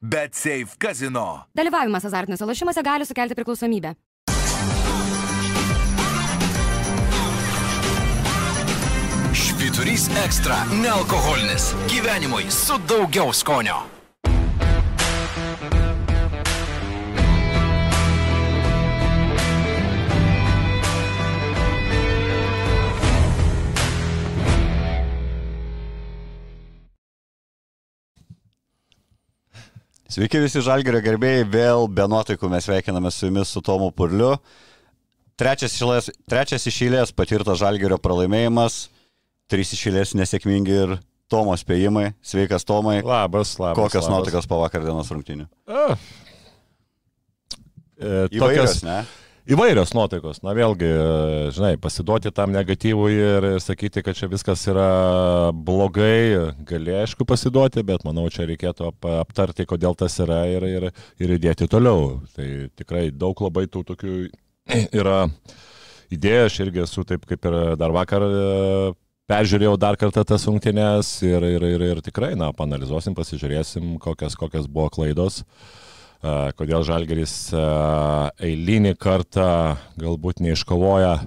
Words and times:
Bet 0.00 0.34
Safe 0.34 0.76
Casino. 0.78 1.46
Dalyvavimas 1.56 2.04
azartiniuose 2.04 2.44
lošimuose 2.44 2.82
gali 2.82 3.06
sukelti 3.06 3.34
priklausomybę. 3.34 3.94
Švyturys 9.32 10.08
ekstra- 10.24 10.56
nealkoholinis. 10.82 11.74
Gyvenimui 11.88 12.50
su 12.50 12.78
daugiau 12.88 13.32
skonio. 13.32 13.95
Sveiki 30.06 30.38
visi 30.38 30.60
žalgerio 30.62 31.00
gerbėjai, 31.02 31.46
vėl 31.50 31.88
be 31.90 32.04
nuotaikų 32.06 32.48
mes 32.52 32.66
sveikiname 32.68 33.10
su 33.10 33.26
jumis 33.26 33.50
su 33.50 33.62
Tomu 33.64 33.88
Purliu. 33.90 34.36
Trečias, 35.36 35.74
išėlės, 35.74 36.10
trečias 36.30 36.64
išėlės 36.70 37.10
patirtas 37.12 37.58
žalgerio 37.60 37.98
pralaimėjimas, 38.00 38.86
trys 39.50 39.74
išėlės 39.76 40.14
nesėkmingi 40.16 40.76
ir 40.84 40.94
Tomo 41.26 41.56
spėjimai. 41.58 42.12
Sveikas 42.22 42.62
Tomai. 42.64 43.00
Labas, 43.02 43.56
labas. 43.58 43.80
Kokios 43.80 44.06
labas. 44.06 44.12
nuotaikos 44.14 44.46
po 44.46 44.60
vakar 44.62 44.84
dienos 44.86 45.10
rungtynių? 45.10 45.48
A. 45.66 45.96
E, 47.98 48.28
Įvairios, 48.30 48.78
tokios- 48.78 48.82
ne? 48.86 49.00
Įvairios 49.46 49.92
nuotaikos. 49.94 50.40
Na 50.42 50.50
vėlgi, 50.58 50.88
žinai, 51.54 51.76
pasiduoti 51.78 52.32
tam 52.34 52.50
negatyvui 52.50 53.12
ir 53.14 53.44
sakyti, 53.62 54.02
kad 54.02 54.18
čia 54.18 54.26
viskas 54.26 54.64
yra 54.66 55.52
blogai, 55.54 56.50
gali 56.66 56.96
aišku 56.98 57.22
pasiduoti, 57.30 57.84
bet 57.86 58.02
manau, 58.02 58.24
čia 58.26 58.48
reikėtų 58.50 58.88
ap 58.88 59.08
aptarti, 59.20 59.68
kodėl 59.70 59.94
tas 59.94 60.18
yra 60.24 60.40
ir, 60.50 60.66
ir, 60.66 60.88
ir 61.22 61.36
įdėti 61.36 61.70
toliau. 61.70 62.24
Tai 62.34 62.48
tikrai 62.74 63.04
daug 63.14 63.44
labai 63.46 63.68
tų 63.70 63.84
tokių 63.92 64.16
yra 65.00 65.28
idėjų, 66.10 66.50
aš 66.50 66.60
irgi 66.66 66.82
esu 66.88 67.06
taip 67.06 67.30
kaip 67.30 67.46
ir 67.46 67.60
dar 67.78 67.94
vakar 67.94 68.26
e, 68.26 68.92
peržiūrėjau 69.30 69.78
dar 69.78 69.94
kartą 70.02 70.26
tas 70.26 70.50
rungtynės 70.50 71.20
ir, 71.22 71.46
ir, 71.54 71.70
ir, 71.70 71.90
ir 71.92 72.02
tikrai, 72.02 72.34
na, 72.34 72.50
panalizuosim, 72.50 73.14
pasižiūrėsim, 73.14 73.94
kokias, 74.02 74.34
kokias 74.34 74.66
buvo 74.66 74.90
klaidos. 74.98 75.44
A, 75.46 75.85
Kodėl 76.22 76.86
Žalgeris 76.86 77.34
eilinį 77.54 78.96
kartą 78.98 79.76
galbūt 80.00 80.40
neiškovoja 80.44 81.18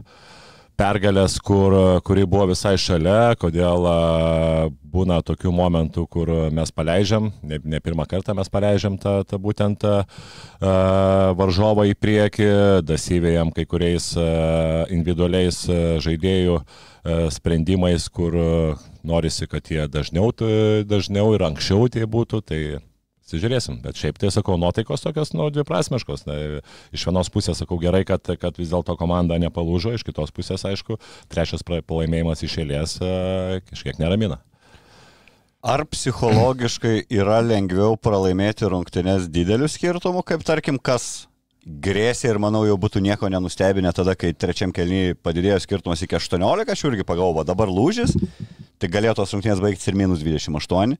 pergalės, 0.79 1.35
kur, 1.43 1.73
kuri 2.07 2.23
buvo 2.29 2.49
visai 2.53 2.77
šalia, 2.79 3.35
kodėl 3.39 3.85
būna 4.89 5.19
tokių 5.27 5.51
momentų, 5.53 6.05
kur 6.11 6.31
mes 6.55 6.71
paleidžiam, 6.71 7.29
ne, 7.43 7.59
ne 7.59 7.81
pirmą 7.83 8.07
kartą 8.09 8.33
mes 8.37 8.49
paleidžiam 8.51 8.95
tą, 9.01 9.19
tą 9.27 9.39
būtent 9.43 9.83
a, 9.85 9.97
varžovą 11.37 11.89
į 11.91 11.97
priekį, 11.99 12.49
dasyvėjam 12.87 13.51
kai 13.55 13.67
kuriais 13.69 14.13
individualiais 14.95 15.65
žaidėjų 16.05 16.61
sprendimais, 17.35 18.07
kur 18.11 18.35
norisi, 19.03 19.47
kad 19.51 19.67
jie 19.71 19.87
dažniau, 19.91 20.31
dažniau 20.87 21.33
ir 21.35 21.45
anksčiau 21.47 21.91
tie 21.91 22.07
būtų. 22.07 22.41
Tai 22.49 22.61
Sižiūrėsim, 23.29 23.77
bet 23.83 23.99
šiaip 23.99 24.17
tai 24.21 24.31
sakau, 24.33 24.55
nuotaikos 24.57 25.03
tokios, 25.05 25.35
nu, 25.37 25.51
dviprasmiškos. 25.53 26.25
Na, 26.25 26.37
iš 26.95 27.05
vienos 27.05 27.29
pusės 27.29 27.61
sakau 27.61 27.77
gerai, 27.81 28.01
kad, 28.09 28.25
kad 28.41 28.57
vis 28.57 28.71
dėlto 28.73 28.95
komanda 28.97 29.37
nepalūžo, 29.41 29.93
iš 29.93 30.05
kitos 30.07 30.33
pusės, 30.33 30.65
aišku, 30.65 30.97
trečias 31.29 31.65
pra- 31.65 31.83
pralaimėjimas 31.85 32.41
iš 32.47 32.59
eilės 32.63 32.97
a, 33.05 33.59
kažkiek 33.69 34.01
neramina. 34.01 34.39
Ar 35.59 35.83
psichologiškai 35.91 37.09
yra 37.11 37.41
lengviau 37.43 37.97
pralaimėti 37.99 38.69
rungtynės 38.71 39.27
dideliu 39.27 39.67
skirtumu, 39.67 40.23
kaip 40.23 40.45
tarkim, 40.47 40.79
kas 40.79 41.27
grėsė 41.67 42.31
ir 42.31 42.39
manau 42.41 42.63
jau 42.65 42.77
būtų 42.79 43.01
nieko 43.03 43.29
nenustebinę 43.29 43.91
tada, 43.93 44.15
kai 44.17 44.31
trečiam 44.33 44.71
kelnyje 44.73 45.17
padidėjo 45.21 45.59
skirtumas 45.65 46.01
iki 46.05 46.17
18, 46.17 46.71
aš 46.73 46.85
irgi 46.87 47.05
pagalvoju, 47.05 47.45
dabar 47.45 47.69
lūžis, 47.69 48.15
tai 48.79 48.89
galėjo 48.89 49.19
tos 49.19 49.35
rungtynės 49.35 49.61
baigtis 49.61 49.91
ir 49.91 49.99
minus 49.99 50.23
28. 50.25 50.95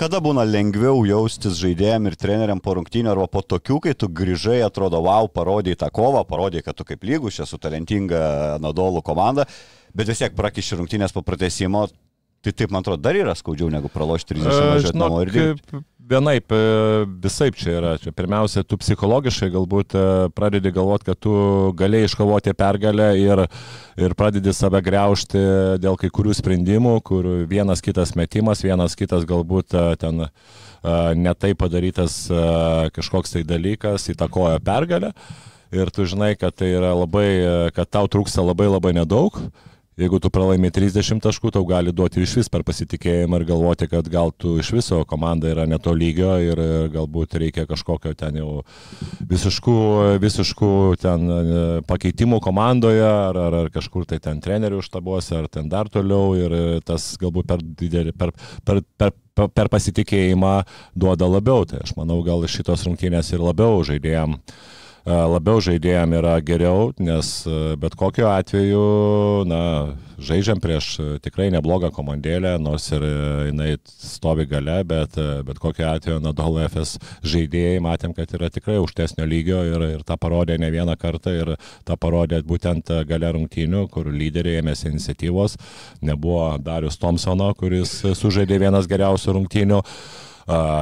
Kada 0.00 0.16
būna 0.24 0.46
lengviau 0.48 1.02
jaustis 1.04 1.58
žaidėjim 1.60 2.06
ir 2.08 2.14
treneriam 2.16 2.60
po 2.64 2.72
rungtynių 2.78 3.10
arba 3.12 3.26
po 3.28 3.42
tokių, 3.44 3.82
kai 3.84 3.92
tu 3.92 4.08
grįžai, 4.08 4.62
atrodo, 4.64 5.02
wow, 5.04 5.28
parodai 5.28 5.74
tą 5.76 5.90
kovą, 5.92 6.22
parodai, 6.24 6.62
kad 6.64 6.78
tu 6.78 6.86
kaip 6.88 7.04
lygus, 7.04 7.36
čia 7.36 7.44
su 7.44 7.58
talentinga 7.60 8.22
Nadolų 8.64 9.02
komanda, 9.04 9.44
bet 9.92 10.08
vis 10.08 10.22
tiek 10.22 10.32
prakiši 10.38 10.78
rungtynės 10.80 11.12
po 11.12 11.20
pratesimo, 11.26 11.84
tai 12.40 12.54
taip, 12.56 12.72
man 12.72 12.80
atrodo, 12.80 13.02
dar 13.04 13.18
yra 13.20 13.36
skaudžiau 13.36 13.68
negu 13.74 13.92
pralošti 13.92 14.38
30 14.38 14.70
važiuoti 14.70 15.02
namo 15.02 15.20
ir 15.26 15.34
kaip 15.36 15.60
vienaip, 16.10 16.52
e, 16.52 17.04
visaip 17.22 17.56
čia 17.58 17.76
yra. 17.78 17.92
Čia 18.02 18.12
pirmiausia, 18.16 18.64
tu 18.66 18.78
psichologiškai 18.80 19.50
galbūt 19.54 19.94
e, 19.94 20.04
pradedi 20.36 20.72
galvoti, 20.74 21.06
kad 21.10 21.20
tu 21.22 21.34
galėjai 21.78 22.08
iškovoti 22.08 22.54
pergalę 22.58 23.10
ir, 23.20 23.44
ir 24.00 24.16
pradedi 24.18 24.54
save 24.56 24.82
greušti 24.86 25.42
dėl 25.82 25.98
kai 26.00 26.10
kurių 26.12 26.34
sprendimų, 26.40 26.96
kur 27.06 27.28
vienas 27.50 27.84
kitas 27.84 28.16
metimas, 28.18 28.64
vienas 28.66 28.98
kitas 28.98 29.26
galbūt 29.28 29.76
e, 29.76 29.86
ten 30.00 30.26
netai 31.20 31.50
padarytas 31.60 32.14
kažkoks 32.96 33.34
tai 33.34 33.42
dalykas 33.44 34.06
įtakoja 34.14 34.62
pergalę. 34.64 35.10
Ir 35.76 35.90
tu 35.92 36.06
žinai, 36.08 36.30
kad 36.40 36.56
tai 36.56 36.70
yra 36.72 36.94
labai, 36.96 37.26
kad 37.76 37.90
tau 37.92 38.08
trūksta 38.08 38.40
labai 38.40 38.70
labai 38.70 38.94
nedaug. 38.96 39.36
Jeigu 40.00 40.16
tu 40.16 40.30
pralaimi 40.32 40.70
30 40.72 41.20
taškų, 41.20 41.50
tau 41.52 41.66
gali 41.68 41.92
duoti 41.92 42.22
iš 42.24 42.38
vis 42.38 42.48
per 42.48 42.62
pasitikėjimą 42.64 43.36
ir 43.36 43.44
galvoti, 43.50 43.88
kad 43.90 44.06
gal 44.08 44.30
tu 44.32 44.54
iš 44.62 44.70
viso 44.72 45.02
komanda 45.08 45.50
yra 45.50 45.66
neto 45.68 45.92
lygio 45.92 46.38
ir 46.40 46.62
galbūt 46.94 47.36
reikia 47.42 47.66
kažkokio 47.68 48.14
ten 48.16 48.38
jau 48.40 48.62
visiškų, 49.28 49.76
visiškų 50.22 50.72
ten 51.04 51.28
e, 51.34 51.42
pakeitimų 51.90 52.40
komandoje 52.40 53.04
ar, 53.04 53.36
ar, 53.44 53.58
ar 53.60 53.70
kažkur 53.74 54.08
tai 54.08 54.22
ten 54.24 54.40
trenerių 54.40 54.80
štabuose 54.88 55.36
ar 55.36 55.52
ten 55.52 55.68
dar 55.68 55.92
toliau 55.92 56.32
ir 56.38 56.56
tas 56.88 57.12
galbūt 57.20 57.52
per 57.52 57.60
didelį, 57.60 58.16
per, 58.16 58.32
per, 58.64 58.80
per, 58.96 59.12
per, 59.52 59.68
pasitikėjimą 59.68 60.56
duoda 60.96 61.28
labiau. 61.28 61.68
Tai 61.68 61.84
aš 61.84 61.92
manau, 62.00 62.22
gal 62.24 62.48
šitos 62.48 62.88
rungtynės 62.88 63.34
ir 63.36 63.44
labiau 63.44 63.84
žaidėjim 63.84 64.38
e, 64.40 64.60
labiau 65.06 65.60
žaidėjim 65.64 66.14
yra 66.18 66.36
geriau, 66.44 66.90
nes 67.00 67.32
bet 67.80 67.96
kokiu 67.98 68.28
atveju, 68.28 68.84
na, 69.48 69.60
žaidžiam 70.20 70.60
prieš 70.60 70.92
tikrai 71.24 71.48
neblogą 71.52 71.90
komandėlę, 71.94 72.56
nors 72.60 72.90
ir 72.92 73.04
jinai 73.48 73.70
stovi 73.88 74.46
gale, 74.50 74.80
bet 74.84 75.16
bet 75.46 75.60
kokiu 75.62 75.88
atveju 75.88 76.20
Nadal 76.22 76.60
FS 76.66 76.98
žaidėjai 77.24 77.80
matėm, 77.84 78.14
kad 78.16 78.32
yra 78.36 78.50
tikrai 78.52 78.78
aukštesnio 78.80 79.26
lygio 79.28 79.62
ir, 79.68 79.86
ir 79.96 80.06
tą 80.06 80.18
parodė 80.20 80.58
ne 80.60 80.70
vieną 80.72 80.96
kartą 81.00 81.34
ir 81.36 81.54
tą 81.88 81.96
parodė 82.00 82.42
būtent 82.46 82.92
gale 83.08 83.32
rungtynių, 83.36 83.86
kur 83.92 84.10
lyderiai 84.12 84.60
ėmėsi 84.60 84.90
iniciatyvos, 84.92 85.56
nebuvo 86.04 86.58
Darius 86.60 87.00
Thompsono, 87.00 87.52
kuris 87.56 88.02
sužaidė 88.20 88.60
vienas 88.66 88.90
geriausių 88.90 89.38
rungtynių. 89.38 89.80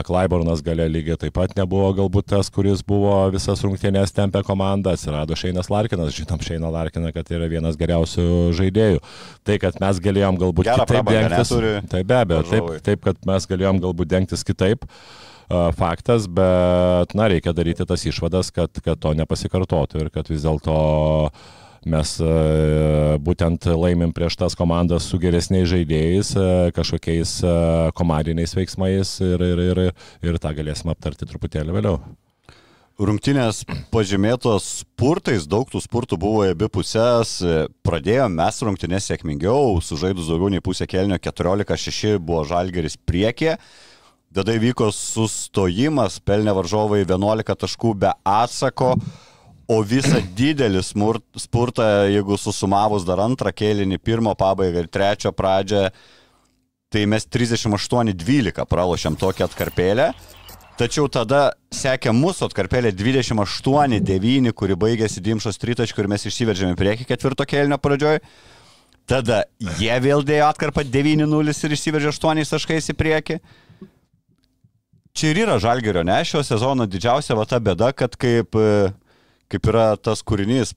Klaibornas 0.08 0.62
gale 0.64 0.86
lygiai 0.88 1.18
taip 1.20 1.34
pat 1.36 1.54
nebuvo 1.58 1.90
galbūt 1.96 2.30
tas, 2.34 2.50
kuris 2.52 2.82
buvo 2.86 3.14
visas 3.34 3.62
rungtynės 3.64 4.14
tempę 4.16 4.42
komandą, 4.46 4.94
atsirado 4.96 5.36
Šeinas 5.38 5.70
Larkinas, 5.72 6.14
žinom 6.16 6.42
Šeiną 6.44 6.70
Larkiną, 6.72 7.12
kad 7.14 7.30
yra 7.34 7.48
vienas 7.50 7.78
geriausių 7.80 8.54
žaidėjų. 8.56 9.02
Tai, 9.44 9.58
kad 9.62 9.80
mes 9.82 10.02
galėjom 10.04 10.40
galbūt 10.40 10.70
Gerą 10.70 10.86
kitaip 10.86 11.12
dengtis, 11.12 11.54
tai 11.90 12.04
be 12.06 12.20
abejo, 12.22 12.44
taip, 12.48 12.70
taip, 12.86 13.02
kad 13.08 13.28
mes 13.28 13.48
galėjom 13.50 13.82
galbūt 13.86 14.12
dengtis 14.14 14.46
kitaip. 14.46 14.86
Faktas, 15.48 16.26
bet, 16.28 17.14
na, 17.16 17.24
reikia 17.32 17.54
daryti 17.56 17.86
tas 17.88 18.02
išvadas, 18.04 18.50
kad, 18.52 18.82
kad 18.84 18.98
to 19.00 19.14
nepasikartotų 19.16 20.02
ir 20.02 20.10
kad 20.12 20.28
vis 20.28 20.42
dėlto 20.44 20.74
mes 21.86 22.14
e, 22.20 22.30
būtent 23.22 23.68
laimim 23.70 24.12
prieš 24.16 24.38
tas 24.40 24.56
komandas 24.58 25.06
su 25.10 25.20
geresniais 25.22 25.68
žaidėjais, 25.70 26.32
e, 26.34 26.46
kažkokiais 26.76 27.34
e, 27.42 27.52
komandiniais 27.98 28.54
veiksmais 28.56 29.18
ir, 29.24 29.44
ir, 29.52 29.62
ir, 29.68 29.82
ir 30.26 30.40
tą 30.42 30.54
galėsim 30.56 30.90
aptarti 30.90 31.28
truputėlį 31.28 31.76
vėliau. 31.78 32.00
Rungtynės 32.98 33.60
pažymėtos 33.94 34.64
spurtais, 34.80 35.44
daug 35.46 35.68
tų 35.70 35.78
spurtų 35.84 36.16
buvo 36.18 36.40
abi 36.48 36.66
pusės. 36.66 37.36
Pradėjome 37.86 38.40
mes 38.40 38.58
rungtynės 38.66 39.06
sėkmingiau, 39.06 39.76
sužaidus 39.78 40.26
daugiau 40.26 40.50
nei 40.50 40.64
pusę 40.64 40.88
kelnio 40.90 41.14
14-6 41.22 42.18
buvo 42.18 42.42
žalgeris 42.48 42.98
priekė. 42.98 43.54
Tada 44.34 44.58
įvyko 44.58 44.90
sustojimas, 44.92 46.18
pelnė 46.20 46.52
varžovai 46.58 47.04
11 47.06 47.54
taškų 47.62 47.94
be 48.02 48.10
atsako, 48.26 48.96
o 49.68 49.82
visą 49.84 50.20
didelį 50.36 50.82
smurt, 50.84 51.24
spurtą, 51.36 51.84
jeigu 52.08 52.38
susumavus 52.40 53.04
dar 53.08 53.20
antrą 53.20 53.52
kėlinį, 53.52 54.00
pirmo 54.00 54.32
pabaigą 54.38 54.84
ir 54.84 54.90
trečią 54.92 55.34
pradžią, 55.36 55.88
tai 56.88 57.04
mes 57.04 57.28
38-12 57.28 58.64
pralošėm 58.68 59.18
tokią 59.20 59.48
atkarpėlę. 59.48 60.12
Tačiau 60.78 61.08
tada 61.10 61.56
sekė 61.74 62.12
mūsų 62.14 62.46
atkarpėlė 62.46 62.92
28-9, 62.94 64.52
kuri 64.54 64.76
baigėsi 64.78 65.22
Dimšos 65.26 65.58
tritaškiu 65.58 66.04
ir 66.04 66.10
mes 66.12 66.24
išsiveržėme 66.30 66.76
į 66.76 66.78
priekį 66.78 67.06
ketvirto 67.08 67.46
kėlinio 67.50 67.80
pradžioj. 67.82 68.20
Tada 69.08 69.42
jie 69.80 69.96
vėl 70.04 70.22
dėjo 70.22 70.46
atkarpą 70.52 70.84
9-0 70.86 71.54
ir 71.66 71.74
išsiveržė 71.74 72.12
8 72.12 72.44
taškais 72.52 72.92
į 72.92 72.94
priekį. 72.94 73.40
čia 75.18 75.32
ir 75.32 75.42
yra 75.42 75.58
Žalgerio 75.58 76.04
nešio 76.06 76.44
sezono 76.46 76.86
didžiausia 76.86 77.34
va 77.34 77.44
ta 77.44 77.58
bėda, 77.58 77.90
kad 77.92 78.14
kaip, 78.14 78.54
e, 78.54 78.92
kaip 79.52 79.70
yra 79.72 79.92
tas 79.96 80.22
kūrinys 80.26 80.74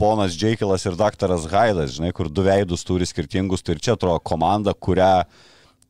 ponas 0.00 0.36
Džeikilas 0.36 0.86
ir 0.88 0.96
daktaras 0.96 1.46
Haidas, 1.52 1.94
žinai, 1.96 2.12
kur 2.16 2.30
du 2.32 2.44
veidus 2.46 2.86
turi 2.88 3.08
skirtingus, 3.08 3.64
tai 3.64 3.76
ir 3.76 3.82
čia 3.84 3.96
atrodo 3.96 4.20
komanda, 4.24 4.72
kurią 4.72 5.26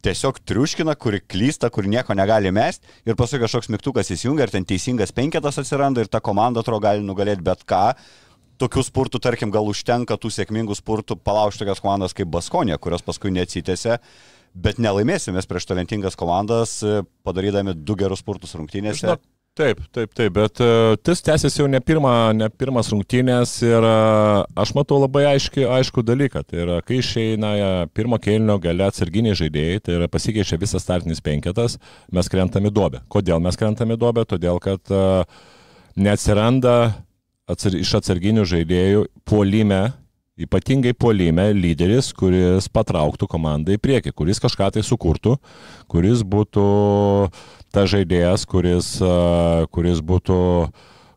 tiesiog 0.04 0.40
triuškina, 0.48 0.96
kuri 0.98 1.20
klysta, 1.20 1.70
kuri 1.70 1.92
nieko 1.92 2.16
negali 2.16 2.50
mesti 2.54 2.88
ir 3.06 3.18
paskui 3.18 3.42
kažkoks 3.42 3.70
mygtukas 3.70 4.10
įsijungia 4.14 4.48
ir 4.48 4.54
ten 4.54 4.66
teisingas 4.66 5.12
penketas 5.14 5.60
atsiranda 5.60 6.02
ir 6.02 6.10
ta 6.10 6.22
komanda 6.24 6.64
atrodo 6.64 6.82
gali 6.88 7.04
nugalėti 7.04 7.44
bet 7.46 7.66
ką. 7.68 7.84
Tokių 8.60 8.82
spurtų, 8.84 9.20
tarkim, 9.24 9.52
gal 9.52 9.68
užtenka 9.68 10.18
tų 10.20 10.28
sėkmingų 10.34 10.74
spurtų 10.76 11.16
palaužti 11.24 11.62
tokias 11.62 11.80
komandas 11.80 12.16
kaip 12.16 12.28
Baskonė, 12.32 12.76
kurios 12.76 13.04
paskui 13.04 13.32
neatsitėse, 13.32 13.96
bet 14.52 14.80
nelaimėsime 14.82 15.40
prieš 15.48 15.70
talentingas 15.70 16.18
komandas, 16.20 16.80
padarydami 17.24 17.72
du 17.76 17.96
gerus 17.96 18.20
spurtus 18.20 18.52
rungtynėse. 18.58 19.06
Žinok, 19.06 19.24
Taip, 19.58 19.80
taip, 19.90 20.12
taip, 20.14 20.30
bet 20.30 20.60
uh, 20.62 20.94
tas 21.02 21.20
tęsiasi 21.26 21.58
jau 21.58 21.66
ne, 21.68 21.80
pirma, 21.82 22.30
ne 22.32 22.46
pirmas 22.54 22.86
rungtynės 22.92 23.56
ir 23.66 23.82
uh, 23.82 24.44
aš 24.62 24.70
matau 24.76 25.00
labai 25.02 25.24
aiški, 25.32 25.64
aišku 25.66 26.04
dalyką. 26.06 26.44
Tai 26.46 26.60
yra, 26.62 26.76
kai 26.86 27.00
išeina 27.00 27.50
pirmo 27.90 28.20
kėlinio 28.22 28.60
gale 28.62 28.86
atsarginiai 28.86 29.34
žaidėjai, 29.36 29.82
tai 29.82 29.96
yra 29.98 30.08
pasikeičia 30.12 30.58
visas 30.60 30.86
startinis 30.86 31.22
penketas, 31.26 31.80
mes 32.14 32.30
krentame 32.30 32.70
duobę. 32.70 33.02
Kodėl 33.10 33.42
mes 33.42 33.58
krentame 33.58 33.98
duobę? 33.98 34.22
Todėl, 34.30 34.62
kad 34.62 34.94
neatsiranda 35.98 36.76
atsar, 37.50 37.74
iš 37.74 37.96
atsarginių 37.98 38.46
žaidėjų 38.46 39.08
puolime 39.26 39.88
ypatingai 40.40 40.94
puolime 40.96 41.50
lyderis, 41.52 42.14
kuris 42.16 42.68
patrauktų 42.72 43.28
komandą 43.30 43.74
į 43.76 43.80
priekį, 43.82 44.14
kuris 44.16 44.40
kažką 44.40 44.70
tai 44.76 44.84
sukurtų, 44.86 45.34
kuris 45.90 46.22
būtų 46.24 46.64
ta 47.74 47.86
žaidėjas, 47.90 48.46
kuris, 48.50 48.96
kuris 49.70 50.00
būtų 50.04 50.40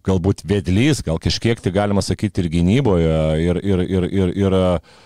galbūt 0.04 0.44
vedlys, 0.48 1.02
gal 1.06 1.20
kažkiek 1.22 1.60
tai 1.64 1.72
galima 1.76 2.04
sakyti 2.04 2.44
ir 2.44 2.50
gynyboje. 2.52 3.14
Ir, 3.44 3.60
ir, 3.64 3.84
ir, 3.88 4.08
ir, 4.12 4.34
ir 4.44 4.56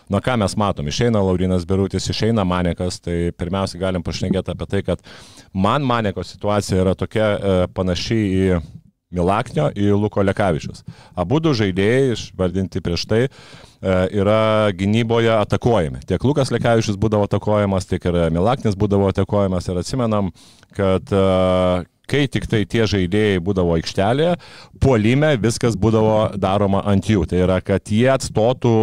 na 0.09 0.21
ką 0.23 0.37
mes 0.41 0.57
matom, 0.57 0.89
išeina 0.89 1.21
Laurinas 1.21 1.67
Berutis, 1.69 2.09
išeina 2.09 2.45
Manekas, 2.47 2.99
tai 3.03 3.29
pirmiausia 3.37 3.81
galim 3.81 4.05
pašnekėti 4.05 4.53
apie 4.53 4.69
tai, 4.71 4.81
kad 4.87 5.03
man 5.53 5.85
Maneko 5.85 6.25
situacija 6.25 6.81
yra 6.81 6.95
tokia 6.97 7.29
e, 7.29 7.55
panaši 7.77 8.17
į 8.17 8.59
Milaknio, 9.13 9.69
į 9.71 9.93
Luko 9.95 10.23
Lekavičius. 10.25 10.83
Abu 11.15 11.39
du 11.39 11.53
žaidėjai, 11.55 12.13
išvardinti 12.15 12.81
prieš 12.83 13.05
tai, 13.07 13.21
e, 13.27 13.93
yra 14.19 14.73
gynyboje 14.75 15.31
atakuojami. 15.31 16.03
Tiek 16.09 16.23
Lukas 16.27 16.51
Lekavičius 16.51 16.99
būdavo 16.99 17.29
atakuojamas, 17.29 17.87
tiek 17.87 18.03
ir 18.03 18.19
Milaknis 18.35 18.75
būdavo 18.75 19.07
atakuojamas 19.13 19.69
ir 19.71 19.79
atsimenam, 19.79 20.33
kad 20.75 21.07
e, 21.15 21.23
kai 22.07 22.25
tik 22.31 22.49
tai 22.51 22.65
tie 22.67 22.83
žaidėjai 22.87 23.39
būdavo 23.43 23.77
aikštelėje, 23.77 24.35
puolime 24.83 25.33
viskas 25.39 25.79
būdavo 25.79 26.33
daroma 26.35 26.83
ant 26.87 27.07
jų. 27.07 27.23
Tai 27.31 27.39
yra, 27.47 27.61
kad 27.63 27.87
jie 27.87 28.09
atstotų 28.11 28.75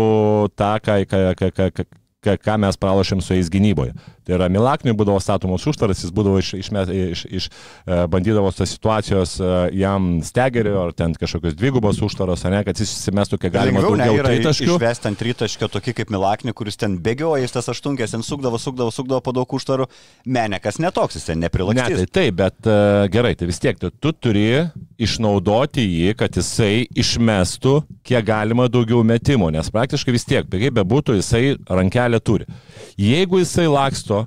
tą, 0.57 0.73
ką, 0.85 1.03
ką, 1.11 1.23
ką, 1.37 1.53
ką, 1.53 1.87
ką 2.25 2.59
mes 2.65 2.79
pralašėm 2.81 3.23
su 3.25 3.37
jais 3.37 3.51
gynyboje. 3.53 3.95
Tai 4.25 4.39
yra 4.39 4.49
Milakniui 4.49 4.95
būdavo 4.97 5.21
statomos 5.21 5.67
užtaras, 5.69 6.01
jis 6.01 6.13
būdavo 6.15 6.39
iš, 6.41 6.55
iš, 6.57 6.71
iš, 6.73 7.25
iš 7.29 7.49
e, 7.51 7.99
bandydavo 8.09 8.49
tos 8.57 8.71
situacijos 8.73 9.35
e, 9.37 9.51
jam 9.77 10.23
stegerio 10.25 10.79
ar 10.87 10.95
ten 10.97 11.13
kažkokios 11.19 11.57
dvigubos 11.59 12.01
užtaros, 12.05 12.47
ne, 12.49 12.63
kad 12.65 12.81
jis 12.81 12.89
įsimestų 12.97 13.39
kiek 13.43 13.53
galima 13.53 13.83
Lengviau, 13.85 13.99
daugiau 14.01 14.25
tritaškių. 14.31 14.79
Išvesti 14.79 15.11
ant 15.11 15.21
tritaškio 15.21 15.69
tokį 15.77 15.97
kaip 16.01 16.15
Milakniui, 16.15 16.57
kuris 16.57 16.81
ten 16.81 16.97
bėgioja, 17.05 17.43
jis 17.45 17.57
tas 17.59 17.69
aštunkės, 17.75 18.17
ten 18.17 18.25
sukdavo, 18.25 18.61
sukdavo, 18.63 18.95
sukdavo 18.95 19.21
po 19.25 19.37
daug 19.37 19.57
užtarų. 19.59 19.91
Menekas 20.25 20.81
netoks, 20.81 21.21
jis 21.21 21.29
ten 21.29 21.45
neprilakstys. 21.45 22.01
Ne, 22.01 22.09
tai 22.09 22.23
taip, 22.23 22.41
bet 22.41 22.71
uh, 22.71 23.05
gerai, 23.13 23.35
tai 23.37 23.51
vis 23.51 23.61
tiek 23.61 23.77
tu, 23.81 23.93
tu 23.93 24.15
turi 24.17 24.47
išnaudoti 25.05 25.85
jį, 25.85 26.15
kad 26.17 26.37
jisai 26.39 26.87
išmestų 26.97 27.77
kiek 28.07 28.25
galima 28.25 28.71
daugiau 28.73 29.03
metimų, 29.07 29.51
nes 29.55 29.69
praktiškai 29.75 30.15
vis 30.15 30.27
tiek, 30.29 30.49
kaip 30.49 30.77
bebūtų, 30.79 31.19
jisai 31.19 31.43
rankelę 32.15 32.21
turi. 32.21 32.47
Jeigu 32.99 33.39
jisai 33.39 33.67
laksto 33.69 34.27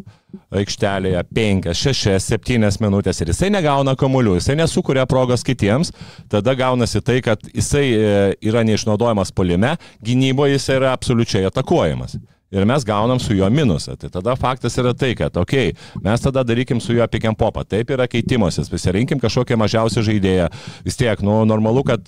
aikštelėje 0.52 1.24
5, 1.34 1.74
6, 1.74 2.20
7 2.20 2.82
minutės 2.84 3.22
ir 3.22 3.32
jisai 3.32 3.50
negauna 3.50 3.96
kamuolių, 3.96 4.38
jisai 4.38 4.58
nesukuria 4.58 5.06
progos 5.08 5.44
kitiems, 5.44 5.92
tada 6.30 6.54
gaunasi 6.54 7.02
tai, 7.02 7.22
kad 7.22 7.40
jisai 7.54 7.86
e, 7.94 8.36
yra 8.42 8.64
neišnaudojamas 8.64 9.32
polime, 9.32 9.78
gynyboje 10.04 10.58
jisai 10.58 10.78
yra 10.82 10.94
absoliučiai 10.94 11.48
atakuojamas 11.48 12.18
ir 12.52 12.66
mes 12.66 12.84
gaunam 12.86 13.20
su 13.20 13.36
juo 13.36 13.50
minusą. 13.50 13.96
Tai 14.00 14.10
tada 14.10 14.36
faktas 14.40 14.78
yra 14.80 14.94
tai, 14.96 15.14
kad, 15.20 15.36
okei, 15.38 15.74
okay, 15.74 16.02
mes 16.04 16.22
tada 16.24 16.44
darykim 16.48 16.80
su 16.82 16.96
juo 16.96 17.08
pikiam 17.12 17.36
popą. 17.36 17.66
Taip 17.68 17.92
yra 17.92 18.08
keitimasis, 18.08 18.70
pasirinkim 18.72 19.20
kažkokią 19.20 19.58
mažiausią 19.60 20.04
žaidėją. 20.08 20.48
Vis 20.86 21.00
tiek, 21.00 21.22
nu, 21.26 21.42
normalu, 21.50 21.84
kad, 21.88 22.08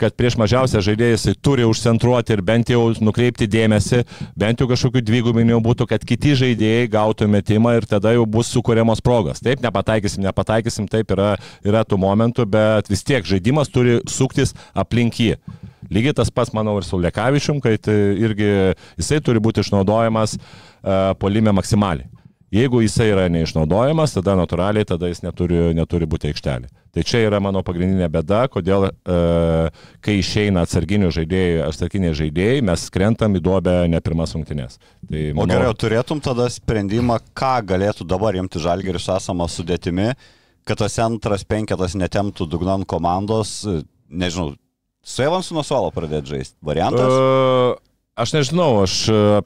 kad 0.00 0.16
prieš 0.16 0.38
mažiausią 0.40 0.82
žaidėją 0.84 1.18
jisai 1.18 1.36
turi 1.42 1.68
užcentruoti 1.68 2.36
ir 2.36 2.44
bent 2.44 2.72
jau 2.72 2.86
nukreipti 3.04 3.48
dėmesį, 3.50 4.04
bent 4.38 4.60
jau 4.60 4.68
kažkokiu 4.70 5.04
dvigubiniu 5.04 5.60
būtų, 5.64 5.88
kad 5.92 6.04
kiti 6.08 6.34
žaidėjai 6.38 6.88
gautų 6.92 7.28
metimą 7.28 7.76
ir 7.78 7.88
tada 7.88 8.14
jau 8.16 8.24
bus 8.26 8.52
sukūriamos 8.54 9.04
progos. 9.04 9.42
Taip, 9.44 9.60
nepataikysim, 9.64 10.24
nepataikysim, 10.24 10.88
taip 10.88 11.12
yra, 11.16 11.34
yra 11.66 11.84
tų 11.84 12.00
momentų, 12.00 12.48
bet 12.48 12.88
vis 12.88 13.04
tiek 13.04 13.26
žaidimas 13.26 13.68
turi 13.72 14.00
suktis 14.08 14.56
aplink 14.72 15.20
jį. 15.20 15.36
Lygiai 15.94 16.16
tas 16.16 16.30
pats, 16.34 16.52
manau, 16.56 16.76
ir 16.80 16.86
su 16.86 17.00
Lekavičium, 17.00 17.62
kad 17.64 17.88
irgi 17.88 18.48
jisai 18.98 19.22
turi 19.24 19.40
būti 19.42 19.64
išnaudojamas 19.64 20.36
uh, 20.36 21.14
polime 21.20 21.54
maksimaliai. 21.56 22.10
Jeigu 22.48 22.80
jisai 22.80 23.10
yra 23.12 23.26
neišnaudojamas, 23.28 24.14
tada 24.16 24.32
natūraliai 24.38 24.86
tada 24.88 25.10
jis 25.10 25.20
neturi, 25.20 25.74
neturi 25.76 26.06
būti 26.08 26.30
aikštelė. 26.30 26.70
Tai 26.96 27.02
čia 27.04 27.20
yra 27.26 27.42
mano 27.44 27.60
pagrindinė 27.60 28.06
bėda, 28.08 28.46
kodėl 28.48 28.86
e, 28.88 29.16
kai 30.04 30.14
išeina 30.22 30.62
atsarginių 30.64 31.10
žaidėjų, 31.12 31.58
atsarginiai 31.66 32.14
žaidėjai, 32.16 32.62
mes 32.64 32.86
krentam 32.94 33.36
į 33.36 33.42
duobę 33.44 33.74
ne 33.92 34.00
pirmas 34.00 34.32
rungtynės. 34.32 34.78
Tai, 34.80 35.26
manau, 35.36 35.44
o 35.44 35.50
gerai, 35.50 35.74
turėtum 35.82 36.22
tada 36.24 36.48
sprendimą, 36.54 37.18
ką 37.36 37.52
galėtų 37.68 38.08
dabar 38.08 38.40
imti 38.40 38.64
žalgeris 38.64 39.10
esamą 39.18 39.50
sudėtimi, 39.52 40.14
kad 40.64 40.80
tas 40.80 40.96
antras 41.04 41.44
penketas 41.44 41.98
netemtų 42.00 42.48
dugnan 42.48 42.88
komandos, 42.88 43.58
nežinau, 44.08 44.54
Su 45.08 45.24
Evansu 45.24 45.56
nuo 45.56 45.64
suolo 45.64 45.88
pradėti 45.94 46.34
žaisti. 46.34 46.58
Variantas? 46.68 47.14
Uh, 47.14 47.78
Aš 48.18 48.32
nežinau, 48.34 48.80
aš 48.82 48.94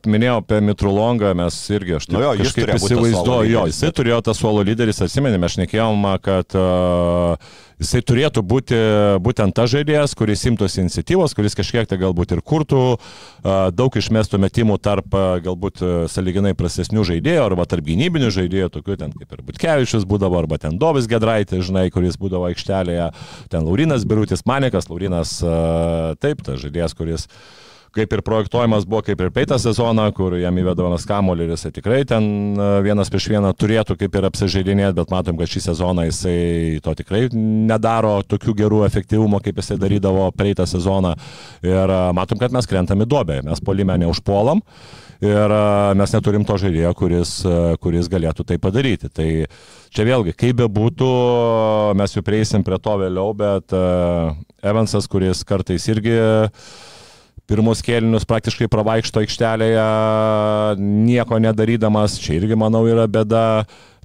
minėjau 0.08 0.38
apie 0.40 0.62
Mitrulongą, 0.64 1.34
mes 1.36 1.56
irgi, 1.74 1.98
aš 1.98 2.06
nu 2.08 2.22
jo, 2.22 2.30
kažkaip 2.40 2.70
įsivaizduoju, 2.78 3.50
jo, 3.52 3.64
jisai 3.68 3.90
turėjo 3.92 4.22
tą 4.24 4.32
suolo 4.32 4.62
lyderis, 4.64 5.02
atsimenėme, 5.04 5.44
aš 5.44 5.58
nekėjom, 5.60 6.06
kad 6.24 6.56
uh, 6.56 7.50
jisai 7.82 8.00
turėtų 8.08 8.40
būti 8.48 8.78
būtent 9.20 9.52
ta 9.58 9.66
žaidėjas, 9.68 10.14
kuris 10.16 10.46
imtųsi 10.48 10.80
iniciatyvos, 10.86 11.36
kuris 11.36 11.58
kažkiek 11.58 11.90
tai 11.90 12.00
galbūt 12.00 12.32
ir 12.32 12.40
kurtų, 12.40 12.80
uh, 12.96 13.52
daug 13.76 13.98
išmestų 14.00 14.40
metimų 14.40 14.78
tarp 14.80 15.18
uh, 15.20 15.36
galbūt 15.44 15.84
saliginai 16.08 16.54
prastesnių 16.56 17.04
žaidėjų 17.12 17.44
arba 17.44 17.68
tarp 17.68 17.84
gynybinių 17.92 18.32
žaidėjų, 18.32 18.70
tokių 18.78 19.00
ten 19.04 19.12
kaip 19.18 19.36
ir 19.36 19.42
Butkevičius 19.50 20.08
būdavo, 20.08 20.40
arba 20.40 20.56
ten 20.62 20.80
Dovis 20.80 21.10
Gedraitė, 21.12 21.60
žinai, 21.60 21.90
kuris 21.92 22.16
būdavo 22.16 22.48
aikštelėje, 22.48 23.10
ten 23.52 23.68
Laurinas 23.68 24.08
Birutis 24.08 24.46
Manekas, 24.48 24.88
Laurinas 24.88 25.42
uh, 25.44 26.16
taip, 26.24 26.40
tas 26.46 26.64
žaidėjas, 26.64 26.96
kuris 26.96 27.28
uh, 27.28 27.60
kaip 27.92 28.14
ir 28.16 28.22
projektuojamas 28.24 28.86
buvo 28.88 29.02
kaip 29.04 29.20
ir 29.20 29.30
peitą 29.34 29.58
sezoną, 29.60 30.06
kur 30.16 30.36
jam 30.40 30.56
įvedamas 30.58 31.04
kamolį 31.08 31.46
ir 31.46 31.52
jisai 31.54 31.72
tikrai 31.76 32.00
ten 32.08 32.24
e, 32.56 32.68
vienas 32.86 33.10
prieš 33.12 33.28
vieną 33.34 33.52
turėtų 33.58 33.96
kaip 34.00 34.16
ir 34.16 34.28
apsižaidinėti, 34.28 34.96
bet 34.96 35.12
matom, 35.12 35.36
kad 35.40 35.52
šį 35.52 35.64
sezoną 35.66 36.06
jisai 36.08 36.36
to 36.84 36.94
tikrai 37.02 37.26
nedaro 37.32 38.14
tokių 38.24 38.56
gerų 38.62 38.82
efektyvumo, 38.88 39.42
kaip 39.44 39.60
jisai 39.60 39.78
darydavo 39.80 40.30
peitą 40.36 40.66
sezoną. 40.68 41.14
Ir 41.66 41.94
e, 41.96 42.02
matom, 42.16 42.40
kad 42.40 42.54
mes 42.54 42.68
krentam 42.68 43.04
į 43.04 43.08
duobę, 43.12 43.40
mes 43.46 43.64
polime 43.64 43.98
neužpuolam. 44.04 44.62
Ir 45.22 45.54
e, 45.54 45.66
mes 46.00 46.16
neturim 46.16 46.46
to 46.48 46.56
žaidėjo, 46.64 46.94
kuris, 46.98 47.34
kuris 47.84 48.08
galėtų 48.12 48.46
tai 48.48 48.56
padaryti. 48.62 49.12
Tai 49.12 49.28
čia 49.92 50.08
vėlgi, 50.08 50.32
kaip 50.38 50.62
be 50.62 50.70
būtų, 50.80 51.10
mes 52.00 52.16
jau 52.16 52.24
prieisim 52.24 52.64
prie 52.64 52.80
to 52.80 52.96
vėliau, 53.04 53.36
bet 53.36 53.76
Evansas, 54.62 55.06
kuris 55.10 55.42
kartais 55.46 55.84
irgi 55.90 56.16
uh, 56.16 56.66
pirmus 57.50 57.82
kėlinius 57.84 58.26
praktiškai 58.28 58.68
pravaikšto 58.72 59.22
aikštelėje, 59.22 59.86
nieko 60.80 61.40
nedarydamas, 61.42 62.18
čia 62.22 62.36
irgi 62.40 62.58
manau 62.58 62.84
yra 62.90 63.08
bėda. 63.10 63.46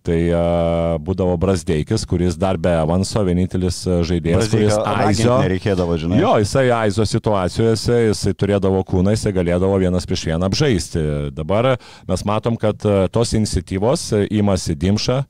Tai 0.08 0.15
uh, 0.32 0.94
būdavo 1.03 1.34
Brasdeikis, 1.41 2.06
kuris 2.08 2.38
dar 2.39 2.56
be 2.62 2.72
Evanso, 2.79 3.20
vienintelis 3.27 3.82
žaidėjas, 4.08 4.46
Brasdeika, 4.46 4.77
kuris 4.77 5.01
Aizo. 5.03 5.34
Nereikėdavo, 5.44 5.98
žinai. 6.00 6.22
Jo, 6.22 6.29
jisai 6.39 6.63
Aizo 6.72 7.03
situacijose, 7.03 7.98
jisai 8.06 8.32
turėdavo 8.39 8.86
kūną, 8.88 9.17
jisai 9.17 9.34
galėdavo 9.36 9.75
vienas 9.84 10.08
prieš 10.08 10.29
vieną 10.29 10.48
apžaisti. 10.48 11.03
Dabar 11.36 11.74
mes 12.08 12.24
matom, 12.29 12.56
kad 12.62 12.88
tos 13.12 13.36
iniciatyvos 13.36 14.13
imasi 14.32 14.77
Dimša, 14.79 15.25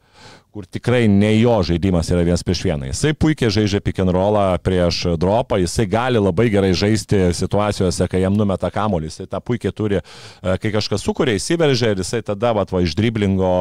kur 0.52 0.66
tikrai 0.66 1.08
ne 1.12 1.30
jo 1.38 1.56
žaidimas 1.64 2.10
yra 2.12 2.24
vienas 2.26 2.44
prieš 2.46 2.64
vieną. 2.66 2.88
Jisai 2.90 3.14
puikiai 3.14 3.52
žaidžia 3.54 3.82
pick 3.84 4.00
and 4.02 4.14
rollą 4.16 4.46
prieš 4.64 5.04
dropą, 5.20 5.60
jisai 5.62 5.86
gali 5.92 6.22
labai 6.22 6.48
gerai 6.54 6.74
žaisti 6.78 7.28
situacijose, 7.36 8.08
kai 8.10 8.24
jam 8.24 8.38
numeta 8.38 8.72
kamuolį, 8.74 9.12
jisai 9.12 9.28
tą 9.30 9.42
puikiai 9.44 9.76
turi, 9.76 10.00
e, 10.00 10.58
kai 10.64 10.72
kažkas 10.74 11.04
sukuria, 11.04 11.36
įsiveržia 11.38 11.94
ir 11.94 12.04
jisai 12.04 12.24
tada, 12.26 12.54
va, 12.58 12.66
va 12.72 12.82
iš 12.82 12.96
driblingo 12.98 13.52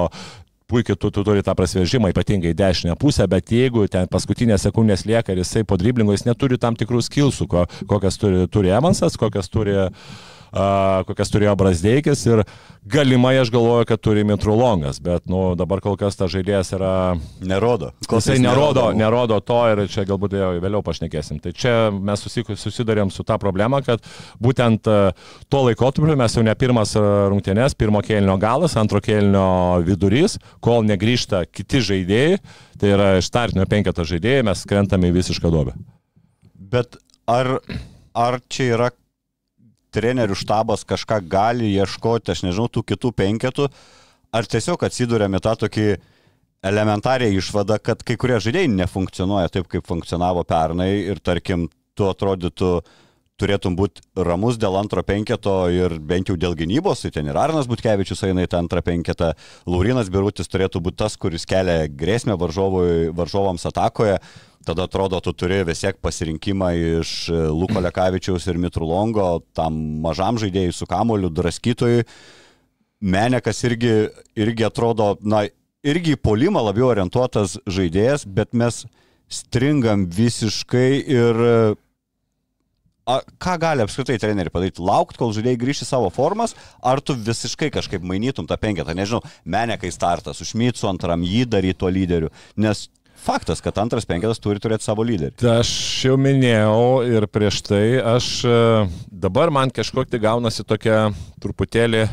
puikiai 0.70 0.98
tu, 0.98 1.10
tu 1.14 1.26
turi 1.26 1.42
tą 1.46 1.54
prasvežimą, 1.58 2.10
ypatingai 2.14 2.54
dešinę 2.56 2.96
pusę, 2.98 3.26
bet 3.30 3.52
jeigu 3.54 3.86
ten 3.90 4.08
paskutinės 4.10 4.66
sekundės 4.66 5.04
lieka 5.06 5.34
ir 5.34 5.42
jisai 5.42 5.66
po 5.66 5.78
driblingo, 5.78 6.14
jis 6.14 6.26
neturi 6.26 6.58
tam 6.58 6.78
tikrų 6.78 7.02
skilsų, 7.06 7.50
ko, 7.50 7.66
kokias 7.86 8.18
turi, 8.18 8.46
turi 8.50 8.74
Emansas, 8.74 9.18
kokias 9.20 9.50
turi 9.52 9.76
uh, 9.84 9.92
kokias 10.56 11.30
turėjo 11.32 11.52
Brasdeikis 11.58 12.22
ir 12.28 12.42
galimai 12.88 13.34
aš 13.40 13.50
galvoju, 13.52 13.86
kad 13.90 14.00
turi 14.02 14.24
Mitrulongas, 14.26 15.00
bet 15.04 15.26
nu, 15.30 15.54
dabar 15.58 15.82
kol 15.84 15.98
kas 16.00 16.16
tas 16.16 16.30
žaidėjas 16.32 16.72
yra... 16.76 16.92
Nerodo. 17.46 17.92
Jisai 18.06 18.38
nerodo, 18.42 18.88
nerodo 18.96 19.38
to 19.44 19.58
ir 19.72 19.84
čia 19.92 20.06
galbūt 20.08 20.36
vėliau 20.62 20.82
pašnekėsim. 20.86 21.40
Tai 21.44 21.52
čia 21.56 21.74
mes 21.92 22.24
susidarėm 22.26 23.12
su 23.12 23.26
tą 23.26 23.38
problemą, 23.42 23.82
kad 23.86 24.04
būtent 24.42 24.88
tuo 25.52 25.64
laikotarpiu 25.68 26.16
mes 26.18 26.36
jau 26.38 26.44
ne 26.46 26.54
pirmas 26.58 26.94
rungtynės, 26.96 27.76
pirmo 27.78 28.02
kėlinio 28.04 28.38
galas, 28.40 28.76
antro 28.80 29.02
kėlinio 29.04 29.82
vidurys, 29.86 30.38
kol 30.64 30.86
negrįžta 30.88 31.44
kiti 31.50 31.82
žaidėjai, 31.90 32.38
tai 32.80 32.94
yra 32.94 33.10
iš 33.20 33.28
startinio 33.28 33.66
penketo 33.70 34.06
žaidėjai, 34.08 34.46
mes 34.46 34.64
krentame 34.68 35.10
į 35.10 35.18
visišką 35.20 35.52
duobę. 35.52 35.76
Bet 36.56 36.98
ar, 37.30 37.58
ar 38.16 38.40
čia 38.48 38.72
yra 38.76 38.90
trenerių 39.96 40.36
štabas 40.36 40.84
kažką 40.88 41.22
gali 41.32 41.72
ieškoti, 41.74 42.34
aš 42.34 42.44
nežinau, 42.46 42.68
tų 42.72 42.84
kitų 42.92 43.12
penketų, 43.16 43.70
ar 44.36 44.48
tiesiog 44.52 44.84
atsidūrėme 44.86 45.40
tą 45.44 45.56
tokį 45.64 45.88
elementarią 46.66 47.30
išvadą, 47.38 47.78
kad 47.82 48.02
kai 48.06 48.16
kurie 48.20 48.38
žaidėjai 48.42 48.72
nefunkcionuoja 48.74 49.52
taip, 49.52 49.68
kaip 49.72 49.86
funkcionavo 49.88 50.44
pernai 50.48 50.90
ir 51.12 51.20
tarkim, 51.24 51.68
tu 51.96 52.08
atrodytų, 52.10 52.70
turėtum 53.40 53.76
būti 53.76 54.02
ramus 54.16 54.56
dėl 54.60 54.78
antro 54.80 55.02
penketo 55.06 55.54
ir 55.72 55.98
bent 56.00 56.30
jau 56.30 56.36
dėl 56.40 56.56
gynybos, 56.56 57.04
tai 57.04 57.12
ten 57.14 57.28
ir 57.28 57.36
Arnas 57.36 57.68
Butkevičius 57.68 58.24
eina 58.28 58.46
į 58.46 58.50
tą 58.52 58.62
antrą 58.62 58.82
penketą, 58.84 59.32
Laurinas 59.68 60.10
Birutis 60.12 60.48
turėtų 60.48 60.82
būti 60.84 61.00
tas, 61.04 61.18
kuris 61.20 61.44
kelia 61.48 61.84
grėsmę 61.88 62.36
varžovams 62.40 63.68
atakoje, 63.68 64.16
tada 64.66 64.88
atrodo, 64.88 65.20
tu 65.22 65.34
turi 65.36 65.60
vis 65.68 65.84
tiek 65.84 66.00
pasirinkimą 66.02 66.72
iš 67.02 67.12
e, 67.30 67.44
Luko 67.54 67.82
Lekavičiaus 67.84 68.48
ir 68.50 68.58
Mitrulongo, 68.58 69.28
tam 69.54 69.76
mažam 70.02 70.40
žaidėjui 70.42 70.74
su 70.74 70.88
kamoliu, 70.90 71.30
draskytojui. 71.30 72.06
Menekas 73.06 73.60
irgi, 73.68 73.94
irgi 74.40 74.66
atrodo, 74.66 75.12
na, 75.20 75.44
irgi 75.86 76.16
į 76.16 76.22
polimą 76.24 76.64
labiau 76.66 76.88
orientuotas 76.90 77.60
žaidėjas, 77.68 78.24
bet 78.26 78.56
mes 78.56 78.86
stringam 79.30 80.06
visiškai 80.10 80.90
ir 81.04 81.42
A, 83.06 83.20
ką 83.38 83.52
gali 83.62 83.84
apskritai 83.84 84.16
treneriai 84.18 84.50
padaryti? 84.50 84.82
Laukti, 84.82 85.20
kol 85.20 85.30
žaidėjai 85.34 85.60
grįš 85.60 85.84
į 85.84 85.86
savo 85.92 86.08
formas, 86.10 86.56
ar 86.82 86.98
tu 86.98 87.14
visiškai 87.14 87.68
kažkaip 87.76 88.02
mainytum 88.02 88.48
tą 88.50 88.58
penketą, 88.58 88.96
nežinau, 88.98 89.20
Menekai 89.46 89.92
startas, 89.94 90.42
užmytsų 90.42 90.88
antram 90.90 91.22
jį 91.22 91.44
daryti 91.52 91.78
tuo 91.84 91.92
lyderiu, 91.94 92.32
nes 92.58 92.88
faktas, 93.22 93.62
kad 93.62 93.78
antras 93.78 94.08
penketas 94.10 94.42
turi 94.42 94.58
turėti 94.62 94.88
savo 94.88 95.06
lyderį. 95.06 95.36
Tai 95.38 95.60
aš 95.60 95.70
jau 96.08 96.16
minėjau 96.18 97.06
ir 97.06 97.28
prieš 97.30 97.62
tai, 97.68 97.84
aš 98.16 98.32
e, 98.42 98.58
dabar 99.26 99.54
man 99.54 99.70
kažkokia 99.74 100.16
tai 100.16 100.22
gaunasi 100.26 100.66
tokia 100.66 100.98
truputėlį 101.42 102.04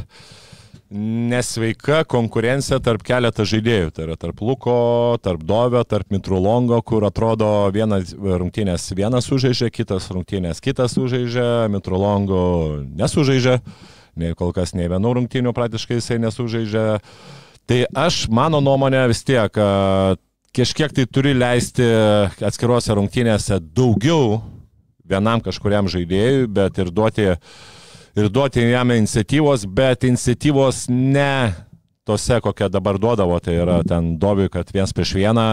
nesveika 0.93 2.03
konkurencija 2.05 2.77
tarp 2.83 3.01
keletą 3.05 3.45
žaidėjų. 3.49 3.91
Tai 3.95 4.05
yra 4.05 4.17
tarp 4.19 4.41
Luko, 4.45 4.75
tarp 5.25 5.41
Dovio, 5.47 5.81
tarp 5.89 6.13
Mitrulongo, 6.13 6.77
kur 6.85 7.05
atrodo 7.07 7.49
vienas 7.73 8.13
rungtynės 8.13 8.91
vienas 8.97 9.27
sužaidžia, 9.29 9.71
kitas 9.73 10.11
rungtynės 10.13 10.61
kitas 10.63 10.93
sužaidžia, 10.97 11.67
Mitrulongo 11.73 12.43
nesužaidžia, 12.93 13.57
nei 14.21 14.37
kol 14.37 14.53
kas 14.53 14.75
nei 14.77 14.91
vienų 14.91 15.17
rungtynių 15.19 15.55
praktiškai 15.57 15.97
jisai 15.97 16.19
nesužaidžia. 16.21 16.85
Tai 17.69 17.79
aš, 17.97 18.27
mano 18.29 18.61
nuomonė 18.61 19.07
vis 19.09 19.23
tiek, 19.25 19.57
kažkiek 20.53 20.93
tai 20.93 21.07
turi 21.09 21.33
leisti 21.33 21.87
atskiruose 22.43 22.93
rungtynėse 22.93 23.57
daugiau 23.73 24.43
vienam 25.09 25.41
kažkuriam 25.43 25.89
žaidėjui, 25.91 26.49
bet 26.53 26.77
ir 26.79 26.91
duoti, 26.93 27.31
ir 28.15 28.29
duoti 28.29 28.65
jam 28.69 28.91
iniciatyvos, 28.91 29.67
bet 29.69 30.03
iniciatyvos 30.09 30.85
ne 30.89 31.53
tose, 32.03 32.41
kokią 32.41 32.67
dabar 32.69 32.97
duodavo, 32.99 33.39
tai 33.39 33.55
yra 33.55 33.77
ten 33.87 34.17
Dovi, 34.19 34.49
kad 34.51 34.67
vienas 34.73 34.91
prieš 34.95 35.13
vieną 35.15 35.45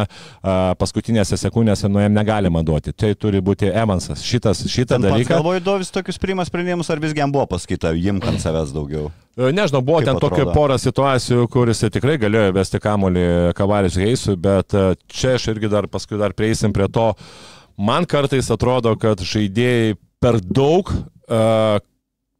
paskutinėse 0.81 1.39
sekundėse 1.39 1.89
nuo 1.89 2.03
jam 2.03 2.15
negalima 2.15 2.63
duoti. 2.67 2.93
Tai 2.93 3.13
turi 3.15 3.39
būti 3.45 3.71
Evansas. 3.71 4.25
Šitas, 4.27 4.65
šitą 4.67 4.99
ten 4.99 5.07
dalyką. 5.07 5.37
Galvoju, 5.37 5.63
Dovis 5.65 5.93
tokius 5.95 6.19
priimas 6.19 6.51
sprendimus, 6.51 6.91
ar 6.91 7.03
visgi 7.03 7.23
jam 7.23 7.31
buvo 7.33 7.47
pasakyta, 7.53 7.93
imk 7.95 8.27
ant 8.33 8.43
savęs 8.43 8.75
daugiau. 8.75 9.13
E, 9.39 9.53
nežinau, 9.55 9.83
buvo 9.87 10.01
Kaip 10.03 10.11
ten 10.11 10.23
tokia 10.23 10.49
pora 10.51 10.79
situacijų, 10.83 11.47
kuris 11.53 11.85
tikrai 11.87 12.19
galėjo 12.21 12.57
vesti 12.59 12.83
kamolį 12.83 13.29
Kavaris 13.59 13.99
Heisui, 14.01 14.35
bet 14.35 14.75
e, 14.75 14.89
čia 15.07 15.37
aš 15.39 15.53
irgi 15.55 15.71
dar 15.71 15.87
paskui 15.91 16.19
dar 16.19 16.35
prieisim 16.35 16.75
prie 16.75 16.91
to. 16.91 17.13
Man 17.79 18.11
kartais 18.11 18.51
atrodo, 18.51 18.97
kad 19.01 19.23
žaidėjai 19.25 19.95
per 20.21 20.37
daug 20.45 20.91
uh, 20.91 21.79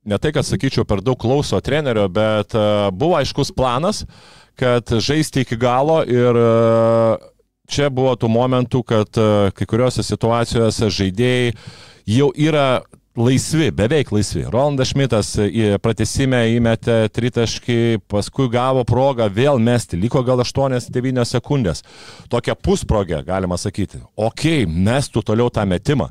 ne 0.05 0.19
tai, 0.19 0.33
kad 0.33 0.47
sakyčiau, 0.47 0.87
per 0.89 1.03
daug 1.05 1.19
klauso 1.21 1.61
trenerio, 1.65 2.09
bet 2.09 2.55
e, 2.57 2.63
buvo 2.93 3.19
aiškus 3.21 3.53
planas, 3.57 4.05
kad 4.61 4.89
žaisti 5.01 5.45
iki 5.45 5.59
galo 5.61 6.01
ir 6.09 6.37
e, 6.37 6.47
čia 7.71 7.91
buvo 7.93 8.15
tų 8.19 8.31
momentų, 8.33 8.85
kad 8.87 9.21
e, 9.21 9.51
kai 9.57 9.69
kuriuose 9.69 10.05
situacijose 10.07 10.89
žaidėjai 10.97 11.53
jau 12.09 12.31
yra 12.33 12.81
laisvi, 13.21 13.69
beveik 13.75 14.13
laisvi. 14.15 14.47
Rolandas 14.49 14.95
Šmitas 14.95 15.35
pratesime 15.83 16.41
įmetė 16.55 17.03
tritaškį, 17.13 17.79
paskui 18.09 18.47
gavo 18.53 18.87
progą 18.89 19.27
vėl 19.35 19.61
mesti, 19.61 19.99
liko 20.01 20.23
gal 20.25 20.41
8-9 20.41 21.27
sekundės. 21.29 21.85
Tokia 22.33 22.55
pusprogė, 22.57 23.21
galima 23.27 23.59
sakyti. 23.61 24.01
Ok, 24.17 24.65
mestų 24.65 25.27
toliau 25.27 25.51
tą 25.53 25.67
metimą. 25.69 26.09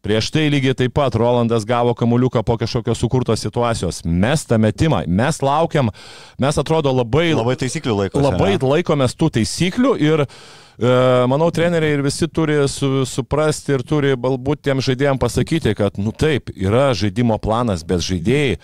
Prieš 0.00 0.30
tai 0.32 0.46
lygiai 0.52 0.76
taip 0.76 0.94
pat 0.96 1.16
Rolandas 1.20 1.66
gavo 1.68 1.92
kamuliuką 1.96 2.40
po 2.46 2.56
kažkokios 2.60 3.02
sukurtos 3.02 3.42
situacijos. 3.44 4.00
Mes 4.04 4.46
tą 4.48 4.56
metimą, 4.62 5.02
mes 5.06 5.42
laukiam, 5.44 5.92
mes 6.40 6.60
atrodo 6.62 6.94
labai... 6.96 7.34
Labai 7.36 7.58
taisyklių 7.60 7.98
laikomės. 8.04 8.30
Labai 8.30 8.54
laikomės 8.56 9.16
tų 9.20 9.28
taisyklių 9.36 9.92
ir 10.00 10.24
uh, 10.24 10.40
manau, 11.28 11.50
treneriai 11.52 11.98
ir 11.98 12.02
visi 12.04 12.28
turi 12.28 12.56
su, 12.68 13.04
suprasti 13.04 13.74
ir 13.76 13.82
turi 13.84 14.14
galbūt 14.16 14.62
tiem 14.64 14.80
žaidėjim 14.80 15.18
pasakyti, 15.20 15.74
kad, 15.76 15.98
nu 16.00 16.12
taip, 16.12 16.48
yra 16.56 16.90
žaidimo 16.96 17.36
planas, 17.42 17.84
bet 17.84 18.00
žaidėjai 18.06 18.56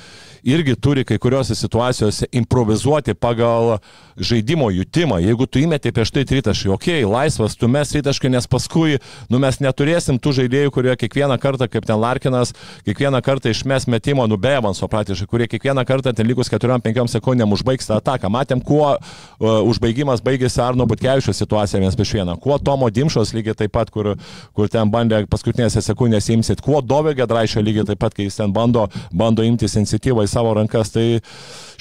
irgi 0.47 0.77
turi 0.79 1.05
kai 1.05 1.19
kuriuose 1.19 1.55
situacijose 1.59 2.29
improvizuoti 2.33 3.15
pagal 3.15 3.79
žaidimo 4.17 4.71
jutimą. 4.71 5.19
Jeigu 5.21 5.47
tu 5.51 5.61
įmeti 5.61 5.91
prieš 5.93 6.13
tai 6.15 6.25
tritaškai, 6.29 6.71
okei, 6.73 7.01
okay, 7.03 7.11
laisvas, 7.11 7.57
tu 7.59 7.69
mes 7.69 7.91
tritaškai, 7.91 8.31
nes 8.33 8.47
paskui, 8.49 9.01
nu 9.33 9.41
mes 9.43 9.59
neturėsim 9.61 10.21
tų 10.23 10.37
žaidėjų, 10.41 10.73
kurie 10.73 10.95
kiekvieną 10.97 11.37
kartą, 11.43 11.67
kaip 11.69 11.89
ten 11.89 11.99
Larkinas, 12.01 12.55
kiekvieną 12.87 13.21
kartą 13.27 13.51
išmes 13.51 13.89
metimo, 13.91 14.29
nu 14.31 14.39
be 14.39 14.55
Evanso 14.57 14.87
praktiškai, 14.89 15.27
kurie 15.29 15.51
kiekvieną 15.51 15.85
kartą 15.89 16.15
ten 16.15 16.31
likus 16.31 16.49
4-5 16.53 17.11
sekundėm 17.19 17.53
užbaigs 17.59 17.91
tą 17.91 17.99
ataką. 17.99 18.31
Matėm, 18.31 18.63
kuo 18.63 18.95
uh, 18.95 19.59
užbaigimas 19.67 20.23
baigėsi 20.25 20.63
Arno 20.63 20.87
Butkevičio 20.87 21.35
situacija, 21.35 21.83
mes 21.83 21.99
prieš 21.99 22.06
vieną. 22.15 22.37
Kuo 22.43 22.59
Tomo 22.63 22.89
Dimšos 22.91 23.33
lygiai 23.37 23.57
taip 23.59 23.73
pat, 23.75 23.91
kur, 23.91 24.13
kur 24.57 24.71
ten 24.73 24.91
bandė 24.93 25.25
paskutinėse 25.31 25.83
sekundėse 25.85 26.35
imsit, 26.35 26.63
kuo 26.65 26.81
Dovė 26.85 27.17
Gedraišio 27.19 27.63
lygiai 27.65 27.87
taip 27.91 28.01
pat, 28.03 28.17
kai 28.17 28.29
jis 28.29 28.39
ten 28.41 28.55
bando, 28.55 28.87
bando 29.13 29.47
imtis 29.47 29.77
iniciatyvą 29.81 30.27
į 30.27 30.33
savo 30.33 30.55
rankas. 30.59 30.93
Tai 30.95 31.07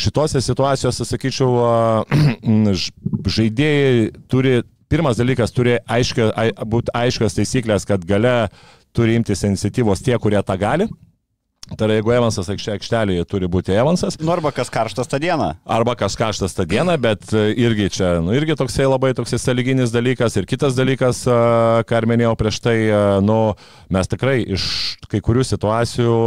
šitose 0.01 0.41
situacijose, 0.43 1.07
sakyčiau, 1.07 2.05
žaidėjai 3.37 4.11
turi, 4.31 4.59
pirmas 4.91 5.19
dalykas, 5.21 5.53
turi 5.55 5.77
aiškia, 5.85 6.31
būti 6.65 6.93
aiškios 6.95 7.37
taisyklės, 7.37 7.87
kad 7.89 8.05
gale 8.07 8.37
turi 8.95 9.17
imtis 9.19 9.43
iniciatyvos 9.43 10.03
tie, 10.05 10.17
kurie 10.21 10.41
tą 10.45 10.57
gali. 10.59 10.87
Tai 11.65 11.87
yra, 11.87 11.95
jeigu 11.97 12.11
Evansas 12.13 12.49
aikštelėje 12.51 13.25
turi 13.25 13.47
būti 13.49 13.73
Evansas. 13.73 14.19
Nu, 14.21 14.29
arba 14.35 14.51
kas 14.53 14.69
karštas 14.69 15.09
tą 15.09 15.17
dieną. 15.21 15.47
Arba 15.65 15.95
kas 15.97 16.13
karštas 16.19 16.53
tą 16.53 16.67
dieną, 16.69 16.93
bet 17.01 17.25
e, 17.33 17.47
irgi 17.57 17.87
čia, 17.97 18.11
nu, 18.21 18.35
irgi 18.37 18.53
toksai 18.59 18.85
labai 18.85 19.15
toksai 19.17 19.39
saliginis 19.41 19.93
dalykas. 19.93 20.37
Ir 20.37 20.45
kitas 20.45 20.77
dalykas, 20.77 21.23
e, 21.25 21.39
ką 21.89 22.03
ir 22.03 22.07
minėjau 22.11 22.35
prieš 22.37 22.61
tai, 22.67 22.75
e, 22.85 22.99
nu, 23.25 23.39
mes 23.89 24.11
tikrai 24.11 24.43
iš 24.45 24.67
kai 25.09 25.23
kurių 25.25 25.47
situacijų 25.49 26.19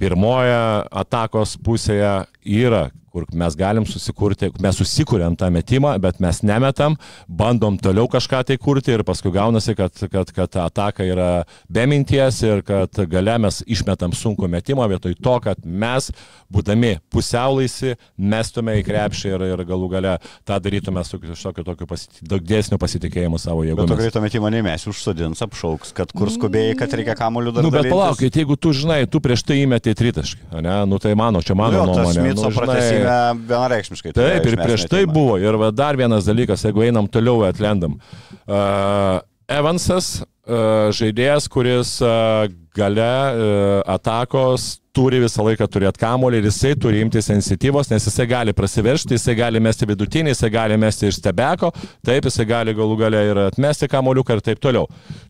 pirmoje 0.00 0.58
atakos 0.96 1.58
pusėje 1.60 2.14
yra 2.40 2.86
kur 3.12 3.24
mes 3.32 3.56
galim 3.58 3.86
susikurti, 3.88 4.50
mes 4.62 4.78
susikūrėm 4.78 5.36
tą 5.38 5.48
metimą, 5.52 5.94
bet 6.02 6.20
mes 6.22 6.40
nemetam, 6.46 6.96
bandom 7.28 7.78
toliau 7.80 8.08
kažką 8.10 8.42
tai 8.48 8.58
kurti 8.60 8.94
ir 8.94 9.04
paskui 9.06 9.32
gaunasi, 9.34 9.74
kad, 9.78 9.94
kad, 10.12 10.32
kad 10.34 10.58
ataka 10.64 11.06
yra 11.06 11.28
be 11.68 11.86
minties 11.90 12.42
ir 12.46 12.62
kad 12.66 13.00
gale 13.10 13.38
mes 13.42 13.62
išmetam 13.66 14.14
sunku 14.16 14.48
metimą 14.50 14.88
vietoj 14.92 15.16
to, 15.22 15.36
kad 15.44 15.64
mes, 15.64 16.10
būdami 16.52 16.96
pusiaulaisi, 17.12 17.96
mestume 18.16 18.78
į 18.80 18.84
krepšį 18.86 19.34
ir, 19.34 19.46
ir 19.54 19.64
galų 19.68 19.90
gale 19.96 20.16
tą 20.48 20.58
darytume 20.62 21.04
su 21.06 21.20
kažkokiu 21.22 21.66
tokiu 21.66 21.88
pasit... 21.88 22.20
daug 22.22 22.44
dėsnių 22.44 22.78
pasitikėjimu 22.80 23.40
savo 23.40 23.64
jėgomis. 23.66 23.92
Bet 23.92 24.02
greito 24.04 24.22
metimo 24.24 24.52
nemės 24.52 24.86
užsodins, 24.90 25.42
apšauks, 25.44 25.92
kad 25.96 26.12
kur 26.16 26.32
skubėjai, 26.32 26.76
kad 26.78 26.96
reikia 26.96 27.16
kamuolių 27.18 27.56
dar. 27.56 27.66
Nu, 27.66 27.72
bet 27.74 27.90
palaukit, 27.90 28.40
jeigu 28.40 28.56
tu 28.60 28.72
žinai, 28.76 29.02
tu 29.10 29.20
prieš 29.24 29.44
tai 29.48 29.60
įmetė 29.64 29.94
tritaškį, 29.98 30.48
ne, 30.64 30.76
nu 30.88 31.00
tai 31.02 31.14
mano, 31.18 31.42
čia 31.44 31.56
mano 31.58 31.84
nu, 31.84 31.92
nuomonė. 31.92 32.34
Nu, 32.38 32.52
žinai, 32.54 32.80
prasme, 33.08 33.46
vienareikšmiškai. 33.50 34.12
tai 34.12 34.26
Taip, 34.28 34.46
yra 34.46 34.52
ir 34.52 34.62
prieš 34.62 34.86
tai 34.86 35.02
metimą. 35.04 35.16
buvo. 35.16 35.38
Ir 35.42 35.58
va, 35.60 35.70
dar 35.74 35.98
vienas 35.98 36.28
dalykas, 36.28 36.64
jeigu 36.68 36.86
einam 36.86 37.08
toliau 37.10 37.42
atlendam. 37.48 37.98
Uh, 38.46 39.18
Evansas, 39.48 40.18
uh, 40.20 40.90
žaidėjas, 40.92 41.48
kuris 41.48 41.96
uh, 42.04 42.44
gale 42.76 43.08
uh, 43.08 43.80
atakos 43.88 44.76
turi 44.98 45.20
visą 45.22 45.44
laiką 45.46 45.66
turėti 45.70 46.00
kamolį 46.02 46.40
ir 46.40 46.48
jisai 46.48 46.74
turi 46.80 47.02
imtis 47.04 47.30
iniciatyvos, 47.30 47.90
nes 47.92 48.06
jisai 48.08 48.26
gali 48.30 48.54
prasiveršti, 48.56 49.14
jisai 49.14 49.36
gali 49.38 49.62
mesti 49.62 49.86
vidutinį, 49.88 50.34
jisai 50.34 50.50
gali 50.54 50.78
mesti 50.80 51.10
iš 51.10 51.20
stebeko, 51.20 51.70
taip 52.06 52.26
jisai 52.26 52.46
gali 52.48 52.74
galų 52.76 52.96
gale 52.98 53.20
ir 53.30 53.42
atmesti 53.46 53.88
kamoliuką 53.90 54.38
ir 54.38 54.44
taip 54.48 54.62
toliau. 54.64 54.88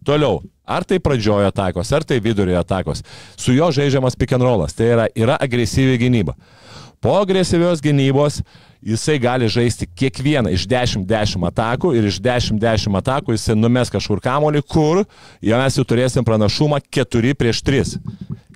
Toliau, 0.08 0.40
ar 0.64 0.86
tai 0.88 1.00
pradžioje 1.04 1.50
atakos, 1.50 1.92
ar 1.92 2.06
tai 2.08 2.20
vidurio 2.24 2.56
atakos, 2.60 3.04
su 3.36 3.56
juo 3.56 3.68
žaidžiamas 3.74 4.16
pick 4.16 4.36
and 4.36 4.46
rollas, 4.46 4.76
tai 4.78 4.92
yra, 4.94 5.08
yra 5.16 5.36
agresyvi 5.44 6.00
gynyba. 6.00 6.36
Po 7.00 7.14
agresyvios 7.22 7.80
gynybos 7.80 8.40
jisai 8.82 9.18
gali 9.22 9.48
žaisti 9.50 9.86
kiekvieną 9.86 10.50
iš 10.54 10.66
10-10 10.70 11.46
atakų 11.50 11.92
ir 11.94 12.08
iš 12.10 12.18
10-10 12.22 12.98
atakų 12.98 13.36
jisai 13.36 13.54
numes 13.58 13.90
kažkur 13.90 14.22
kamolį, 14.22 14.64
kur 14.66 15.04
jau 15.42 15.60
mes 15.62 15.78
jau 15.78 15.86
turėsim 15.86 16.26
pranašumą 16.26 16.80
4 16.90 17.34
prieš 17.38 17.62
3. 17.62 17.98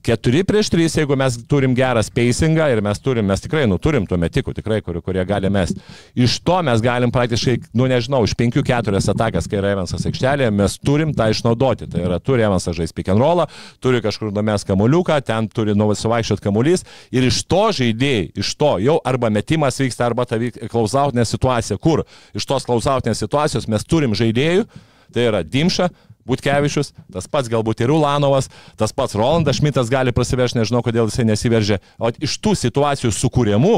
4 0.02 0.42
prieš 0.44 0.70
3, 0.74 0.88
jeigu 0.98 1.16
mes 1.18 1.36
turim 1.48 1.74
gerą 1.78 2.02
spacingą 2.02 2.66
ir 2.72 2.80
mes 2.82 2.98
turim, 3.02 3.26
mes 3.28 3.42
tikrai, 3.44 3.64
nu, 3.70 3.78
turim 3.78 4.06
tuo 4.10 4.18
metikų, 4.18 4.54
tikrai, 4.56 4.80
kur, 4.82 4.98
kurie 5.04 5.22
gali 5.28 5.50
mesti. 5.52 5.78
Iš 6.18 6.40
to 6.42 6.58
mes 6.66 6.82
galim 6.82 7.12
praktiškai, 7.14 7.58
nu, 7.78 7.86
nežinau, 7.90 8.24
iš 8.26 8.34
5-4 8.38 9.02
atakas, 9.14 9.46
kai 9.50 9.60
yra 9.60 9.72
Evansas 9.76 10.06
aikštelėje, 10.10 10.50
mes 10.58 10.76
turim 10.82 11.14
tą 11.14 11.28
išnaudoti. 11.30 11.86
Tai 11.92 12.02
yra, 12.08 12.18
turi 12.18 12.46
Evansas 12.46 12.76
žaisti 12.78 12.98
pick 12.98 13.12
and 13.14 13.22
rollą, 13.22 13.46
turi 13.82 14.02
kažkur 14.02 14.34
numes 14.34 14.66
kamuoliuką, 14.68 15.20
ten 15.26 15.46
turi 15.52 15.76
nuvaisuvaikščiot 15.78 16.42
kamuolys 16.42 16.86
ir 17.14 17.28
iš 17.28 17.42
to 17.46 17.64
žaidėjai, 17.78 18.30
iš 18.42 18.54
to 18.58 18.74
jau 18.82 18.98
arba 19.06 19.30
metimas 19.30 19.78
vyksta, 19.82 20.08
arba 20.10 20.26
ta 20.26 20.40
klausautinė 20.72 21.26
situacija, 21.28 21.78
kur 21.78 22.04
iš 22.34 22.48
tos 22.48 22.66
klausautinės 22.66 23.22
situacijos 23.22 23.70
mes 23.70 23.86
turim 23.86 24.16
žaidėjų, 24.18 24.66
tai 25.12 25.28
yra 25.28 25.42
Dimša, 25.44 25.90
Butkevičius, 26.28 26.92
tas 27.12 27.28
pats 27.30 27.50
galbūt 27.52 27.82
ir 27.84 27.92
Ulanovas, 27.94 28.50
tas 28.78 28.94
pats 28.94 29.16
Rolandas 29.18 29.58
Šmitas 29.58 29.90
gali 29.92 30.14
prasiveržti, 30.14 30.60
nežinau, 30.60 30.82
kodėl 30.84 31.10
jisai 31.10 31.26
nesiveržia. 31.28 31.80
O 31.98 32.12
iš 32.12 32.38
tų 32.42 32.54
situacijų 32.58 33.12
sukūrimų 33.16 33.76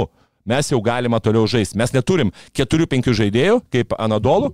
mes 0.48 0.70
jau 0.72 0.80
galime 0.84 1.20
toliau 1.24 1.48
žaisti. 1.48 1.78
Mes 1.80 1.94
neturim 1.96 2.32
4-5 2.56 3.14
žaidėjų, 3.16 3.60
kaip 3.72 3.96
Anadolu, 3.96 4.52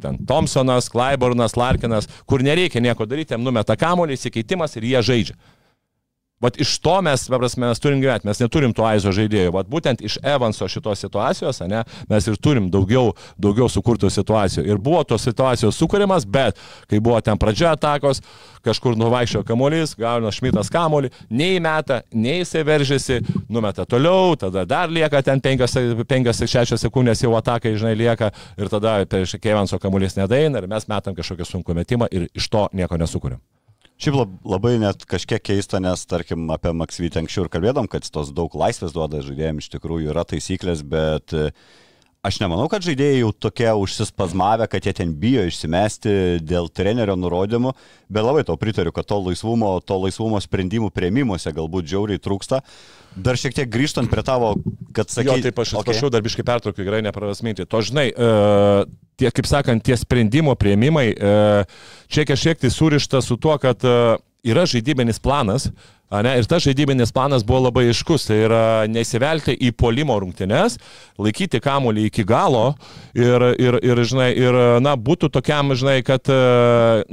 ten 0.00 0.18
Thompsonas, 0.26 0.88
Klaibornas, 0.90 1.56
Larkinas, 1.60 2.08
kur 2.26 2.42
nereikia 2.42 2.82
nieko 2.82 3.06
daryti, 3.06 3.36
jam 3.36 3.44
numeta 3.44 3.76
kamuolį, 3.78 4.16
įsikeitimas 4.18 4.76
ir 4.78 4.88
jie 4.90 5.02
žaidžia. 5.10 5.36
Vat 6.40 6.56
iš 6.60 6.78
to 6.80 6.94
mes, 7.04 7.26
prasme, 7.28 7.66
mes 7.68 7.80
turim 7.80 8.00
gyventi, 8.00 8.24
mes 8.24 8.38
neturim 8.40 8.72
to 8.72 8.84
aizo 8.88 9.12
žaidėjų. 9.12 9.50
Vat 9.52 9.68
būtent 9.68 10.00
iš 10.00 10.16
Evanso 10.24 10.64
šitos 10.72 11.02
situacijos, 11.04 11.60
ne, 11.68 11.82
mes 12.08 12.28
ir 12.32 12.38
turim 12.40 12.70
daugiau, 12.72 13.10
daugiau 13.36 13.68
sukurtų 13.68 14.08
situacijų. 14.08 14.64
Ir 14.64 14.80
buvo 14.80 15.02
tos 15.04 15.26
situacijos 15.28 15.76
sukūrimas, 15.76 16.24
bet 16.24 16.56
kai 16.88 16.96
buvo 16.96 17.20
ten 17.20 17.36
pradžia 17.36 17.74
atakos, 17.76 18.22
kažkur 18.64 18.96
nuvaikščio 18.96 19.44
kamuolys, 19.44 19.92
gauna 20.00 20.32
Šmitas 20.32 20.72
kamuolį, 20.72 21.12
nei 21.28 21.60
meta, 21.60 22.00
nei 22.16 22.40
jisai 22.40 22.64
veržėsi, 22.64 23.20
numeta 23.52 23.84
toliau, 23.84 24.32
tada 24.40 24.64
dar 24.64 24.88
lieka 24.88 25.20
ten 25.20 25.44
5-6 25.44 26.80
sekundės 26.80 27.20
jau 27.20 27.36
atakai, 27.36 27.76
žinai, 27.76 27.92
lieka 28.00 28.32
ir 28.56 28.72
tada 28.72 29.02
prieš 29.04 29.36
Kevanso 29.44 29.76
kamuolys 29.76 30.16
nedaina 30.16 30.64
ir 30.64 30.72
mes 30.72 30.88
metam 30.88 31.20
kažkokią 31.20 31.52
sunkų 31.52 31.82
metimą 31.84 32.08
ir 32.08 32.30
iš 32.32 32.48
to 32.48 32.70
nieko 32.72 32.96
nesukūrėm. 32.96 33.44
Šiaip 34.00 34.16
lab- 34.16 34.36
labai 34.48 34.78
net 34.80 35.02
kažkiek 35.04 35.42
keista, 35.44 35.76
nes 35.76 36.06
tarkim 36.08 36.46
apie 36.54 36.70
Maksvytį 36.72 37.20
anksčiau 37.20 37.44
ir 37.44 37.50
kalbėdom, 37.52 37.88
kad 37.92 38.06
tos 38.08 38.30
daug 38.32 38.54
laisvės 38.56 38.94
duoda 38.96 39.20
žaidėjams, 39.20 39.66
iš 39.66 39.74
tikrųjų 39.74 40.14
yra 40.14 40.24
taisyklės, 40.24 40.80
bet 40.88 41.34
e, 41.36 41.50
aš 42.26 42.36
nemanau, 42.42 42.66
kad 42.68 42.84
žaidėjai 42.84 43.22
jau 43.22 43.30
tokie 43.46 43.68
užsispazmavę, 43.80 44.66
kad 44.70 44.84
jie 44.84 44.92
ten 44.96 45.12
bijo 45.16 45.46
išsimesti 45.48 46.12
dėl 46.44 46.68
trenerio 46.68 47.16
nurodymų, 47.16 47.72
bet 48.12 48.26
labai 48.26 48.44
tau 48.48 48.58
pritariu, 48.60 48.92
kad 48.92 49.08
to 49.08 49.16
laisvumo, 49.24 49.72
to 49.84 49.96
laisvumo 50.02 50.40
sprendimų 50.44 50.90
prieimimuose 50.92 51.52
galbūt 51.56 51.88
žiauriai 51.90 52.20
trūksta. 52.20 52.60
Dar 53.16 53.40
šiek 53.40 53.56
tiek 53.56 53.70
grįžtant 53.72 54.10
prie 54.12 54.24
tavo, 54.26 54.52
kad 54.96 55.10
sakai... 55.10 55.40
Jo, 55.40 55.46
taip 55.48 55.62
aš 55.64 55.74
atsiprašau, 55.80 56.10
okay. 56.10 56.14
dar 56.14 56.26
biškai 56.26 56.46
pertraukiu, 56.46 56.86
gerai 56.86 57.00
neprarasminti. 57.08 57.66
To 57.66 57.80
žinai, 57.82 58.10
uh, 58.12 58.84
tie, 59.18 59.32
kaip 59.34 59.48
sakant, 59.50 59.84
tie 59.86 59.96
sprendimo 59.98 60.54
prieimimai, 60.60 61.08
uh, 61.16 61.80
čia 62.12 62.28
kažkiek 62.28 62.60
tai 62.60 62.70
surišta 62.74 63.24
su 63.24 63.40
tuo, 63.40 63.56
kad 63.62 63.88
uh, 63.88 64.20
yra 64.46 64.66
žaidybinis 64.68 65.18
planas, 65.24 65.70
Ne, 66.10 66.32
ir 66.40 66.46
tas 66.50 66.64
žaidybinis 66.64 67.12
planas 67.14 67.44
buvo 67.46 67.68
labai 67.68 67.84
iškus, 67.92 68.24
tai 68.26 68.40
yra 68.48 68.62
nesivelti 68.90 69.54
į 69.54 69.70
polimo 69.78 70.16
rungtynes, 70.18 70.74
laikyti 71.22 71.60
kamuolį 71.62 72.08
iki 72.08 72.24
galo 72.26 72.72
ir, 73.14 73.44
ir, 73.62 73.78
ir, 73.78 74.02
žinai, 74.10 74.32
ir 74.34 74.58
na, 74.82 74.96
būtų 74.98 75.30
tokiam, 75.30 75.70
žinai, 75.78 76.00
kad, 76.06 76.26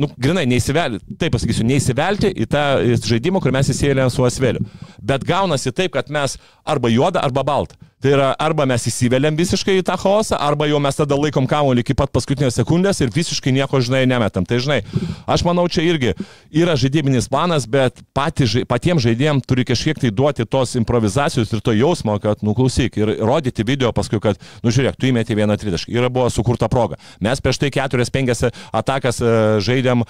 nu, 0.01 0.09
grinai, 0.17 0.47
neįsivelti, 0.49 1.17
taip 1.21 1.37
pasakysiu, 1.37 1.67
neįsivelti 1.69 2.33
į 2.41 2.49
tą 2.49 2.65
žaidimą, 3.05 3.43
kur 3.43 3.53
mes 3.53 3.69
įsivėlėm 3.69 4.09
su 4.09 4.25
Asveliu. 4.25 4.65
Bet 4.97 5.29
gaunasi 5.29 5.75
taip, 5.77 5.93
kad 5.93 6.09
mes 6.09 6.39
arba 6.65 6.89
juoda, 6.89 7.21
arba 7.21 7.45
balta. 7.45 7.77
Tai 7.97 8.11
yra 8.13 8.25
arba 8.37 8.67
mes 8.69 8.83
įsiveliam 8.91 9.33
visiškai 9.33 9.79
į 9.79 9.83
tą 9.87 9.95
chaosą, 9.97 10.37
arba 10.37 10.67
jau 10.69 10.77
mes 10.77 10.99
tada 10.99 11.17
laikom 11.17 11.47
kamuolį 11.49 11.81
iki 11.81 11.95
pat 11.97 12.11
paskutinės 12.13 12.59
sekundės 12.59 13.01
ir 13.01 13.09
visiškai 13.09 13.49
nieko, 13.55 13.79
žinai, 13.81 14.03
nemetam. 14.05 14.45
Tai 14.45 14.59
žinai, 14.61 14.83
aš 15.25 15.41
manau, 15.47 15.63
čia 15.65 15.81
irgi 15.81 16.13
yra 16.53 16.75
žaidybinis 16.77 17.25
planas, 17.33 17.65
bet 17.65 18.03
pati, 18.13 18.45
patiems 18.87 19.03
žaidėjams 19.03 19.43
turi 19.43 19.65
kažkiek 19.67 19.97
tai 19.99 20.13
duoti 20.15 20.45
tos 20.47 20.77
improvizacijos 20.79 21.51
ir 21.51 21.59
to 21.59 21.73
jausmo, 21.75 22.13
kad, 22.23 22.39
nu 22.39 22.53
klausyk, 22.55 22.95
ir 22.95 23.17
rodyti 23.19 23.65
video 23.67 23.91
paskui, 23.91 24.21
kad, 24.23 24.39
nu 24.63 24.71
žiūrėk, 24.71 24.95
tu 24.95 25.09
įmeti 25.09 25.35
vieną 25.35 25.57
tritaškį. 25.59 25.91
Yra 25.91 26.07
buvo 26.07 26.29
sukurta 26.31 26.69
proga. 26.71 26.95
Mes 27.19 27.43
prieš 27.43 27.59
tai 27.59 27.71
keturias, 27.75 28.13
penkias 28.13 28.45
atakas 28.71 29.19
žaidėm 29.67 30.05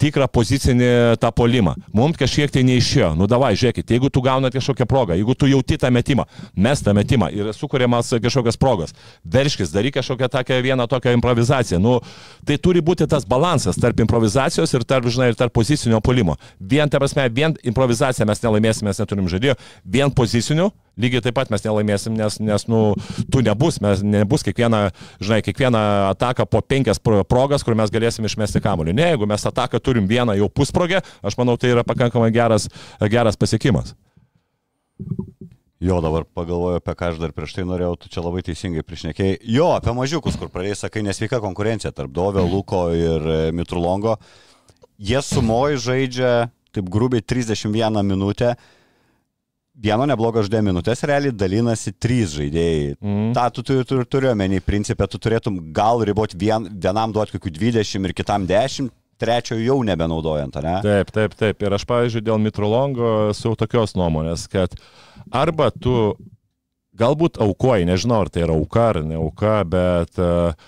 tikrą 0.00 0.26
pozicinį 0.32 0.88
tą 1.22 1.30
polimą. 1.34 1.74
Mums 1.94 2.18
kažkiek 2.18 2.52
tai 2.52 2.64
neišėjo. 2.66 3.12
Nu 3.18 3.28
davai, 3.30 3.52
žiūrėkit, 3.58 3.92
jeigu 3.94 4.10
tu 4.12 4.22
gaunat 4.24 4.54
kažkokią 4.54 4.86
progą, 4.90 5.16
jeigu 5.18 5.36
tu 5.38 5.48
jauti 5.50 5.78
tą 5.80 5.90
metimą, 5.94 6.26
mes 6.56 6.82
tą 6.84 6.94
metimą 6.96 7.30
ir 7.34 7.52
sukūriamas 7.56 8.14
kažkokias 8.24 8.58
progas, 8.60 8.94
verškis, 9.24 9.72
daryk 9.74 9.98
kažkokią 9.98 10.30
tokią 10.36 10.60
vieną 10.66 10.88
tokią 10.90 11.14
improvizaciją. 11.18 11.80
Nu, 11.82 11.98
tai 12.46 12.58
turi 12.58 12.82
būti 12.84 13.08
tas 13.10 13.26
balansas 13.28 13.78
tarp 13.80 14.02
improvizacijos 14.02 14.74
ir 14.74 14.86
tarp, 14.88 15.08
žinai, 15.10 15.32
ir 15.32 15.38
tarp 15.38 15.54
pozicinio 15.54 16.02
polimo. 16.04 16.38
Vien, 16.58 16.90
ta 16.90 17.02
prasme, 17.02 17.28
vien 17.30 17.54
improvizaciją 17.62 18.26
mes 18.28 18.42
nelaimėsime, 18.42 18.90
mes 18.90 19.02
neturim 19.02 19.30
žaidėjo, 19.30 19.58
vien 19.84 20.10
pozicinių 20.10 20.70
lygiai 21.00 21.24
taip 21.24 21.36
pat 21.38 21.50
mes 21.52 21.64
nelaimėsim, 21.64 22.14
nes, 22.18 22.38
nes 22.42 22.66
nu, 22.70 22.80
tu 23.32 23.42
nebus, 23.44 23.80
mes 23.84 24.02
nebus 24.06 24.46
kiekvieną, 24.46 24.86
žinai, 25.22 25.40
kiekvieną 25.46 25.82
ataką 26.12 26.46
po 26.50 26.62
penkias 26.62 27.02
progas, 27.02 27.66
kur 27.66 27.76
mes 27.78 27.92
galėsim 27.94 28.26
išmesti 28.28 28.62
kamuolį. 28.64 28.94
Ne, 28.96 29.10
jeigu 29.14 29.28
mes 29.30 29.46
ataką 29.50 29.82
turim 29.82 30.08
vieną 30.10 30.38
jau 30.38 30.50
pusprogę, 30.50 31.02
aš 31.22 31.38
manau, 31.40 31.58
tai 31.58 31.74
yra 31.74 31.86
pakankamai 31.86 32.30
geras, 32.34 32.68
geras 33.10 33.40
pasiekimas. 33.40 33.94
Jo, 35.84 35.98
dabar 36.00 36.24
pagalvoju, 36.24 36.78
apie 36.80 36.94
ką 36.96 37.10
aš 37.10 37.18
dar 37.20 37.32
prieš 37.36 37.58
tai 37.58 37.64
norėjau, 37.68 37.96
tu 38.00 38.08
čia 38.08 38.22
labai 38.24 38.40
teisingai 38.46 38.84
priešnekėjai. 38.86 39.40
Jo, 39.52 39.72
apie 39.76 39.92
mažiukus, 39.92 40.38
kur 40.40 40.48
pradėjai, 40.52 40.78
sakai, 40.86 41.02
nesveika 41.04 41.42
konkurencija 41.44 41.92
tarp 41.92 42.14
Dovio, 42.14 42.46
Luko 42.48 42.86
ir 42.96 43.26
e, 43.28 43.36
Mitrulongo. 43.52 44.14
Jie 44.96 45.20
sumoji 45.26 45.82
žaidžia, 45.84 46.30
taip 46.72 46.88
grubiai, 46.88 47.20
31 47.26 48.00
minutę 48.06 48.54
vieno 49.74 50.06
neblogo 50.08 50.42
žaidėjo 50.44 50.64
minutės 50.68 51.04
realiai 51.08 51.34
dalinasi 51.34 51.94
trys 51.98 52.34
žaidėjai. 52.38 52.96
Mm. 53.02 53.30
Ta 53.36 53.48
tu 53.54 53.64
turiu, 53.66 53.86
turiu, 53.88 54.06
turiu 54.08 54.30
omeny, 54.32 54.60
principė, 54.64 55.08
tu 55.10 55.20
turėtum 55.22 55.58
gal 55.74 56.04
riboti 56.06 56.38
vien, 56.40 56.68
vienam 56.70 57.14
duoti 57.14 57.36
kokių 57.36 57.54
20 57.58 58.10
ir 58.10 58.14
kitam 58.16 58.46
10. 58.50 58.92
Trečiojo 59.14 59.62
jau 59.62 59.76
nebenaudojant, 59.86 60.56
ne? 60.64 60.78
Taip, 60.82 61.10
taip, 61.14 61.36
taip. 61.38 61.60
Ir 61.62 61.76
aš, 61.76 61.84
pavyzdžiui, 61.86 62.24
dėl 62.26 62.40
Mitrolongo 62.42 63.10
esu 63.30 63.52
tokios 63.58 63.94
nuomonės, 63.94 64.48
kad 64.50 64.74
arba 65.30 65.68
tu 65.70 66.16
galbūt 66.98 67.38
aukoji, 67.42 67.86
nežinau, 67.86 68.24
ar 68.24 68.32
tai 68.34 68.42
yra 68.42 68.56
auka 68.58 68.88
ar 68.90 69.00
ne 69.06 69.18
auka, 69.20 69.60
bet 69.70 70.18
uh, 70.18 70.58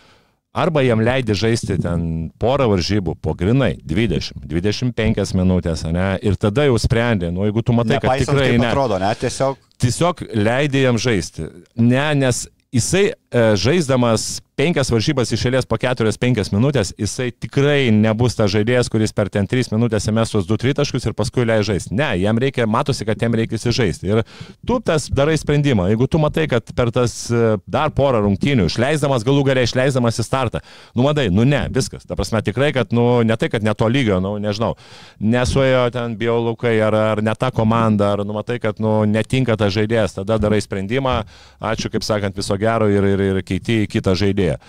arba 0.57 0.83
jam 0.83 1.03
leidi 1.05 1.37
žaisti 1.37 1.77
ten 1.83 2.07
porą 2.40 2.71
varžybų 2.73 3.16
po 3.23 3.35
grinai 3.38 3.75
20, 3.85 4.47
25 4.49 5.37
minutės, 5.37 5.85
ne, 5.92 6.14
ir 6.25 6.38
tada 6.40 6.66
jau 6.69 6.79
sprendė, 6.81 7.31
nu 7.35 7.45
jeigu 7.47 7.64
tu 7.66 7.77
matai, 7.77 7.99
Nepaisant, 8.01 8.33
kad 8.33 8.42
tikrai 8.42 8.61
ne. 8.61 8.71
Atrodo, 8.73 9.01
ne, 9.03 9.12
tiesiog. 9.21 9.61
Tiesiog 9.83 10.25
leidai 10.33 10.87
jam 10.87 11.01
žaisti. 11.01 11.51
Ne, 11.77 12.07
nes 12.16 12.47
jisai, 12.73 13.11
žaisdamas 13.37 14.37
penkias 14.57 14.88
varžybas 14.88 15.31
išėlės 15.37 15.66
po 15.68 15.77
keturias, 15.81 16.16
penkias 16.20 16.49
minutės, 16.53 16.94
jisai 16.96 17.29
tikrai 17.35 17.90
nebus 17.92 18.38
tas 18.38 18.49
žaidėjas, 18.55 18.88
kuris 18.92 19.12
per 19.16 19.29
ten 19.33 19.49
tris 19.49 19.68
minutės 19.72 20.09
mes 20.16 20.33
tuos 20.33 20.46
du 20.49 20.57
tritaškus 20.61 21.05
ir 21.05 21.16
paskui 21.16 21.44
leidžia 21.44 21.75
žaisti. 21.75 21.92
Ne, 21.99 22.09
jam 22.22 22.40
reikia, 22.40 22.64
matosi, 22.70 23.05
kad 23.09 23.20
jam 23.20 23.37
reikia 23.37 23.59
įsižaisti. 23.59 24.09
Ir 24.09 24.22
tu 24.66 24.79
tas 24.81 25.11
darai 25.12 25.37
sprendimą. 25.40 25.90
Jeigu 25.92 26.09
tu 26.09 26.20
matai, 26.22 26.46
kad 26.49 26.72
per 26.77 26.92
tas 26.94 27.18
e, 27.29 27.42
dar 27.68 27.92
porą 27.96 28.22
rungtynių, 28.25 28.68
išleisdamas 28.70 29.27
galų 29.27 29.44
galę, 29.51 29.66
išleisdamas 29.66 30.22
į 30.22 30.27
startą, 30.27 30.62
nu 30.96 31.05
madai, 31.05 31.29
nu 31.33 31.44
ne, 31.49 31.66
viskas. 31.72 32.09
Ta 32.09 32.16
prasme, 32.16 32.40
tikrai, 32.46 32.72
kad, 32.77 32.96
nu, 32.96 33.20
ne 33.29 33.37
tai, 33.37 33.51
kad 33.53 33.66
neto 33.66 33.88
lygio, 33.92 34.22
nu, 34.25 34.37
nežinau, 34.40 34.72
nesuėjo 35.20 35.85
ten 35.92 36.16
biolaukai 36.16 36.79
ar, 36.87 36.96
ar 37.12 37.25
ne 37.25 37.37
ta 37.37 37.53
komanda, 37.53 38.14
ar, 38.16 38.25
nu, 38.25 38.38
matai, 38.38 38.57
kad, 38.62 38.81
nu, 38.81 39.03
netinka 39.11 39.59
tas 39.61 39.75
žaidėjas, 39.77 40.16
tada 40.22 40.40
darai 40.40 40.62
sprendimą, 40.64 41.18
ačiū, 41.61 41.92
kaip 41.92 42.07
sakant, 42.07 42.37
viso 42.38 42.57
gero 42.61 42.88
ir, 42.92 43.05
ir, 43.12 43.26
ir 43.31 43.41
keiti 43.47 43.83
į 43.85 43.89
kitą 43.91 44.15
žaidėją. 44.19 44.61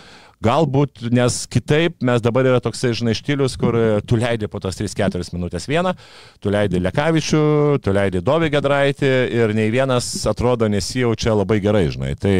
Galbūt, 0.43 1.07
nes 1.09 1.35
kitaip 1.49 2.03
mes 2.05 2.21
dabar 2.21 2.45
yra 2.45 2.59
toksai, 2.61 2.91
žinai, 2.97 3.15
štilius, 3.17 3.55
kur 3.57 3.73
tu 4.05 4.19
leidi 4.21 4.45
po 4.51 4.61
tos 4.61 4.77
3-4 4.77 5.33
minutės 5.33 5.65
vieną, 5.65 5.95
tu 6.43 6.53
leidi 6.53 6.81
Lekavičių, 6.83 7.41
tu 7.81 7.93
leidi 7.95 8.21
Dovį 8.21 8.51
Gedraitį 8.53 9.09
ir 9.33 9.55
nei 9.57 9.73
vienas 9.73 10.11
atrodo 10.29 10.69
nesijaučia 10.69 11.33
labai 11.33 11.57
gerai, 11.63 11.87
žinai. 11.89 12.13
Tai 12.21 12.35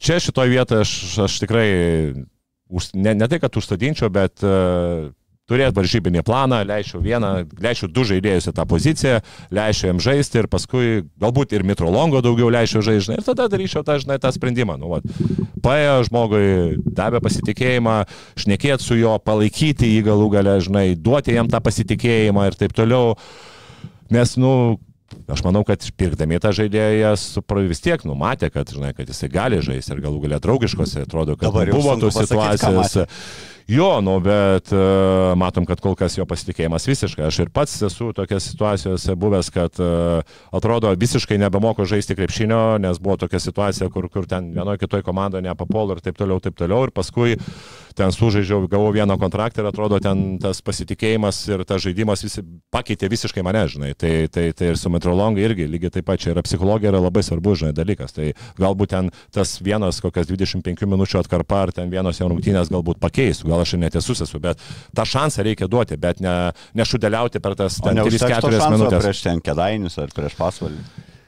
čia 0.00 0.16
šitoje 0.24 0.54
vietoje 0.54 0.86
aš, 0.86 0.94
aš 1.26 1.36
tikrai, 1.44 1.68
už, 2.72 2.94
ne, 2.96 3.12
ne 3.20 3.28
tai, 3.28 3.42
kad 3.44 3.60
užstadinčiau, 3.60 4.08
bet 4.16 4.40
uh, 4.40 5.12
turėti 5.46 5.76
varžybinį 5.78 6.22
planą, 6.26 6.60
leisčiau 6.66 7.00
vieną, 7.02 7.32
leisčiau 7.62 7.90
du 7.92 8.04
žaidėjus 8.08 8.50
į 8.50 8.54
tą 8.56 8.66
poziciją, 8.68 9.20
leisčiau 9.54 9.92
jam 9.92 10.00
žaisti 10.02 10.40
ir 10.42 10.48
paskui 10.50 10.86
galbūt 11.22 11.54
ir 11.54 11.66
Mitrolongo 11.66 12.22
daugiau 12.24 12.50
leisčiau 12.52 12.82
žaisti 12.84 13.14
ir 13.14 13.26
tada 13.26 13.46
daryčiau 13.52 13.84
tą, 13.86 13.98
žinai, 14.02 14.18
tą 14.22 14.32
sprendimą. 14.34 14.78
Nu, 14.80 14.90
vat, 14.96 15.06
paėjo 15.62 16.00
žmogui, 16.08 16.48
davė 16.98 17.22
pasitikėjimą, 17.24 18.00
šnekėti 18.42 18.86
su 18.86 18.98
juo, 18.98 19.14
palaikyti 19.22 19.92
jį 19.94 20.02
galų 20.10 20.32
galę, 20.34 20.58
žinai, 20.66 20.88
duoti 20.98 21.36
jam 21.38 21.50
tą 21.52 21.62
pasitikėjimą 21.62 22.50
ir 22.50 22.58
taip 22.58 22.74
toliau. 22.76 23.14
Nes, 24.10 24.34
nu, 24.40 24.52
Aš 25.30 25.44
manau, 25.46 25.62
kad 25.66 25.82
pirkdami 25.98 26.38
tą 26.42 26.50
žaidėją 26.54 27.12
vis 27.66 27.82
tiek 27.82 28.02
numatė, 28.06 28.48
kad, 28.50 28.70
žinai, 28.74 28.90
kad 28.94 29.06
jisai 29.10 29.28
gali 29.30 29.60
žaisti 29.62 29.94
ir 29.94 30.00
galų 30.02 30.24
galia 30.24 30.40
draugiškose, 30.42 31.04
atrodo, 31.06 31.36
kad 31.38 31.50
Dabar 31.50 31.70
buvo 31.74 31.94
tų 32.02 32.10
situacijų. 32.14 33.14
Jo, 33.66 34.00
nu, 34.00 34.20
bet 34.22 34.70
uh, 34.70 35.34
matom, 35.34 35.64
kad 35.66 35.80
kol 35.82 35.96
kas 35.98 36.14
jo 36.14 36.22
pasitikėjimas 36.30 36.84
visiškai. 36.86 37.24
Aš 37.26 37.40
ir 37.42 37.48
pats 37.50 37.72
esu 37.88 38.12
tokia 38.14 38.38
situacijose 38.38 39.16
buvęs, 39.18 39.48
kad 39.50 39.80
uh, 39.82 40.36
atrodo 40.54 40.92
visiškai 40.94 41.34
nebemoko 41.42 41.82
žaisti 41.82 42.14
krepšinio, 42.14 42.76
nes 42.78 43.00
buvo 43.02 43.16
tokia 43.24 43.40
situacija, 43.42 43.88
kur, 43.90 44.06
kur 44.06 44.28
ten 44.30 44.52
vienoje 44.54 44.84
kitoje 44.84 45.02
komandoje 45.02 45.42
nepapolo 45.42 45.96
ir 45.96 46.02
taip 46.04 46.14
toliau, 46.14 46.38
taip 46.44 46.54
toliau. 46.54 46.86
Ir 46.86 46.92
paskui 46.94 47.34
ten 47.98 48.14
sužaidžiau, 48.14 48.68
gavau 48.70 48.92
vieną 48.94 49.16
kontraktą 49.18 49.64
ir 49.64 49.70
atrodo 49.72 49.98
ten 50.04 50.36
tas 50.38 50.62
pasitikėjimas 50.62 51.42
ir 51.50 51.66
tas 51.66 51.82
žaidimas 51.82 52.22
visi, 52.22 52.44
pakeitė 52.70 53.10
visiškai 53.10 53.42
mane, 53.42 53.64
žinai. 53.72 53.90
Tai, 53.98 54.12
tai, 54.30 54.46
tai 54.54 54.70
ir 54.74 54.78
su 54.78 54.94
metrolongai 54.94 55.42
irgi 55.42 55.66
lygiai 55.72 55.96
taip 55.98 56.06
pat 56.06 56.22
čia 56.22 56.36
yra 56.36 56.46
psichologija 56.46 56.92
yra 56.92 57.02
labai 57.02 57.24
svarbus, 57.26 57.64
žinai, 57.64 57.74
dalykas. 57.74 58.14
Tai 58.14 58.30
galbūt 58.62 58.94
ten 58.94 59.10
tas 59.34 59.58
vienas 59.58 59.98
kokias 60.04 60.30
25 60.30 60.86
minučių 60.86 61.24
atkarpa 61.24 61.64
ar 61.66 61.74
ten 61.74 61.90
vienos 61.90 62.22
jau 62.22 62.30
rungtynės 62.30 62.70
galbūt 62.70 63.02
pakeistų 63.02 63.55
gal 63.55 63.55
aš 63.62 63.76
ir 63.76 63.82
netiesus 63.86 64.22
esu, 64.26 64.40
bet 64.42 64.62
tą 64.96 65.06
šansą 65.08 65.44
reikia 65.46 65.68
duoti, 65.70 65.98
bet 66.00 66.22
ne, 66.24 66.36
nešudėliauti 66.78 67.42
per 67.42 67.58
tas 67.58 67.80
3-4 67.82 68.72
minutės. 68.72 69.02
Prieš 69.02 69.26
ten 69.26 69.44
kedainius 69.44 69.98
ar 70.02 70.12
prieš 70.16 70.38
pasvalį. 70.38 70.80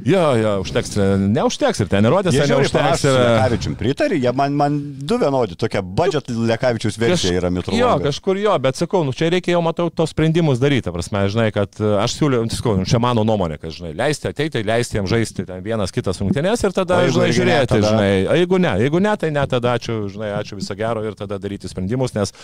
Jo, 0.07 0.37
jo, 0.39 0.51
užteks, 0.63 0.93
neužteks 1.19 1.81
ir 1.83 1.89
treniruotės, 1.91 2.37
jie 2.37 2.45
neužteks. 2.47 3.03
Ir... 3.03 3.17
Lekavičium 3.19 3.75
pritarė, 3.79 4.19
jie 4.23 4.33
man, 4.37 4.55
man 4.55 4.77
du 5.03 5.19
vienodi, 5.19 5.57
tokia 5.59 5.83
budžet 5.83 6.31
Lekavičius 6.31 6.99
versija 7.03 7.33
Kaž... 7.33 7.39
yra 7.41 7.51
mitro. 7.51 7.75
Jo, 7.75 7.97
kažkur 8.05 8.39
jo, 8.39 8.53
bet 8.63 8.79
sakau, 8.79 9.03
nu, 9.07 9.15
čia 9.17 9.33
reikia 9.35 9.57
jau 9.57 9.63
matau 9.67 9.89
tos 9.91 10.13
sprendimus 10.15 10.61
daryti, 10.63 10.93
prasme, 10.95 11.25
žinai, 11.33 11.49
kad 11.55 11.81
e, 11.83 11.91
aš 12.05 12.15
siūliau, 12.21 12.47
nu, 12.47 12.55
sakau, 12.55 12.77
nu, 12.79 12.87
čia 12.89 13.01
mano 13.03 13.25
nuomonė, 13.27 13.59
kad, 13.59 13.75
žinai, 13.75 13.91
leisti 13.99 14.31
ateiti, 14.31 14.63
leisti 14.67 15.01
jiems 15.01 15.11
žaisti 15.11 15.47
ten 15.49 15.65
vienas 15.67 15.95
kitas 15.95 16.23
rungtynės 16.23 16.63
ir 16.63 16.77
tada, 16.77 17.01
o, 17.03 17.15
žinai, 17.17 17.31
žiūrėti, 17.35 17.59
ne, 17.59 17.71
tada... 17.73 17.91
žinai, 17.91 18.13
jeigu 18.39 18.61
ne, 18.63 18.75
jeigu 18.85 19.01
ne, 19.03 19.15
tai 19.19 19.33
ne, 19.35 19.47
tada 19.51 19.75
ačiū, 19.81 20.05
žinai, 20.15 20.31
ačiū 20.39 20.61
viso 20.61 20.79
gero 20.79 21.03
ir 21.07 21.19
tada 21.19 21.41
daryti 21.43 21.71
sprendimus, 21.71 22.15
nes 22.15 22.35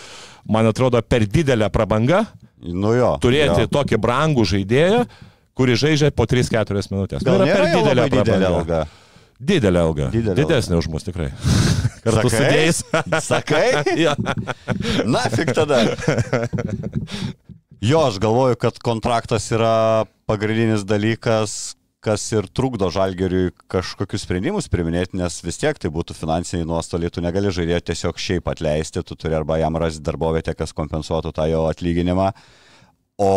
man 0.43 0.67
atrodo 0.67 0.99
per 1.07 1.23
didelę 1.23 1.71
prabangą 1.71 2.25
nu 2.65 2.95
jo, 2.97 3.13
turėti 3.23 3.65
jo. 3.65 3.71
tokį 3.77 3.99
brangų 4.01 4.45
žaidėją 4.51 5.05
kuri 5.55 5.77
žaidžia 5.79 6.11
po 6.15 6.27
3-4 6.29 6.91
minutės. 6.91 7.25
Gal 7.25 7.41
tai 7.41 7.47
yra 7.47 7.55
per 7.55 7.67
didelė 7.71 8.07
didelė 8.11 8.49
alga? 8.51 8.81
Didelė 9.35 9.81
alga. 9.83 10.09
Didelė 10.13 10.35
Didesnė 10.39 10.79
už 10.79 10.89
mus 10.91 11.07
tikrai. 11.07 11.31
Kartu 12.05 12.29
Sakai? 12.29 12.39
sudėjus. 12.39 12.83
Sakai? 13.31 13.65
ja. 14.05 14.13
Na, 15.07 15.25
fik 15.31 15.51
tada. 15.57 15.81
Jo, 17.83 18.05
aš 18.07 18.19
galvoju, 18.23 18.59
kad 18.61 18.77
kontraktas 18.83 19.47
yra 19.53 20.05
pagrindinis 20.29 20.85
dalykas, 20.87 21.75
kas 22.05 22.23
ir 22.31 22.47
trukdo 22.53 22.87
žalgeriui 22.93 23.49
kažkokius 23.71 24.23
sprendimus 24.27 24.69
priminėti, 24.71 25.17
nes 25.17 25.39
vis 25.43 25.57
tiek 25.61 25.77
tai 25.81 25.89
būtų 25.93 26.15
finansiniai 26.15 26.67
nuostoliai, 26.69 27.11
tu 27.11 27.23
negali 27.25 27.51
žaidėjo 27.53 27.81
tiesiog 27.89 28.21
šiaip 28.21 28.47
atleisti, 28.53 29.03
tu 29.03 29.17
turi 29.17 29.35
arba 29.37 29.57
jam 29.59 29.75
rasti 29.81 30.05
darbovietę, 30.05 30.53
kas 30.57 30.73
kompensuotų 30.77 31.33
tą 31.35 31.49
jo 31.49 31.65
atlyginimą. 31.71 32.29
O 33.21 33.31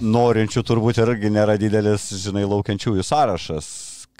norinčių 0.00 0.62
turbūt 0.66 1.00
irgi 1.02 1.32
nėra 1.32 1.56
didelis, 1.60 2.08
žinai, 2.22 2.46
laukiančiųjų 2.48 3.04
sąrašas, 3.06 3.68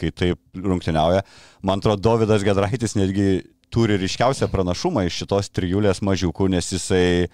kai 0.00 0.12
taip 0.16 0.40
rungtyniauja. 0.56 1.24
Man 1.66 1.82
atrodo, 1.82 2.02
Davidas 2.08 2.44
Gedraitis 2.46 2.96
netgi 2.98 3.42
turi 3.70 3.98
ryškiausią 4.00 4.48
pranašumą 4.50 5.04
iš 5.06 5.22
šitos 5.22 5.52
trijulės 5.54 6.02
mažiukų, 6.06 6.48
nes 6.54 6.72
jisai 6.74 7.30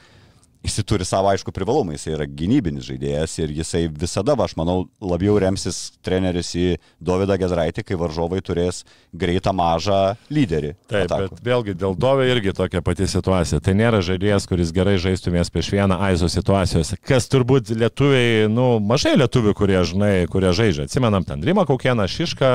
jisai 0.67 0.85
turi 0.87 1.07
savo 1.07 1.31
aišku 1.31 1.53
privalumą, 1.55 1.95
jisai 1.97 2.15
yra 2.17 2.27
gynybinis 2.29 2.87
žaidėjas 2.89 3.37
ir 3.41 3.53
jisai 3.57 3.87
visada, 3.89 4.37
aš 4.45 4.57
manau, 4.59 4.87
labiau 5.01 5.39
remsis 5.43 5.97
treneris 6.05 6.53
į 6.59 6.67
Dovydą 7.03 7.39
Gezraitį, 7.41 7.85
kai 7.87 7.99
varžovai 8.01 8.43
turės 8.45 8.83
greitą 9.17 9.55
mažą 9.57 10.17
lyderį. 10.33 10.75
Taip, 10.91 11.07
atakų. 11.07 11.31
bet 11.37 11.45
vėlgi 11.47 11.77
dėl 11.79 11.97
Dovio 11.99 12.27
irgi 12.31 12.55
tokia 12.57 12.83
pati 12.85 13.09
situacija. 13.11 13.61
Tai 13.65 13.77
nėra 13.79 14.03
žaidėjas, 14.05 14.49
kuris 14.51 14.75
gerai 14.75 14.97
žaistumės 15.03 15.53
prieš 15.55 15.73
vieną 15.77 16.01
aizo 16.09 16.31
situacijose. 16.33 16.99
Kas 17.07 17.31
turbūt 17.33 17.73
lietuviai, 17.75 18.51
nu, 18.53 18.77
mažai 18.83 19.17
lietuvių, 19.21 19.55
kurie, 19.57 19.79
žinai, 19.87 20.15
kurie 20.33 20.53
žaidžia. 20.57 20.89
Atsimenam 20.91 21.27
ten 21.27 21.45
Rimą 21.47 21.67
Kaukieną, 21.69 22.09
Šišką, 22.11 22.53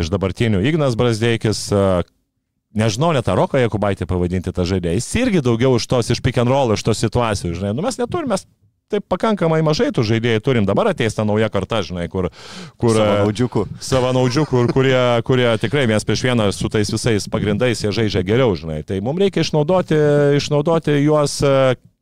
iš 0.00 0.10
dabartinių 0.12 0.62
Ignas 0.70 0.96
Brasdeikis, 0.98 1.66
nežinau, 2.76 3.12
net 3.16 3.26
tą 3.26 3.36
Roką 3.38 3.60
Jakubaitį 3.64 4.08
pavadinti 4.10 4.54
tą 4.54 4.66
žaidėją. 4.68 5.00
Jis 5.00 5.10
irgi 5.20 5.44
daugiau 5.44 5.76
iš 5.78 5.86
tos, 5.90 6.10
iš 6.12 6.22
pick 6.24 6.40
and 6.40 6.50
roll, 6.50 6.74
iš 6.74 6.84
tos 6.86 7.02
situacijų, 7.02 7.54
žinai. 7.58 7.74
Nu, 7.76 7.84
mes 7.86 7.98
neturime, 8.00 8.34
mes 8.34 8.46
taip 8.90 9.06
pakankamai 9.10 9.60
mažai 9.62 9.90
tų 9.94 10.02
žaidėjų 10.06 10.42
turim. 10.42 10.66
Dabar 10.66 10.90
ateis 10.90 11.14
ta 11.14 11.24
nauja 11.26 11.50
karta, 11.52 11.82
žinai, 11.86 12.08
kur... 12.10 12.30
kur 12.80 12.96
savanaudžiukų. 12.96 13.64
Savanaudžiukų, 13.86 14.64
kurie, 14.74 14.98
kurie 15.26 15.46
tikrai 15.62 15.86
mes 15.90 16.06
prieš 16.06 16.24
vieną 16.26 16.50
su 16.54 16.70
tais 16.72 16.90
visais 16.90 17.28
pagrindais 17.30 17.84
jie 17.84 17.94
žaidžia 17.94 18.24
geriau, 18.26 18.56
žinai. 18.58 18.80
Tai 18.86 18.98
mums 19.06 19.22
reikia 19.22 19.46
išnaudoti, 19.46 20.00
išnaudoti 20.40 20.98
juos 21.04 21.38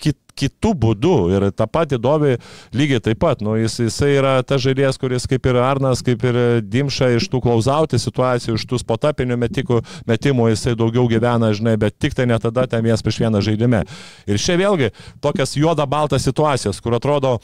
kit, 0.01 0.17
kitų 0.39 0.73
būdų 0.85 1.15
ir 1.35 1.47
tą 1.57 1.67
patį 1.71 2.01
Dovį 2.03 2.35
lygiai 2.77 3.03
taip 3.05 3.21
pat. 3.23 3.43
Nu, 3.45 3.57
jis, 3.59 3.79
jisai 3.89 4.13
yra 4.17 4.35
ta 4.47 4.59
žaidėjas, 4.63 5.01
kuris 5.01 5.29
kaip 5.31 5.47
ir 5.51 5.61
Arnas, 5.63 6.03
kaip 6.07 6.25
ir 6.29 6.41
Dimša 6.65 7.13
iš 7.17 7.29
tų 7.33 7.43
klausauti 7.45 8.01
situacijų, 8.03 8.59
iš 8.59 8.67
tų 8.71 8.83
spotapinių 8.85 9.39
metikų, 9.45 9.81
metimų 10.09 10.53
jisai 10.53 10.77
daugiau 10.79 11.09
gyvena, 11.11 11.53
žinai, 11.57 11.79
bet 11.81 11.99
tik 11.99 12.17
tai 12.19 12.29
ne 12.31 12.39
tada 12.43 12.69
ten 12.71 12.85
vienas 12.87 13.05
prieš 13.05 13.23
vieną 13.25 13.43
žaidime. 13.45 13.85
Ir 14.29 14.43
čia 14.43 14.59
vėlgi 14.61 14.93
tokias 15.25 15.57
juoda-baltas 15.59 16.27
situacijas, 16.27 16.81
kur 16.85 16.99
atrodo, 16.99 17.39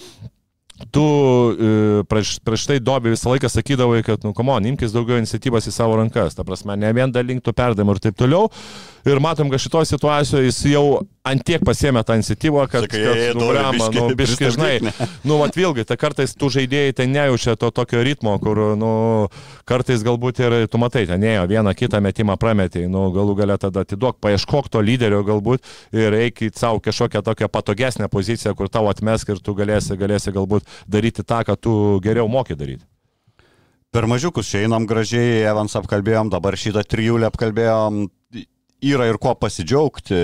tu 0.90 1.04
e, 1.54 2.02
prieš, 2.08 2.38
prieš 2.44 2.66
tai 2.66 2.80
Dobi 2.82 3.12
visą 3.14 3.30
laiką 3.32 3.50
sakydavai, 3.50 4.02
kad, 4.06 4.24
nu, 4.26 4.34
komon, 4.36 4.66
imkis 4.66 4.94
daugiau 4.94 5.20
iniciatyvas 5.20 5.68
į 5.70 5.74
savo 5.74 5.98
rankas, 6.00 6.34
ta 6.34 6.46
prasme, 6.46 6.76
ne 6.80 6.90
vien 6.96 7.12
dalinktų 7.14 7.54
perdavimų 7.54 7.96
ir 7.96 8.02
taip 8.08 8.18
toliau. 8.18 8.50
Ir 9.04 9.20
matom, 9.20 9.50
kad 9.52 9.60
šitoje 9.60 9.84
situacijoje 9.84 10.48
jis 10.48 10.58
jau 10.70 10.84
antiek 11.28 11.60
pasėmė 11.64 12.00
tą 12.08 12.16
iniciatyvą, 12.16 12.62
kad, 12.72 12.86
Sakai, 12.86 13.02
kad 13.04 13.36
nu, 13.36 13.48
blema, 13.50 13.88
nu, 13.92 14.04
biškai, 14.16 14.48
žinai, 14.54 14.92
nu, 15.28 15.36
mat 15.42 15.56
vėlgi, 15.58 15.84
tai 15.88 15.98
kartais 16.00 16.32
tų 16.40 16.48
žaidėjai 16.54 16.94
tai 16.96 17.06
nejaučia 17.12 17.52
to 17.60 17.68
tokio 17.74 18.00
ritmo, 18.04 18.32
kur, 18.40 18.60
nu, 18.80 18.92
kartais 19.68 20.00
galbūt 20.06 20.40
ir, 20.40 20.56
tu 20.72 20.80
matai, 20.80 21.04
ten 21.10 21.20
ėjo 21.20 21.44
vieną 21.52 21.76
kitą 21.76 22.00
metimą 22.04 22.38
prametė, 22.40 22.86
nu, 22.88 23.10
galų 23.12 23.36
galę 23.42 23.58
tada 23.60 23.84
atiduok, 23.84 24.22
paieškok 24.24 24.72
to 24.72 24.80
lyderio 24.80 25.20
galbūt 25.26 25.68
ir 25.92 26.16
eik 26.22 26.46
į 26.48 26.50
savo 26.56 26.80
kažkokią 26.84 27.24
tokią 27.28 27.52
patogesnę 27.52 28.08
poziciją, 28.08 28.56
kur 28.56 28.72
tau 28.72 28.88
atmesk 28.88 29.36
ir 29.36 29.44
tu 29.44 29.52
galėsi, 29.56 30.00
galėsi 30.00 30.32
galbūt 30.32 30.64
daryti 30.88 31.28
tą, 31.28 31.44
ką 31.44 31.60
tu 31.60 31.78
geriau 32.04 32.28
moki 32.32 32.56
daryti. 32.56 32.86
Per 33.94 34.08
mažiukus 34.10 34.48
čia 34.50 34.64
einam 34.66 34.88
gražiai, 34.90 35.44
Evans 35.46 35.76
apkalbėjom, 35.78 36.26
dabar 36.32 36.56
šitą 36.58 36.82
trijulę 36.82 37.28
apkalbėjom, 37.28 38.00
yra 38.82 39.08
ir 39.10 39.18
kuo 39.22 39.34
pasidžiaugti, 39.38 40.16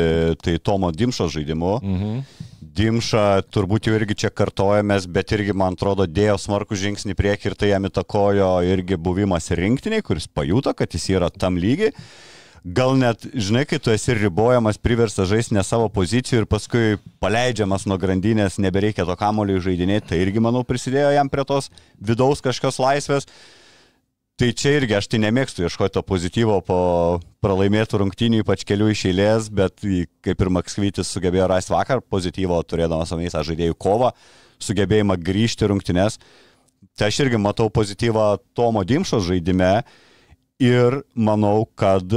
tai 0.43 0.59
Tomo 0.59 0.91
Dimšos 0.93 1.33
žaidimu. 1.37 1.75
Mhm. 1.83 2.23
Dimša 2.71 3.43
turbūt 3.51 3.89
jau 3.89 3.97
irgi 3.97 4.15
čia 4.25 4.31
kartojamės, 4.31 5.09
bet 5.11 5.33
irgi, 5.35 5.53
man 5.57 5.75
atrodo, 5.75 6.07
dėjo 6.07 6.37
smarkų 6.39 6.79
žingsnį 6.79 7.17
priekį 7.19 7.51
ir 7.51 7.57
tai 7.59 7.73
jam 7.73 7.89
įtakojo 7.89 8.51
irgi 8.63 8.97
buvimas 9.01 9.51
rinktiniai, 9.51 10.05
kuris 10.07 10.29
pajuto, 10.31 10.73
kad 10.79 10.95
jis 10.95 11.09
yra 11.17 11.31
tam 11.35 11.59
lygiai. 11.59 11.91
gal 12.65 12.93
net, 12.97 13.25
žinai, 13.35 13.65
kai 13.65 13.79
tu 13.81 13.93
esi 13.93 14.15
ribojamas, 14.17 14.79
priverstas 14.81 15.31
žaisti 15.31 15.57
ne 15.57 15.63
savo 15.65 15.89
pozicijų 15.93 16.43
ir 16.43 16.49
paskui 16.51 16.99
paleidžiamas 17.23 17.87
nuo 17.89 17.97
grandinės, 18.01 18.59
nebereikia 18.61 19.07
to 19.09 19.17
kamulio 19.17 19.61
žaidinėti, 19.65 20.11
tai 20.13 20.21
irgi, 20.21 20.43
manau, 20.45 20.63
prisidėjo 20.67 21.15
jam 21.17 21.31
prie 21.33 21.47
tos 21.49 21.71
vidaus 21.97 22.45
kažkokios 22.45 22.81
laisvės. 22.83 23.29
Tai 24.41 24.47
čia 24.57 24.71
irgi 24.79 24.95
aš 24.97 25.05
tai 25.13 25.19
nemėgstu 25.21 25.67
ieškoti 25.67 25.93
to 25.99 26.01
pozityvo 26.09 26.55
po 26.65 26.77
pralaimėtų 27.45 27.99
rungtynių, 28.01 28.39
ypač 28.41 28.63
kelių 28.65 28.87
iš 28.95 29.03
eilės, 29.11 29.51
bet 29.53 29.85
kaip 30.25 30.41
ir 30.41 30.51
Maksvytis 30.57 31.11
sugebėjo 31.13 31.51
rasti 31.51 31.75
vakar 31.75 32.01
pozityvo, 32.01 32.63
turėdamas 32.65 33.13
omeny 33.13 33.29
tą 33.29 33.43
žaidėjų 33.45 33.77
kovą, 33.77 34.15
sugebėjimą 34.65 35.19
grįžti 35.21 35.69
rungtynės. 35.69 36.17
Tai 36.97 37.11
aš 37.13 37.21
irgi 37.27 37.37
matau 37.37 37.69
pozityvą 37.69 38.25
Tomo 38.57 38.81
Dimšos 38.81 39.29
žaidime 39.29 39.83
ir 40.57 41.03
manau, 41.13 41.69
kad 41.77 42.09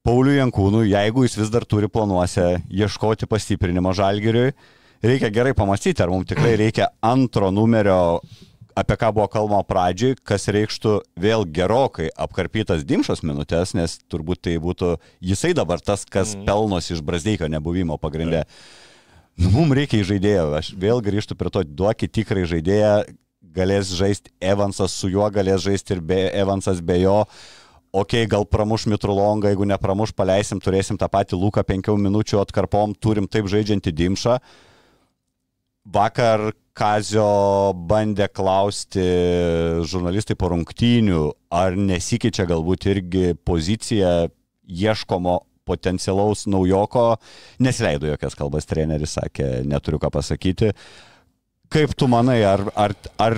Pauliui 0.00 0.40
Jankūnui, 0.40 0.86
jeigu 0.88 1.28
jis 1.28 1.36
vis 1.42 1.52
dar 1.52 1.68
turi 1.68 1.92
planuose 1.92 2.62
ieškoti 2.72 3.28
pastiprinimo 3.28 3.92
žalgiriui, 3.92 4.54
reikia 5.04 5.28
gerai 5.28 5.52
pamastyti, 5.52 6.00
ar 6.00 6.16
mums 6.16 6.32
tikrai 6.32 6.56
reikia 6.64 6.94
antro 7.04 7.52
numerio, 7.52 8.22
apie 8.80 8.96
ką 9.00 9.12
buvo 9.14 9.28
kalbama 9.30 9.62
pradžioj, 9.66 10.16
kas 10.26 10.48
reikštų 10.52 10.96
vėl 11.20 11.44
gerokai 11.44 12.08
apkarpytas 12.16 12.84
Dimšos 12.88 13.22
minutės, 13.26 13.74
nes 13.76 13.98
turbūt 14.10 14.42
tai 14.48 14.56
būtų 14.62 14.94
jisai 15.20 15.52
dabar 15.56 15.82
tas, 15.84 16.06
kas 16.08 16.34
mm. 16.34 16.46
pelnosi 16.48 16.94
iš 16.96 17.04
Brasdeikio 17.04 17.50
nebuvimo 17.52 18.00
pagrindė. 18.00 18.46
Nu, 19.40 19.52
mums 19.54 19.76
reikia 19.76 20.00
į 20.00 20.08
žaidėją, 20.14 20.46
aš 20.58 20.72
vėl 20.80 21.00
grįžtu 21.04 21.36
prie 21.38 21.52
to, 21.52 21.64
duokit 21.64 22.12
tikrai 22.12 22.44
žaidėją, 22.48 22.94
galės 23.54 23.92
žaisti 23.96 24.32
Evansas 24.42 24.94
su 24.94 25.10
juo, 25.10 25.26
galės 25.32 25.64
žaisti 25.64 25.96
ir 25.96 26.04
be, 26.04 26.20
Evansas 26.36 26.82
be 26.84 27.00
jo. 27.00 27.22
Ok, 27.90 28.14
gal 28.30 28.44
pramuš 28.46 28.84
Mitrulongą, 28.86 29.50
jeigu 29.50 29.66
nepramuš, 29.66 30.12
paleisim, 30.14 30.60
turėsim 30.62 30.98
tą 30.98 31.08
patį 31.10 31.40
Luką 31.40 31.64
penkių 31.66 31.96
minučių 31.98 32.38
atkarpom, 32.44 32.94
turim 32.94 33.26
taip 33.26 33.48
žaidžiantį 33.50 33.94
Dimšą. 33.98 34.36
Vakar 35.90 36.52
Kazio 36.80 37.74
bandė 37.74 38.30
klausti 38.32 39.02
žurnalistai 39.84 40.36
po 40.40 40.48
rungtynių, 40.54 41.22
ar 41.52 41.76
nesikeičia 41.76 42.46
galbūt 42.48 42.86
irgi 42.88 43.24
pozicija 43.44 44.30
ieškomo 44.64 45.34
potencialaus 45.68 46.46
naujoko, 46.48 47.18
nesileido 47.60 48.08
jokias 48.08 48.36
kalbas 48.38 48.68
treneris, 48.70 49.18
sakė, 49.18 49.60
neturiu 49.68 50.00
ką 50.00 50.08
pasakyti. 50.14 50.72
Kaip 51.70 51.92
tu 51.94 52.08
manai, 52.10 52.40
ar, 52.48 52.64
ar, 52.72 52.96
ar, 53.20 53.36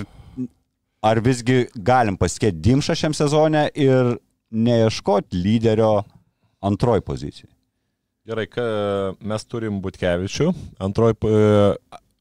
ar 1.03 1.21
visgi 1.25 1.65
galim 1.75 2.15
pasikėti 2.17 2.63
Dimšą 2.63 2.95
šiam 2.97 3.17
sezone 3.17 3.67
ir 3.75 4.15
neieškoti 4.53 5.43
lyderio 5.43 5.97
antroji 6.63 7.03
pozicijai. 7.05 7.51
Gerai, 8.23 8.47
mes 9.27 9.43
turim 9.51 9.81
Butkevičių, 9.83 10.47
antroji, 10.85 11.17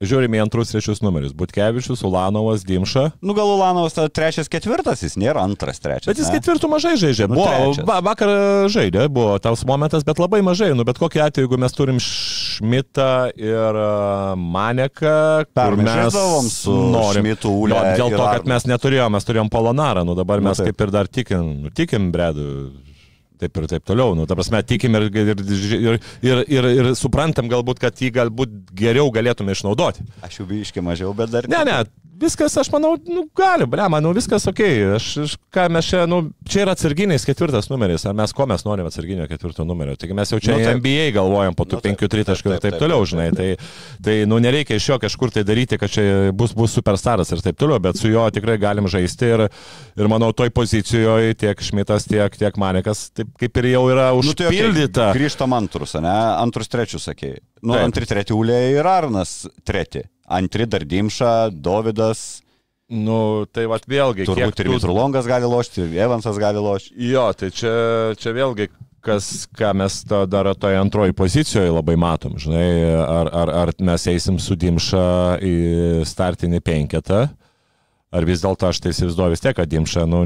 žiūrime 0.03 0.39
į 0.39 0.43
antrus 0.45 0.73
trečius 0.73 1.01
numerius. 1.05 1.33
Butkevičius, 1.39 2.03
Ulanovas, 2.07 2.65
Dimša. 2.67 3.05
Nu 3.25 3.37
gal 3.37 3.51
Ulanovas 3.55 3.97
trečias, 4.15 4.51
ketvirtas, 4.53 5.05
jis 5.07 5.17
nėra 5.21 5.45
antras, 5.47 5.81
trečias. 5.83 6.11
Bet 6.11 6.21
jis 6.21 6.29
ne? 6.31 6.39
ketvirtų 6.39 6.71
mažai 6.73 6.95
žaidžia. 7.01 7.29
Nu, 7.31 7.39
Buvo, 7.39 7.87
va, 7.89 8.01
vakar 8.05 8.33
žaidė, 8.73 9.07
buvo 9.13 9.39
tas 9.43 9.65
momentas, 9.69 10.05
bet 10.07 10.21
labai 10.23 10.43
mažai. 10.45 10.73
Nu, 10.77 10.87
bet 10.89 11.01
kokiu 11.01 11.23
atveju, 11.25 11.47
jeigu 11.49 11.61
mes 11.63 11.77
turim 11.77 12.01
Šmitą 12.03 13.33
ir 13.39 13.79
uh, 13.81 14.35
Maneką, 14.37 15.17
kur 15.55 15.79
mes 15.81 16.19
su 16.53 16.75
norim. 16.93 17.23
Šmitu, 17.25 17.53
Ule 17.65 17.77
Jo, 17.77 17.83
dėl 18.05 18.17
to, 18.17 18.25
kad 18.27 18.49
mes 18.51 18.67
neturėjome, 18.69 19.17
mes 19.17 19.29
turėjom 19.29 19.51
Polonarą, 19.53 20.05
nu 20.09 20.17
dabar 20.19 20.43
Nu, 20.43 20.51
mes 20.51 20.59
taip. 20.61 20.73
kaip 20.73 20.87
ir 20.87 20.93
dar 20.95 21.09
tikim, 21.09 21.53
nu, 21.65 21.71
tikim 21.75 22.11
bredu. 22.15 22.49
Taip 23.43 23.59
ir 23.59 23.69
taip 23.73 23.87
toliau. 23.89 24.15
Nu, 24.19 24.27
ta 24.31 24.37
prasme, 24.39 24.61
tikim 24.67 24.95
ir, 24.99 25.09
ir, 25.11 25.33
ir, 25.35 25.99
ir, 26.23 26.45
ir, 26.47 26.71
ir 26.77 26.93
suprantam 26.99 27.51
galbūt, 27.51 27.83
kad 27.83 27.99
jį 27.99 28.13
galbūt 28.21 28.55
geriau 28.79 29.11
galėtume 29.15 29.57
išnaudoti. 29.57 30.07
Aš 30.23 30.41
jau 30.43 30.49
biškai 30.51 30.85
mažiau, 30.85 31.11
bet 31.17 31.33
dar... 31.35 31.51
Ne, 31.51 31.65
ne, 31.67 31.81
viskas, 32.23 32.57
aš 32.57 32.71
manau, 32.73 32.95
nu, 33.09 33.25
gali, 33.37 33.67
ble, 33.69 33.85
manau, 33.91 34.13
viskas 34.17 34.47
ok. 34.51 34.61
Aš, 34.97 35.07
aš, 35.25 35.35
ką 35.55 35.67
mes 35.75 35.89
čia, 35.89 36.05
nu, 36.11 36.21
čia 36.49 36.63
yra 36.65 36.75
atsarginiais 36.77 37.27
ketvirtas 37.27 37.69
numeris, 37.73 38.05
ar 38.09 38.17
mes 38.19 38.35
ko 38.37 38.47
mes 38.51 38.65
norim 38.67 38.89
atsarginio 38.89 39.27
ketvirto 39.31 39.67
numerio. 39.69 39.97
Taigi 39.99 40.17
mes 40.17 40.33
jau 40.35 40.41
čia 40.43 40.53
Nu, 40.53 40.61
taip. 40.61 40.79
NBA 40.81 41.09
galvojam 41.17 41.57
po 41.57 41.67
tų 41.67 41.81
Nu, 41.81 41.85
penkių 41.87 42.09
tritaškių 42.13 42.53
ir 42.53 42.63
taip 42.63 42.77
toliau, 42.81 43.07
žinai. 43.09 43.31
Tai, 43.37 43.49
tai, 44.05 44.17
nu, 44.29 44.39
nereikia 44.43 44.77
iš 44.79 44.91
jo 44.91 44.99
kažkur 45.03 45.33
tai 45.35 45.45
daryti, 45.49 45.79
kad 45.81 45.93
čia 45.93 46.05
bus, 46.37 46.55
bus 46.57 46.77
superstaras 46.77 47.33
ir 47.33 47.43
taip 47.45 47.59
toliau, 47.61 47.81
bet 47.83 47.99
su 47.99 48.11
juo 48.13 48.27
tikrai 48.35 48.59
galim 48.63 48.89
žaisti 48.93 49.33
ir, 49.33 49.47
ir 49.97 50.13
manau, 50.13 50.31
toj 50.37 50.53
pozicijoje 50.55 51.39
tiek 51.41 51.65
Šmitas, 51.65 52.07
tiek, 52.11 52.37
tiek 52.39 52.61
Manikas, 52.61 53.07
taip 53.17 53.32
kaip 53.41 53.59
ir 53.63 53.71
jau 53.73 53.83
yra 53.93 54.11
Nu, 54.17 54.35
tai 54.37 54.51
užpildyta. 54.51 55.11
Grįžtam 55.17 55.57
antrus, 55.57 55.97
ne? 56.01 56.15
Antrus 56.43 56.71
trečius, 56.73 57.07
sakėjai. 57.09 57.41
Nu, 57.63 57.77
Taip. 57.77 57.87
antri 57.89 58.09
treti 58.11 58.37
Ulė 58.37 58.61
ir 58.75 58.89
Arnas 58.89 59.43
treti. 59.67 60.05
Antri 60.33 60.69
dar 60.71 60.87
Dimša, 60.89 61.51
Dovydas, 61.53 62.43
Nu, 62.93 63.47
tai 63.49 63.63
va 63.71 63.79
vėlgi, 63.81 64.27
turbūt 64.29 64.59
kiek 64.59 64.67
ir 64.67 64.75
Mitrulongas 64.75 65.25
gali 65.25 65.49
lošti, 65.49 65.87
ir 65.87 66.03
Evansas 66.05 66.37
gali 66.37 66.61
lošti. 66.61 66.93
Jo, 67.09 67.31
tai 67.33 67.49
čia, 67.55 67.71
čia 68.21 68.35
vėlgi, 68.37 68.67
kas, 69.05 69.47
ką 69.57 69.73
mes 69.81 70.03
to 70.09 70.23
dar 70.29 70.51
toje 70.61 70.77
antroji 70.77 71.17
pozicijoje 71.17 71.73
labai 71.73 71.97
matom, 71.97 72.37
žinai, 72.43 72.67
ar, 73.01 73.31
ar, 73.33 73.53
ar 73.63 73.73
mes 73.81 74.05
eisim 74.13 74.37
su 74.43 74.59
Dimša 74.61 75.07
į 75.41 75.55
startinį 76.09 76.61
penketą, 76.61 77.25
ar 78.13 78.29
vis 78.29 78.45
dėlto 78.45 78.69
aš 78.69 78.83
tai 78.85 78.93
įsivaizduoju 78.93 79.37
vis 79.39 79.45
tiek, 79.47 79.57
kad 79.57 79.73
Dimša, 79.73 80.05
nu, 80.11 80.25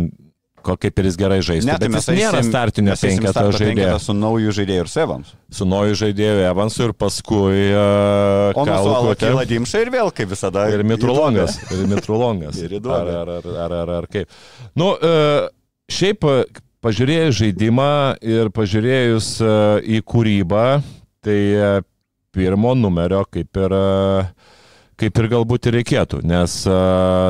ko 0.67 0.77
kaip 0.81 1.01
ir 1.01 1.09
jis 1.11 1.19
gerai 1.21 1.39
žaistų, 1.47 1.69
Ne, 1.71 1.79
tai 1.79 1.89
bet 1.89 1.95
mes 1.97 2.09
nėra 2.19 2.43
startinio 2.47 2.95
mes 2.95 3.05
penketo 3.07 3.47
penketą 3.57 3.97
su 4.03 4.17
naujų 4.19 4.55
žaidėjų 4.59 4.85
ir 4.85 4.91
Sevams. 4.93 5.33
Su 5.55 5.69
nauju 5.69 5.97
žaidėju 6.03 6.45
Evansu 6.51 6.89
ir 6.89 6.95
paskui 6.99 7.71
uh, 7.71 8.53
O 8.57 8.67
Lukutė. 8.67 9.31
kyla 9.31 9.47
Dimša 9.49 9.85
ir 9.87 9.93
vėl, 9.95 10.13
kaip 10.15 10.31
visada. 10.35 10.67
Ir 10.75 10.85
Mitrulongas. 10.87 11.59
Ir 11.71 11.87
Mitrulongas. 11.91 12.59
Ir 12.67 12.79
ar, 12.83 13.11
ar, 13.23 13.35
ar, 13.39 13.51
ar, 13.67 13.77
ar, 13.81 13.93
ar 14.01 14.07
kaip. 14.11 14.31
Nu, 14.79 14.93
e, 14.99 15.13
šiaip 15.93 16.25
pažiūrėjus 16.85 17.39
žaidimą 17.41 17.91
ir 18.27 18.51
pažiūrėjus 18.55 19.31
e, 19.43 19.53
į 19.97 20.03
kūrybą, 20.07 20.65
tai 21.25 21.39
e, 21.55 21.71
pirmo 22.37 22.75
numerio 22.79 23.25
kaip 23.33 23.61
ir, 23.63 23.75
e, 23.75 24.51
kaip 25.01 25.19
ir 25.21 25.29
galbūt 25.33 25.69
ir 25.69 25.79
reikėtų, 25.81 26.23
nes 26.25 26.59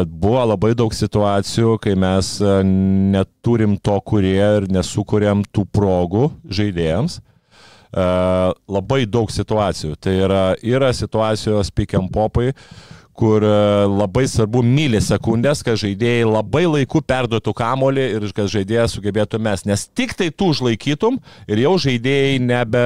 buvo 0.06 0.42
labai 0.52 0.72
daug 0.78 0.94
situacijų, 0.94 1.76
kai 1.82 1.96
mes 1.98 2.36
neturim 3.14 3.78
to 3.82 3.96
kurie 4.06 4.38
ir 4.38 4.68
nesukūrėm 4.70 5.46
tų 5.50 5.66
progų 5.74 6.28
žaidėjams. 6.46 7.20
Uh, 7.20 7.26
labai 7.96 9.06
daug 9.08 9.30
situacijų. 9.32 9.94
Tai 9.96 10.12
yra, 10.12 10.42
yra 10.60 10.92
situacijos 10.92 11.70
and 11.94 12.10
popai, 12.12 12.52
kur 13.16 13.44
e, 13.44 13.50
labai 13.88 14.26
svarbu 14.30 14.62
milisekundės, 14.66 15.62
kad 15.66 15.78
žaidėjai 15.80 16.26
labai 16.28 16.64
laiku 16.68 17.02
perduotų 17.06 17.54
kamolį 17.56 18.06
ir 18.16 18.26
kad 18.36 18.50
žaidėjas 18.52 18.96
sugebėtų 18.96 19.40
mes. 19.42 19.64
Nes 19.68 19.86
tik 19.96 20.14
tai 20.18 20.28
tu 20.30 20.50
užlaikytum 20.52 21.18
ir 21.50 21.62
jau 21.64 21.76
žaidėjai 21.86 22.40
nebe, 22.44 22.84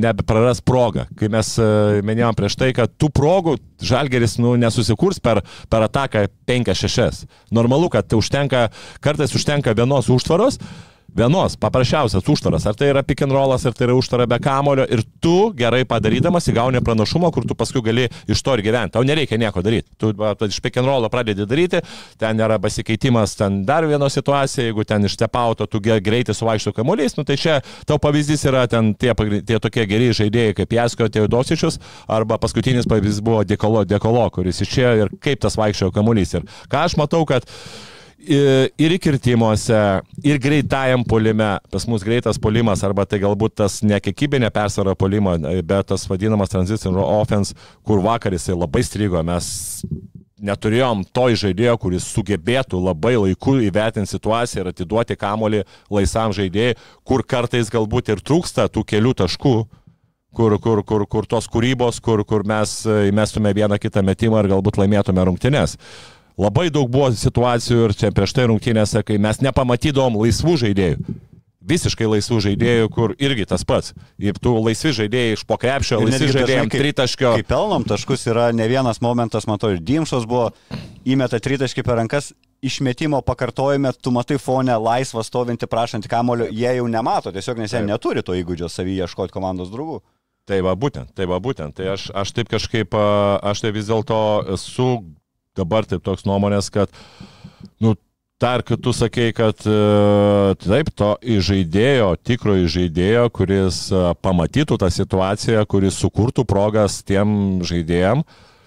nebe 0.00 0.26
praras 0.26 0.62
progą. 0.64 1.06
Kai 1.18 1.30
mes 1.32 1.54
e, 1.58 1.68
minėjom 2.06 2.38
prieš 2.38 2.58
tai, 2.60 2.72
kad 2.76 2.94
tų 2.98 3.12
progų 3.14 3.58
žalgeris 3.84 4.38
nu, 4.42 4.54
nesusikurs 4.60 5.20
per, 5.22 5.42
per 5.70 5.86
ataką 5.86 6.26
5-6. 6.48 7.24
Normalu, 7.54 7.90
kad 7.92 8.12
užtenka, 8.16 8.68
kartais 9.04 9.34
užtenka 9.36 9.76
vienos 9.76 10.10
užtvaros. 10.12 10.60
Vienos, 11.14 11.54
paprasčiausias 11.54 12.26
užtvaras. 12.26 12.64
Ar 12.66 12.74
tai 12.74 12.88
yra 12.90 13.02
pick 13.06 13.22
and 13.22 13.30
rollas, 13.30 13.62
ar 13.66 13.72
tai 13.72 13.86
yra 13.86 13.94
užtvara 13.94 14.26
be 14.26 14.38
kamulio. 14.42 14.82
Ir 14.90 15.04
tu 15.22 15.52
gerai 15.54 15.84
padarydamas 15.86 16.48
įgauni 16.50 16.80
pranašumą, 16.82 17.30
kur 17.30 17.46
tu 17.46 17.54
paskui 17.54 17.84
gali 17.86 18.08
iš 18.26 18.42
to 18.42 18.56
ir 18.58 18.64
gyventi. 18.66 18.96
Tau 18.96 19.06
nereikia 19.06 19.38
nieko 19.38 19.62
daryti. 19.62 19.94
Tu 19.94 20.10
iš 20.48 20.58
pick 20.64 20.80
and 20.82 20.90
rollo 20.90 21.06
pradedi 21.12 21.46
daryti, 21.46 21.84
ten 22.18 22.42
yra 22.42 22.58
pasikeitimas, 22.58 23.36
ten 23.38 23.60
dar 23.68 23.86
viena 23.86 24.10
situacija, 24.10 24.66
jeigu 24.66 24.82
ten 24.84 25.06
iš 25.06 25.14
tepauto 25.22 25.68
tu 25.70 25.78
greitai 25.78 26.34
suvaikšto 26.34 26.74
kamuolys, 26.74 27.14
nu 27.14 27.22
tai 27.22 27.38
čia 27.38 27.60
tau 27.86 28.02
pavyzdys 28.02 28.42
yra 28.50 28.66
ten 28.66 28.90
tie, 28.98 29.14
tie 29.46 29.62
tokie 29.62 29.86
geri 29.86 30.10
žaidėjai 30.10 30.58
kaip 30.58 30.74
Jasko 30.80 31.08
Teodosičius, 31.14 31.78
arba 32.10 32.42
paskutinis 32.42 32.90
pavyzdys 32.90 33.22
buvo 33.22 33.46
Dekolo, 33.46 33.86
Dekolo, 33.86 34.26
kuris 34.34 34.66
išėjo 34.66 34.94
ir 35.04 35.16
kaip 35.22 35.46
tas 35.46 35.54
vaikščiojo 35.62 35.94
kamuolys. 35.94 36.34
Ir 36.40 36.50
ką 36.66 36.88
aš 36.88 36.98
matau, 36.98 37.22
kad 37.22 37.46
i- 37.46 37.93
ir 38.24 38.94
įkirtimuose, 38.96 39.78
ir 40.24 40.40
greitajam 40.42 41.04
polime, 41.08 41.54
pas 41.72 41.86
mus 41.90 42.04
greitas 42.06 42.40
polimas, 42.40 42.82
arba 42.86 43.06
tai 43.08 43.20
galbūt 43.22 43.56
tas 43.62 43.80
nekekybinė 43.84 44.50
persvara 44.54 44.96
polimo, 44.98 45.36
bet 45.38 45.90
tas 45.92 46.06
vadinamas 46.10 46.52
transition 46.52 46.96
offense, 47.04 47.54
kur 47.84 48.02
vakar 48.04 48.34
jisai 48.36 48.56
labai 48.56 48.84
strigo, 48.86 49.22
mes 49.26 49.48
neturėjom 50.44 51.04
to 51.14 51.28
žaidėjo, 51.44 51.76
kuris 51.80 52.08
sugebėtų 52.12 52.80
labai 52.82 53.14
laiku 53.16 53.56
įvertinti 53.64 54.12
situaciją 54.12 54.64
ir 54.64 54.72
atiduoti 54.72 55.16
kamolį 55.16 55.62
laisvam 55.92 56.34
žaidėjui, 56.36 56.76
kur 57.06 57.24
kartais 57.24 57.72
galbūt 57.72 58.12
ir 58.12 58.22
trūksta 58.24 58.68
tų 58.72 58.84
kelių 58.92 59.14
taškų, 59.22 59.54
kur, 60.34 60.58
kur, 60.60 60.82
kur, 60.84 61.06
kur 61.06 61.28
tos 61.30 61.48
kūrybos, 61.48 62.02
kur, 62.04 62.24
kur 62.28 62.44
mes 62.46 62.82
įmestume 63.10 63.54
vieną 63.56 63.78
kitą 63.80 64.02
metimą 64.04 64.42
ir 64.42 64.50
galbūt 64.56 64.80
laimėtume 64.82 65.24
rungtynes. 65.30 65.78
Labai 66.38 66.66
daug 66.74 66.88
buvo 66.90 67.12
situacijų 67.14 67.84
ir 67.88 67.92
čia 67.94 68.10
prieš 68.14 68.32
tai 68.34 68.48
rungtynėse, 68.50 69.04
kai 69.06 69.18
mes 69.22 69.38
nepamatydom 69.44 70.16
laisvų 70.18 70.56
žaidėjų. 70.64 70.98
visiškai 71.64 72.04
laisvų 72.04 72.38
žaidėjų, 72.44 72.88
kur 72.92 73.14
irgi 73.16 73.46
tas 73.48 73.62
pats. 73.64 73.94
Ir 74.20 74.36
tu 74.36 74.50
laisvi 74.60 74.90
žaidėjai 74.92 75.32
iš 75.38 75.44
po 75.48 75.56
krepšio, 75.56 75.96
Ir 76.02 76.10
laisvi 76.10 76.26
žaidėjai 76.34 76.68
kai- 76.68 76.80
tritaškio. 76.82 77.30
Kai 77.38 77.42
pelnom 77.42 77.84
taškus 77.88 78.26
yra 78.28 78.50
ne 78.52 78.66
vienas 78.68 79.00
momentas, 79.00 79.46
matau, 79.48 79.70
ir 79.72 79.78
Dimšos 79.80 80.26
buvo, 80.28 80.50
įmeta 81.06 81.40
tritaškį 81.40 81.82
per 81.86 81.96
rankas, 81.96 82.34
išmetimo 82.60 83.22
pakartojime, 83.24 83.94
tu 83.96 84.10
matai 84.12 84.36
fone 84.36 84.76
laisvą 84.76 85.24
stovintį 85.24 85.64
prašantį 85.66 86.08
kamulio, 86.12 86.50
jie 86.52 86.68
jau 86.76 86.84
nemato, 86.86 87.32
tiesiog 87.32 87.56
nes 87.56 87.72
jie 87.72 87.78
Taip. 87.80 87.88
neturi 87.88 88.22
to 88.22 88.32
įgūdžio 88.36 88.68
savį 88.68 89.00
ieškoti 89.06 89.32
komandos 89.32 89.70
draugų. 89.72 90.02
Tai 90.44 90.60
va 90.60 90.74
būtent, 90.76 91.14
tai 91.16 91.24
va 91.24 91.40
būtent. 91.40 91.72
Tai 91.80 91.86
aš, 91.96 92.10
aš 92.12 92.32
taip 92.36 92.48
kažkaip, 92.52 92.92
aš 93.40 93.60
tai 93.64 93.70
vis 93.72 93.86
dėlto 93.88 94.52
esu 94.52 95.00
dabar 95.56 95.86
taip 95.88 96.04
toks 96.04 96.26
nuomonės, 96.28 96.70
kad, 96.74 96.92
nu, 97.82 97.94
dar 98.40 98.62
kad 98.62 98.80
tu 98.80 98.92
sakei, 98.92 99.32
kad 99.32 99.62
e, 99.66 99.74
taip, 100.64 100.90
to 100.98 101.14
žaidėjo, 101.22 102.14
tikro 102.26 102.56
žaidėjo, 102.68 103.28
kuris 103.34 103.86
e, 103.92 104.06
pamatytų 104.24 104.80
tą 104.80 104.90
situaciją, 104.92 105.62
kuris 105.70 106.00
sukurtų 106.02 106.44
progas 106.48 106.98
tiem 107.06 107.62
žaidėjim, 107.64 108.24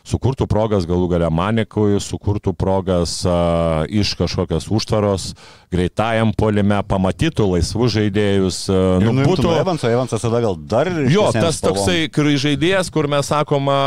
sukurtų 0.07 0.47
progas 0.47 0.87
galų 0.87 1.09
gale 1.11 1.27
manikui, 1.29 1.99
sukurtų 1.99 2.55
progas 2.57 3.19
a, 3.27 3.83
iš 3.91 4.15
kažkokios 4.17 4.69
užtvaros, 4.71 5.27
greitajam 5.73 6.31
polime, 6.31 6.79
pamatytų 6.87 7.51
laisvus 7.57 7.91
žaidėjus. 7.99 8.63
Nu, 9.03 9.13
būtų 9.27 9.51
Evansas, 9.59 9.91
Evansas 9.91 10.23
tada 10.23 10.41
gal 10.47 10.55
dar... 10.55 10.89
Jo, 11.11 11.27
tas 11.35 11.59
toksai 11.61 12.07
žaidėjas, 12.39 12.89
kur 12.93 13.11
mes 13.11 13.29
sakoma 13.35 13.81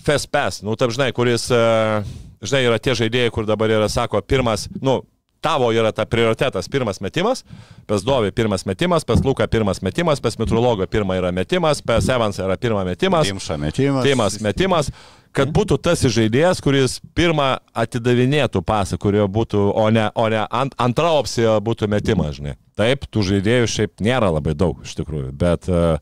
FSPS, 0.00 0.64
nu, 0.66 0.76
taip 0.80 0.92
žinai, 0.96 1.12
kuris, 1.16 1.46
e, 1.52 1.62
žinai, 2.42 2.66
yra 2.66 2.80
tie 2.82 2.96
žaidėjai, 2.98 3.32
kur 3.34 3.48
dabar 3.48 3.72
yra, 3.72 3.88
sako, 3.92 4.22
pirmas, 4.24 4.66
nu, 4.80 5.00
tavo 5.40 5.72
yra 5.72 5.92
ta 5.92 6.04
prioritetas, 6.04 6.68
pirmas 6.68 7.00
metimas, 7.00 7.44
pas 7.86 8.02
Dovi 8.04 8.30
pirmas 8.32 8.66
metimas, 8.66 9.04
pas 9.04 9.24
Luka 9.24 9.46
pirmas 9.46 9.82
metimas, 9.82 10.20
pas 10.20 10.38
Mitrologo 10.38 10.86
pirma 10.86 11.16
yra 11.16 11.32
metimas, 11.32 11.80
pas 11.82 12.08
Evansą 12.08 12.44
yra 12.44 12.56
pirma 12.56 12.84
metimas, 12.84 13.26
Dimša 13.26 13.56
metimas. 13.56 14.04
Timas 14.04 14.40
metimas, 14.40 14.90
kad 15.32 15.52
būtų 15.54 15.78
tas 15.82 16.02
žaidėjas, 16.04 16.60
kuris 16.64 16.98
pirmą 17.16 17.54
atidavinėtų 17.72 18.62
pasą, 18.66 18.98
kurio 19.00 19.28
būtų, 19.28 19.70
o 19.72 19.88
ne, 19.90 20.10
o 20.14 20.28
ne 20.28 20.44
ant, 20.44 20.76
antra 20.78 21.14
opcija 21.16 21.58
būtų 21.64 21.88
metimas, 21.88 22.36
žinai. 22.36 22.56
Taip, 22.76 23.08
tų 23.12 23.24
žaidėjų 23.32 23.68
šiaip 23.68 24.04
nėra 24.04 24.30
labai 24.32 24.54
daug, 24.56 24.80
iš 24.84 24.96
tikrųjų, 25.00 25.32
bet, 25.36 25.68
e, 25.68 25.98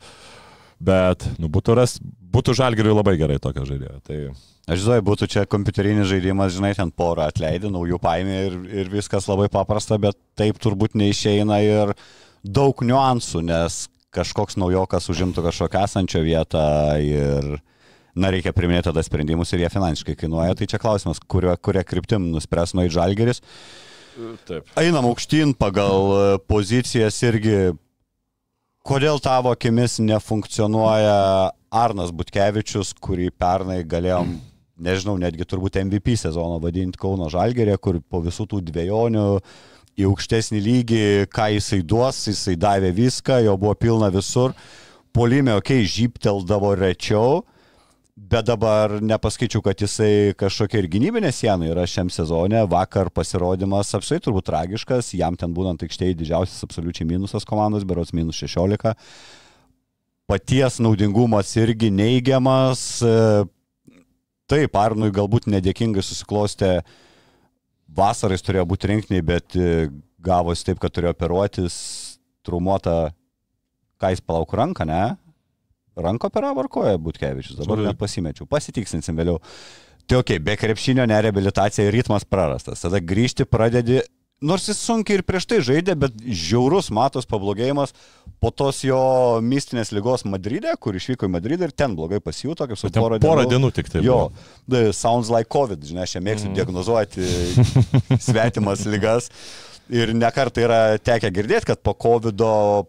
bet 0.82 1.26
nu, 1.38 1.50
būtų, 1.50 1.78
ras, 1.78 1.98
būtų 2.34 2.54
žalgiriui 2.58 2.94
labai 2.96 3.16
gerai 3.20 3.40
tokio 3.42 3.66
žaidėjo. 3.68 3.98
Tai, 4.06 4.20
Aš 4.68 4.82
žinau, 4.84 4.98
būtų 5.00 5.26
čia 5.32 5.46
kompiuterinis 5.48 6.10
žaidimas, 6.10 6.52
žinai, 6.52 6.74
ten 6.76 6.90
porą 6.92 7.30
atleidė, 7.30 7.70
naujų 7.72 7.96
paėmė 8.04 8.34
ir, 8.50 8.56
ir 8.82 8.90
viskas 8.92 9.24
labai 9.30 9.46
paprasta, 9.48 9.96
bet 9.96 10.18
taip 10.36 10.58
turbūt 10.60 10.92
neišeina 10.92 11.62
ir 11.64 11.94
daug 12.44 12.82
niuansų, 12.84 13.40
nes 13.48 13.86
kažkoks 14.12 14.58
naujokas 14.60 15.08
užimtų 15.08 15.46
kažkokią 15.46 15.86
esančią 15.88 16.20
vietą 16.26 16.66
ir, 17.00 17.48
na, 18.12 18.28
reikia 18.34 18.52
priminėti 18.56 18.90
tada 18.90 19.04
sprendimus 19.06 19.54
ir 19.54 19.64
jie 19.64 19.72
finansiškai 19.72 20.18
kainuoja. 20.20 20.56
Tai 20.58 20.68
čia 20.68 20.80
klausimas, 20.82 21.20
kurio, 21.24 21.56
kuria 21.64 21.86
kryptim 21.88 22.28
nuspręs 22.34 22.76
nuo 22.76 22.84
įžalgeris. 22.90 23.40
taip. 24.48 24.68
Einam 24.76 25.08
aukštyn 25.08 25.56
pagal 25.56 26.40
pozicijas 26.44 27.22
irgi. 27.24 27.70
Kodėl 28.88 29.18
tavo 29.20 29.50
akimis 29.52 29.98
nefunkcionuoja 30.00 31.16
Arnas 31.76 32.08
Butkevičius, 32.16 32.94
kurį 33.04 33.26
pernai 33.36 33.82
galėjom, 33.84 34.30
nežinau, 34.80 35.18
netgi 35.20 35.44
turbūt 35.44 35.76
MVP 35.82 36.14
sezono 36.16 36.56
vadinti 36.62 36.96
Kauno 36.96 37.28
Žalgerė, 37.28 37.74
kur 37.76 37.98
po 38.00 38.22
visų 38.24 38.46
tų 38.48 38.62
dviejonių 38.70 39.26
į 39.92 40.06
aukštesnį 40.08 40.62
lygį, 40.64 41.02
ką 41.28 41.50
jisai 41.58 41.82
duos, 41.84 42.22
jisai 42.30 42.56
davė 42.56 42.94
viską, 42.96 43.42
jo 43.44 43.58
buvo 43.60 43.74
pilna 43.76 44.08
visur. 44.14 44.56
Polime, 45.12 45.58
okei, 45.60 45.82
okay, 45.84 45.92
žypteldavo 45.98 46.72
rečiau, 46.80 47.42
Bet 48.18 48.48
dabar 48.48 48.96
nepaskaičiau, 49.04 49.62
kad 49.62 49.78
jisai 49.78 50.34
kažkokia 50.38 50.80
ir 50.82 50.88
gynybinė 50.90 51.30
siena 51.32 51.68
yra 51.70 51.84
šiam 51.86 52.08
sezone. 52.10 52.64
Vakar 52.66 53.12
pasirodymas 53.14 53.92
apsai 53.94 54.18
turbūt 54.24 54.48
tragiškas, 54.48 55.12
jam 55.14 55.36
ten 55.38 55.54
būnant 55.54 55.84
aikštėje 55.86 56.16
didžiausias 56.18 56.64
absoliučiai 56.66 57.06
minusas 57.06 57.46
komandos, 57.46 57.86
berots 57.86 58.10
minus 58.16 58.40
16. 58.42 58.96
Paties 60.28 60.80
naudingumas 60.82 61.54
irgi 61.62 61.92
neigiamas. 61.94 62.82
Taip, 64.48 64.80
Arnui 64.80 65.12
galbūt 65.14 65.46
nedėkingai 65.52 66.02
susiklostė, 66.02 66.80
vasarais 67.92 68.42
turėjo 68.42 68.64
būti 68.68 68.88
rinkiniai, 68.88 69.24
bet 69.30 69.54
e, 69.60 69.90
gavosi 70.24 70.64
taip, 70.70 70.80
kad 70.80 70.94
turėjo 70.96 71.12
operuotis, 71.12 71.76
trumuota, 72.46 73.12
ką 74.00 74.14
jis 74.14 74.24
palauk 74.24 74.54
ranką, 74.56 74.88
ne? 74.88 75.02
Ranko 75.98 76.30
operavo 76.30 76.62
ar 76.64 76.68
koja 76.72 76.98
Butkevičius, 77.02 77.58
dabar 77.58 77.82
net 77.86 77.98
pasimečiau, 78.00 78.46
pasitiksinsim 78.50 79.18
vėliau. 79.18 79.40
Tai 80.08 80.22
ok, 80.22 80.38
be 80.40 80.54
krepšinio 80.56 81.04
nereabilitacija 81.10 81.90
ritmas 81.92 82.24
prarastas, 82.24 82.80
tada 82.80 83.00
grįžti 83.04 83.44
pradedi, 83.44 83.98
nors 84.40 84.68
jis 84.70 84.78
sunkiai 84.80 85.18
ir 85.18 85.24
prieš 85.26 85.44
tai 85.50 85.58
žaidė, 85.66 85.96
bet 85.98 86.14
žiaurus 86.22 86.88
matos 86.94 87.26
pablogėjimas 87.28 87.92
po 88.40 88.52
tos 88.54 88.84
jo 88.86 89.00
mistinės 89.44 89.90
lygos 89.92 90.24
Madride, 90.24 90.72
kur 90.80 90.96
išvyko 90.96 91.26
į 91.28 91.32
Madridą 91.34 91.68
ir 91.68 91.74
ten 91.76 91.96
blogai 91.98 92.20
pasijuto, 92.24 92.68
kaip 92.70 92.78
su 92.78 92.88
porą 92.94 93.18
porą 93.20 93.44
dienų 93.50 93.72
tik 93.74 93.90
tai 93.92 94.04
Jo, 94.06 94.28
buvo. 94.30 94.92
sounds 94.96 95.28
like 95.34 95.50
COVID, 95.52 95.82
žinai, 95.84 96.06
aš 96.06 96.16
čia 96.16 96.22
mėgstu 96.24 96.54
diagnozuoti 96.56 97.26
svetimas 98.28 98.86
lygas. 98.88 99.28
Ir 99.88 100.12
nekartai 100.12 100.64
yra 100.66 100.80
tekę 101.00 101.30
girdėti, 101.32 101.70
kad 101.70 101.80
po 101.82 101.94
COVID 101.96 102.42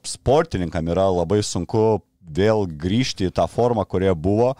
sportininkam 0.08 0.90
yra 0.92 1.06
labai 1.08 1.40
sunku 1.44 2.02
vėl 2.30 2.68
grįžti 2.70 3.30
į 3.30 3.34
tą 3.36 3.48
formą, 3.50 3.86
kurie 3.90 4.12
buvo. 4.16 4.54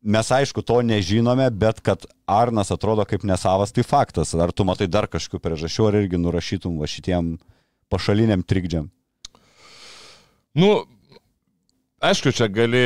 Mes 0.00 0.30
aišku 0.32 0.64
to 0.64 0.78
nežinome, 0.86 1.50
bet 1.52 1.82
kad 1.84 2.06
Arnas 2.24 2.72
atrodo 2.72 3.04
kaip 3.04 3.26
nesavas, 3.28 3.74
tai 3.76 3.84
faktas. 3.84 4.32
Ar 4.32 4.52
tu 4.52 4.64
matai 4.64 4.88
dar 4.88 5.10
kažkokių 5.10 5.42
priežasčių, 5.44 5.88
ar 5.90 5.98
irgi 6.00 6.20
nurašytum 6.20 6.78
va 6.80 6.88
šitiem 6.88 7.34
pašaliniam 7.92 8.40
trikdžiam? 8.46 8.88
Nu, 10.56 10.70
aišku, 12.00 12.32
čia 12.36 12.48
gali, 12.52 12.80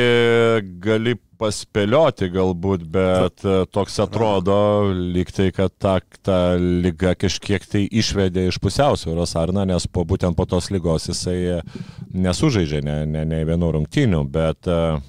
gali 0.83 1.15
paspėlioti 1.39 2.29
galbūt, 2.31 2.85
bet 2.91 3.43
e, 3.47 3.55
toks 3.71 3.97
atrodo, 4.03 4.57
lyg 4.93 5.31
tai, 5.35 5.49
kad 5.55 5.73
ta, 5.79 5.97
ta 6.23 6.39
lyga 6.59 7.15
kažkiek 7.19 7.65
tai 7.67 7.85
išvedė 7.87 8.47
iš 8.49 8.59
pusiausvėros 8.63 9.35
Arna, 9.39 9.65
nes 9.67 9.87
po, 9.87 10.05
būtent 10.07 10.37
po 10.37 10.47
tos 10.49 10.69
lygos 10.71 11.09
jisai 11.11 11.61
nesužaidžia 12.13 12.83
ne, 12.85 13.01
ne, 13.09 13.25
ne 13.27 13.43
vienų 13.47 13.73
rungtynių, 13.79 14.23
bet... 14.31 14.69
e, 14.69 15.03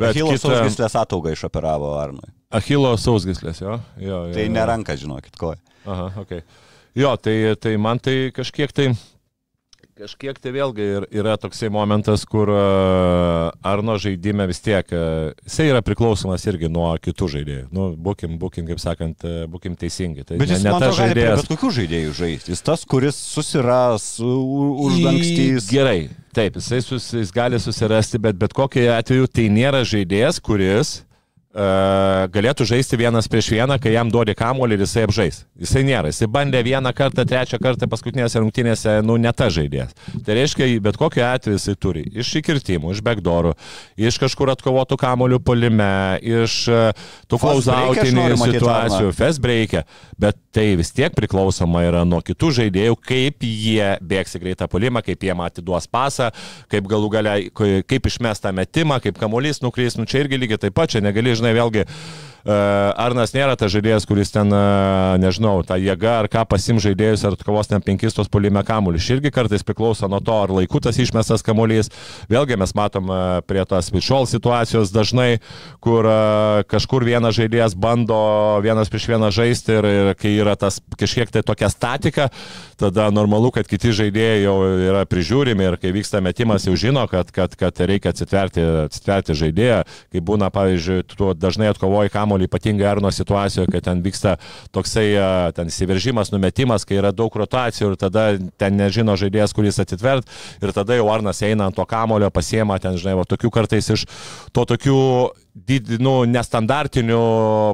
Bet 0.00 0.16
Hilos 0.16 0.38
kita, 0.38 0.48
sausgyslės 0.48 0.94
ataugą 0.96 1.34
išoperavo 1.34 1.90
Arnui. 2.00 2.30
Achilo 2.56 2.94
sausgislės, 2.96 3.58
jo. 3.60 3.74
jo, 4.00 4.22
jo 4.30 4.32
Tai 4.32 4.46
jo. 4.46 4.52
neranka, 4.54 4.96
žinokit, 4.96 5.36
ko. 5.36 5.52
Aha, 5.84 6.06
ok. 6.22 6.32
Jo, 6.96 7.12
tai, 7.20 7.34
tai 7.60 7.74
man 7.80 8.00
tai 8.00 8.30
kažkiek 8.32 8.72
tai, 8.72 8.86
kažkiek 9.98 10.38
tai 10.40 10.52
vėlgi 10.54 10.86
yra 11.12 11.34
toksai 11.40 11.68
momentas, 11.72 12.24
kur 12.28 12.50
uh, 12.52 13.52
Arno 13.66 13.98
žaidime 14.00 14.46
vis 14.50 14.62
tiek, 14.64 14.88
uh, 14.94 15.32
jisai 15.44 15.68
yra 15.70 15.82
priklausomas 15.84 16.44
irgi 16.48 16.70
nuo 16.72 16.88
kitų 17.02 17.28
žaidėjų. 17.36 17.66
Nu, 17.74 17.90
būkim, 18.08 18.38
būkim, 18.40 18.66
kaip 18.70 18.80
sakant, 18.82 19.26
uh, 19.28 19.44
būkim 19.52 19.76
teisingi. 19.78 20.24
Tai 20.28 20.40
Bet 20.40 20.54
jis, 20.54 20.64
ne, 20.64 20.72
ne 20.72 20.82
tas 20.82 20.96
žaidėjas. 20.98 21.44
bet 21.44 21.52
kokių 21.52 21.72
žaidėjų 21.78 22.16
žaisti. 22.22 22.54
Jis 22.54 22.66
tas, 22.66 22.86
kuris 22.88 23.20
susiras, 23.20 24.08
uždangstys. 24.22 25.70
Gerai, 25.72 25.98
taip, 26.36 26.58
jisai 26.60 26.82
sus, 26.84 27.12
jis 27.20 27.32
gali 27.34 27.60
susirasti, 27.62 28.20
bet 28.22 28.40
bet 28.40 28.56
kokiu 28.56 28.88
atveju 28.96 29.28
tai 29.30 29.48
nėra 29.52 29.84
žaidėjas, 29.88 30.40
kuris 30.42 31.02
galėtų 31.52 32.64
žaisti 32.64 32.96
vienas 32.96 33.28
prieš 33.28 33.50
vieną, 33.52 33.76
kai 33.82 33.92
jam 33.92 34.08
duodi 34.12 34.34
kamuolį 34.36 34.78
ir 34.78 34.84
jisai 34.86 35.04
apžais. 35.04 35.42
Jisai 35.60 35.82
nėra. 35.84 36.08
Jisai 36.08 36.28
bandė 36.32 36.62
vieną 36.64 36.92
kartą, 36.96 37.26
trečią 37.28 37.60
kartą 37.60 37.88
paskutinėse 37.92 38.40
rungtynėse, 38.40 38.94
nu, 39.04 39.18
ne 39.20 39.32
ta 39.36 39.50
žaidėjas. 39.52 39.92
Tai 40.24 40.36
reiškia, 40.38 40.68
bet 40.84 40.96
kokiu 41.00 41.24
atveju 41.28 41.58
jisai 41.58 41.76
turi 41.76 42.06
iš 42.08 42.32
įkirtimų, 42.40 42.94
iš 42.96 43.02
backdoorų, 43.04 43.52
iš 44.00 44.20
kažkur 44.22 44.54
atkovotų 44.56 44.96
kamuolių 45.00 45.42
polime, 45.44 45.92
iš 46.24 46.56
uh, 46.72 47.04
tų 47.28 47.40
Fast 47.42 47.68
klausautinių 47.68 48.40
situacijų, 48.40 49.12
fest 49.20 49.44
break'e, 49.44 49.84
bet 50.20 50.40
tai 50.52 50.66
vis 50.78 50.92
tiek 50.92 51.14
priklausoma 51.16 51.84
yra 51.86 52.02
nuo 52.08 52.20
kitų 52.24 52.50
žaidėjų, 52.58 52.96
kaip 53.08 53.46
jie 53.46 53.94
bėgs 54.04 54.36
į 54.36 54.42
greitą 54.44 54.68
polimą, 54.70 55.02
kaip 55.04 55.24
jie 55.24 55.32
atiduos 55.32 55.88
pasą, 55.88 56.30
kaip 56.72 56.88
galų 56.90 57.08
galia, 57.14 57.38
kaip 57.52 58.10
išmes 58.10 58.42
tą 58.44 58.52
metimą, 58.56 59.00
kaip 59.02 59.20
kamuolys 59.20 59.62
nukrys, 59.64 59.96
nu 59.96 60.06
čia 60.08 60.24
irgi 60.24 60.40
lygiai 60.42 60.60
taip 60.66 60.76
pat, 60.76 60.92
čia 60.92 61.02
negali, 61.04 61.32
žinai, 61.38 61.54
vėlgi 61.56 61.86
Arnas 62.42 63.30
nėra 63.36 63.54
tas 63.54 63.70
žaidėjas, 63.70 64.06
kuris 64.08 64.32
ten, 64.34 64.50
e, 64.50 65.18
nežinau, 65.22 65.60
tą 65.66 65.76
jėgą 65.78 66.14
ar 66.24 66.28
ką 66.32 66.42
pasim 66.50 66.80
žaidėjus 66.82 67.22
ar 67.28 67.36
kovos 67.38 67.70
ten 67.70 67.82
penkis 67.84 68.16
tos 68.16 68.30
polime 68.32 68.64
kamuolį. 68.66 68.98
Irgi 69.14 69.30
kartais 69.30 69.62
priklauso 69.62 70.08
nuo 70.10 70.18
to, 70.24 70.34
ar 70.34 70.50
laiku 70.50 70.80
tas 70.82 70.98
išmestas 70.98 71.44
kamuolys. 71.46 71.92
Vėlgi 72.32 72.58
mes 72.58 72.74
matom 72.74 73.10
e, 73.12 73.20
prie 73.46 73.62
tos 73.68 73.92
višol 73.94 74.26
situacijos 74.26 74.90
dažnai, 74.90 75.38
kur 75.82 76.08
kažkur 76.70 77.04
vienas 77.06 77.36
žaidėjas 77.36 77.76
bando 77.78 78.18
vienas 78.64 78.90
prieš 78.90 79.08
vieną 79.12 79.30
žaisti 79.34 79.76
ir, 79.78 79.86
ir 79.86 80.10
kai 80.18 80.34
yra 80.40 80.54
tas 80.58 80.80
kažkiek 80.98 81.30
tai 81.32 81.42
tokia 81.46 81.70
statika, 81.72 82.28
tada 82.80 83.08
normalu, 83.14 83.52
kad 83.54 83.68
kiti 83.70 83.92
žaidėjai 83.94 84.42
jau 84.42 84.56
yra 84.90 85.04
prižiūrimi 85.08 85.66
ir 85.68 85.78
kai 85.80 85.92
vyksta 85.94 86.22
metimas 86.24 86.66
jau 86.66 86.74
žino, 86.78 87.04
kad, 87.10 87.30
kad, 87.34 87.54
kad 87.58 87.82
reikia 87.86 88.12
atsitverti, 88.12 88.64
atsitverti 88.88 89.36
žaidėją. 89.38 89.82
Kai 90.12 90.24
būna, 90.24 90.50
pavyzdžiui, 90.54 91.02
tu 91.12 91.30
dažnai 91.38 91.70
atkovoji 91.72 92.12
kamolį, 92.32 92.48
ypatingai 92.48 92.88
Arno 92.88 93.10
situacijoje, 93.12 93.70
kai 93.72 93.80
ten 93.84 94.02
vyksta 94.02 94.36
toksai 94.72 95.06
ten 95.54 95.68
įsiveržimas, 95.68 96.32
numetimas, 96.32 96.84
kai 96.84 96.98
yra 97.00 97.12
daug 97.12 97.32
rotacijų 97.34 97.92
ir 97.92 97.96
tada 98.00 98.38
ten 98.58 98.76
nežino 98.76 99.16
žaidėjas, 99.16 99.52
kuris 99.52 99.80
atitvert 99.82 100.26
ir 100.62 100.72
tada 100.72 100.96
jau 100.96 101.10
Arnas 101.12 101.42
eina 101.42 101.68
ant 101.68 101.76
to 101.76 101.84
kamolio, 101.86 102.30
pasiema 102.30 102.78
ten, 102.80 102.96
žinai, 102.96 103.16
va, 103.18 103.28
tokių 103.28 103.50
kartais 103.52 103.90
iš 103.92 104.06
to 104.52 104.64
tokių 104.64 104.98
did, 105.52 105.88
nu, 106.00 106.22
nestandartinių 106.28 107.20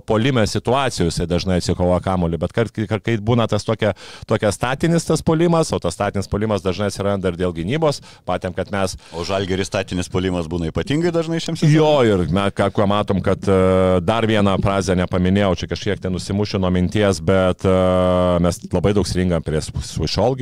polime 0.08 0.42
situacijų 0.48 1.08
jisai 1.08 1.28
dažnai 1.30 1.58
atsikovoja 1.60 2.00
kamuolį, 2.04 2.40
bet 2.42 2.54
kai, 2.54 2.64
kai, 2.74 2.98
kai 3.04 3.16
būna 3.22 3.46
tas 3.50 3.66
tokia, 3.66 3.92
tokia 4.28 4.50
statinis 4.54 5.06
tas 5.06 5.22
polimas, 5.22 5.70
o 5.72 5.78
tas 5.82 5.94
statinis 5.94 6.30
polimas 6.30 6.64
dažnai 6.64 6.90
atsiranda 6.90 7.30
ir 7.30 7.38
dėl 7.38 7.54
gynybos, 7.56 8.02
patėm, 8.28 8.54
kad 8.56 8.72
mes... 8.74 8.96
O 9.14 9.26
žalgeris 9.26 9.70
statinis 9.70 10.10
polimas 10.10 10.50
būna 10.50 10.72
ypatingai 10.72 11.12
dažnai 11.14 11.40
šiam 11.42 11.58
sezonui. 11.58 11.76
Jo, 11.78 11.92
ir 12.06 12.26
mes 12.34 12.56
ką, 12.58 12.70
ką 12.74 12.88
matom, 12.90 13.22
kad 13.24 13.46
uh, 13.46 13.98
dar 14.04 14.26
vieną 14.28 14.58
frazę 14.64 14.98
nepaminėjau, 14.98 15.54
čia 15.62 15.70
kažkiek 15.70 16.02
ten 16.02 16.14
nusimušiu 16.16 16.60
nuo 16.62 16.72
minties, 16.74 17.22
bet 17.22 17.66
uh, 17.68 18.38
mes 18.42 18.62
labai 18.74 18.94
daug 18.98 19.06
stringam 19.08 19.44
prie 19.46 19.62
Swišol 19.62 20.38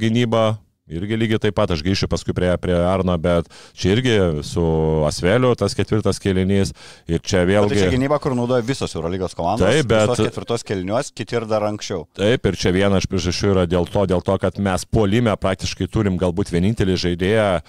gynybą, 0.00 0.44
Irgi 0.90 1.18
lygiai 1.18 1.40
taip 1.42 1.56
pat, 1.58 1.70
aš 1.74 1.82
grįšiu 1.86 2.08
paskui 2.10 2.34
prie, 2.36 2.50
prie 2.62 2.74
Arno, 2.76 3.14
bet 3.20 3.48
čia 3.78 3.94
irgi 3.94 4.16
su 4.46 4.64
Asveliu 5.06 5.52
tas 5.58 5.76
ketvirtas 5.78 6.18
kelinys 6.22 6.72
ir 7.10 7.22
čia 7.22 7.44
vėlgi... 7.48 7.76
Tai 7.76 7.84
čia 7.84 7.92
gynyba, 7.94 8.20
kur 8.22 8.34
naudoja 8.38 8.64
visos 8.66 8.94
Eurolygos 8.96 9.36
komandos. 9.38 9.66
Taip, 9.66 9.90
bet... 9.90 10.14
Ketvirtos 10.20 10.66
keliniuos, 10.66 11.12
kiti 11.16 11.38
ir 11.38 11.46
dar 11.50 11.66
anksčiau. 11.68 12.06
Taip, 12.18 12.50
ir 12.50 12.58
čia 12.60 12.74
viena 12.74 13.00
iš 13.00 13.08
priežasčių 13.10 13.52
yra 13.54 13.66
dėl 13.70 13.88
to, 13.90 14.06
dėl 14.10 14.24
to, 14.26 14.38
kad 14.42 14.58
mes 14.62 14.86
polime 14.88 15.34
praktiškai 15.40 15.88
turim 15.92 16.18
galbūt 16.20 16.52
vienintelį 16.54 16.98
žaidėją 17.06 17.46
e, 17.60 17.62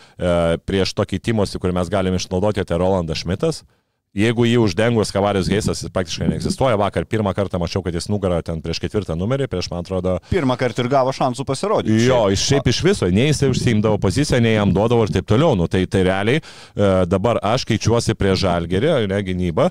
prieš 0.66 0.96
tokį 0.98 1.22
timosi, 1.30 1.62
kurį 1.62 1.78
mes 1.82 1.94
galime 1.94 2.22
išnaudoti, 2.22 2.66
tai 2.66 2.82
Rolandas 2.82 3.22
Šmitas. 3.24 3.64
Jeigu 4.12 4.44
jį 4.44 4.58
uždengus 4.60 5.14
Kavarius 5.16 5.48
Geisas, 5.48 5.80
jis 5.80 5.92
praktiškai 5.96 6.26
neegzistuoja. 6.28 6.76
Vakar 6.76 7.06
pirmą 7.08 7.32
kartą 7.32 7.62
mačiau, 7.62 7.80
kad 7.86 7.96
jis 7.96 8.10
nugarą 8.12 8.42
ten 8.44 8.60
prieš 8.60 8.82
ketvirtą 8.84 9.16
numerį, 9.16 9.46
prieš 9.48 9.70
man 9.72 9.86
atrodo. 9.86 10.18
Pirmą 10.28 10.58
kartą 10.60 10.84
ir 10.84 10.90
gavo 10.92 11.14
šansų 11.16 11.46
pasirodyti. 11.48 11.96
Jo, 12.10 12.26
iš 12.28 12.44
šiaip 12.50 12.68
iš 12.68 12.82
viso, 12.84 13.08
nei 13.08 13.30
jisai 13.30 13.48
užsiimdavo 13.54 14.02
poziciją, 14.04 14.42
nei 14.44 14.58
jam 14.58 14.74
duodavo 14.76 15.06
ir 15.08 15.14
taip 15.16 15.30
toliau. 15.32 15.56
Nu, 15.56 15.70
tai, 15.72 15.86
tai 15.88 16.02
realiai 16.10 16.42
e, 16.42 16.90
dabar 17.08 17.40
aš 17.54 17.64
keičiuosi 17.70 18.18
prie 18.20 18.34
žalgerį, 18.36 18.90
ne 19.14 19.22
gynybą, 19.30 19.70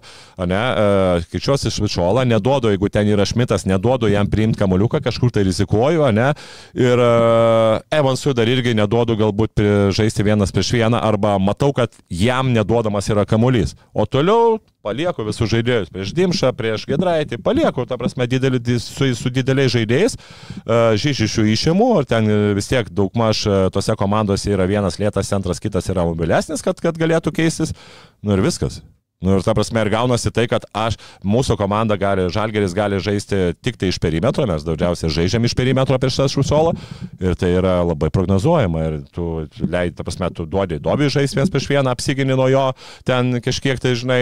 ne, 0.49 0.63
e, 0.63 1.29
keičiuosi 1.35 1.69
iš 1.69 1.77
vičolą, 1.85 2.25
neduodu, 2.33 2.73
jeigu 2.73 2.89
ten 2.89 3.13
yra 3.13 3.29
šmitas, 3.29 3.69
neduodu 3.69 4.09
jam 4.09 4.33
priimti 4.33 4.63
kamuoliuką, 4.63 5.03
kažkur 5.05 5.37
tai 5.37 5.45
rizikuoju, 5.51 6.09
ne. 6.17 6.31
Ir 6.81 7.05
e, 7.05 7.13
Evansui 8.01 8.33
dar 8.41 8.49
irgi 8.49 8.73
neduodu 8.81 9.21
galbūt 9.21 9.67
žaisti 9.93 10.25
vienas 10.25 10.57
prieš 10.57 10.73
vieną, 10.79 11.05
arba 11.13 11.37
matau, 11.37 11.75
kad 11.77 11.93
jam 12.09 12.55
neduodamas 12.57 13.13
yra 13.13 13.29
kamuolys. 13.29 13.77
O 13.93 14.09
toliau 14.09 14.30
toliau 14.31 14.61
palieku 14.81 15.25
visus 15.27 15.51
žaidėjus 15.51 15.91
prieš 15.93 16.13
Dimšą, 16.17 16.53
prieš 16.57 16.87
Gedraitį, 16.89 17.41
palieku, 17.45 17.85
ta 17.89 17.99
prasme, 18.01 18.27
didelį, 18.31 18.61
su, 18.81 19.11
su 19.19 19.33
dideliais 19.33 19.73
žaidėjais, 19.75 20.17
uh, 20.17 20.95
žyžišių 21.01 21.45
išimų, 21.55 21.91
ir 22.01 22.09
ten 22.09 22.31
vis 22.57 22.71
tiek 22.71 22.89
daugmaž 22.89 23.45
uh, 23.49 23.59
tose 23.75 23.97
komandose 23.99 24.55
yra 24.55 24.69
vienas 24.71 25.01
lėtas 25.03 25.29
centras, 25.29 25.61
kitas 25.61 25.91
yra 25.93 26.07
mobilesnis, 26.09 26.65
kad, 26.65 26.81
kad 26.81 26.97
galėtų 27.01 27.35
keistis, 27.37 27.75
nu 28.23 28.37
ir 28.37 28.47
viskas. 28.47 28.81
Nu 29.21 29.35
ir 29.37 29.43
ta 29.45 29.53
prasme 29.53 29.83
ir 29.85 29.91
gaunasi 29.93 30.31
tai, 30.33 30.47
kad 30.49 30.65
aš, 30.73 30.95
mūsų 31.29 31.59
komanda 31.61 31.99
gali, 32.01 32.25
Žalgeris 32.33 32.73
gali 32.73 32.97
žaisti 33.05 33.53
tik 33.61 33.77
tai 33.77 33.91
iš 33.93 33.99
perimetro, 34.01 34.47
mes 34.49 34.65
daugiausiai 34.65 35.13
žaidžiam 35.13 35.45
iš 35.45 35.53
perimetro 35.59 35.99
prieš 36.01 36.23
tą 36.23 36.29
šusolą. 36.33 36.73
Ir 37.21 37.37
tai 37.37 37.51
yra 37.59 37.83
labai 37.85 38.09
prognozuojama. 38.15 38.85
Ir 38.89 38.97
tu 39.13 39.27
leidai, 39.61 39.93
ta 39.99 40.07
prasme, 40.07 40.31
tu 40.33 40.47
duodi 40.49 40.81
dobi 40.81 41.11
žaisti 41.13 41.37
vienas 41.37 41.53
prieš 41.53 41.69
vieną, 41.69 41.93
apsigini 41.93 42.33
nuo 42.33 42.49
jo, 42.49 42.65
ten 43.05 43.43
kažkiek 43.45 43.83
tai, 43.83 43.93
žinai, 44.01 44.21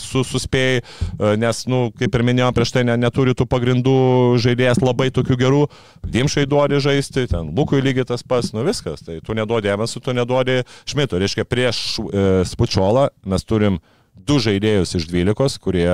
su, 0.00 0.24
suspėjai, 0.24 0.80
nes, 1.44 1.64
nu, 1.68 1.84
kaip 2.00 2.16
ir 2.16 2.24
minėjau 2.24 2.52
prieš 2.56 2.72
tai, 2.78 2.88
ne, 2.88 2.96
neturi 3.04 3.36
tų 3.36 3.44
pagrindų 3.50 3.98
žaidėjas 4.40 4.80
labai 4.80 5.10
tokių 5.12 5.36
gerų, 5.44 5.64
dimšai 6.16 6.46
duodi 6.48 6.80
žaisti, 6.80 7.26
ten 7.28 7.52
Lukui 7.52 7.84
lygiai 7.84 8.08
tas 8.08 8.24
pats, 8.24 8.54
nu 8.56 8.64
viskas, 8.64 9.04
tai 9.04 9.20
tu 9.24 9.36
neduodi 9.36 9.68
Evansų, 9.74 10.00
tu 10.00 10.16
neduodi 10.16 10.62
Šmito, 10.88 11.20
reiškia 11.20 11.44
prieš 11.44 11.84
e, 12.00 12.24
Spučiolą 12.48 13.10
mes 13.28 13.44
turim 13.44 13.82
du 14.14 14.40
žaidėjus 14.42 14.96
iš 14.98 15.10
dvylikos, 15.10 15.58
kurie 15.62 15.92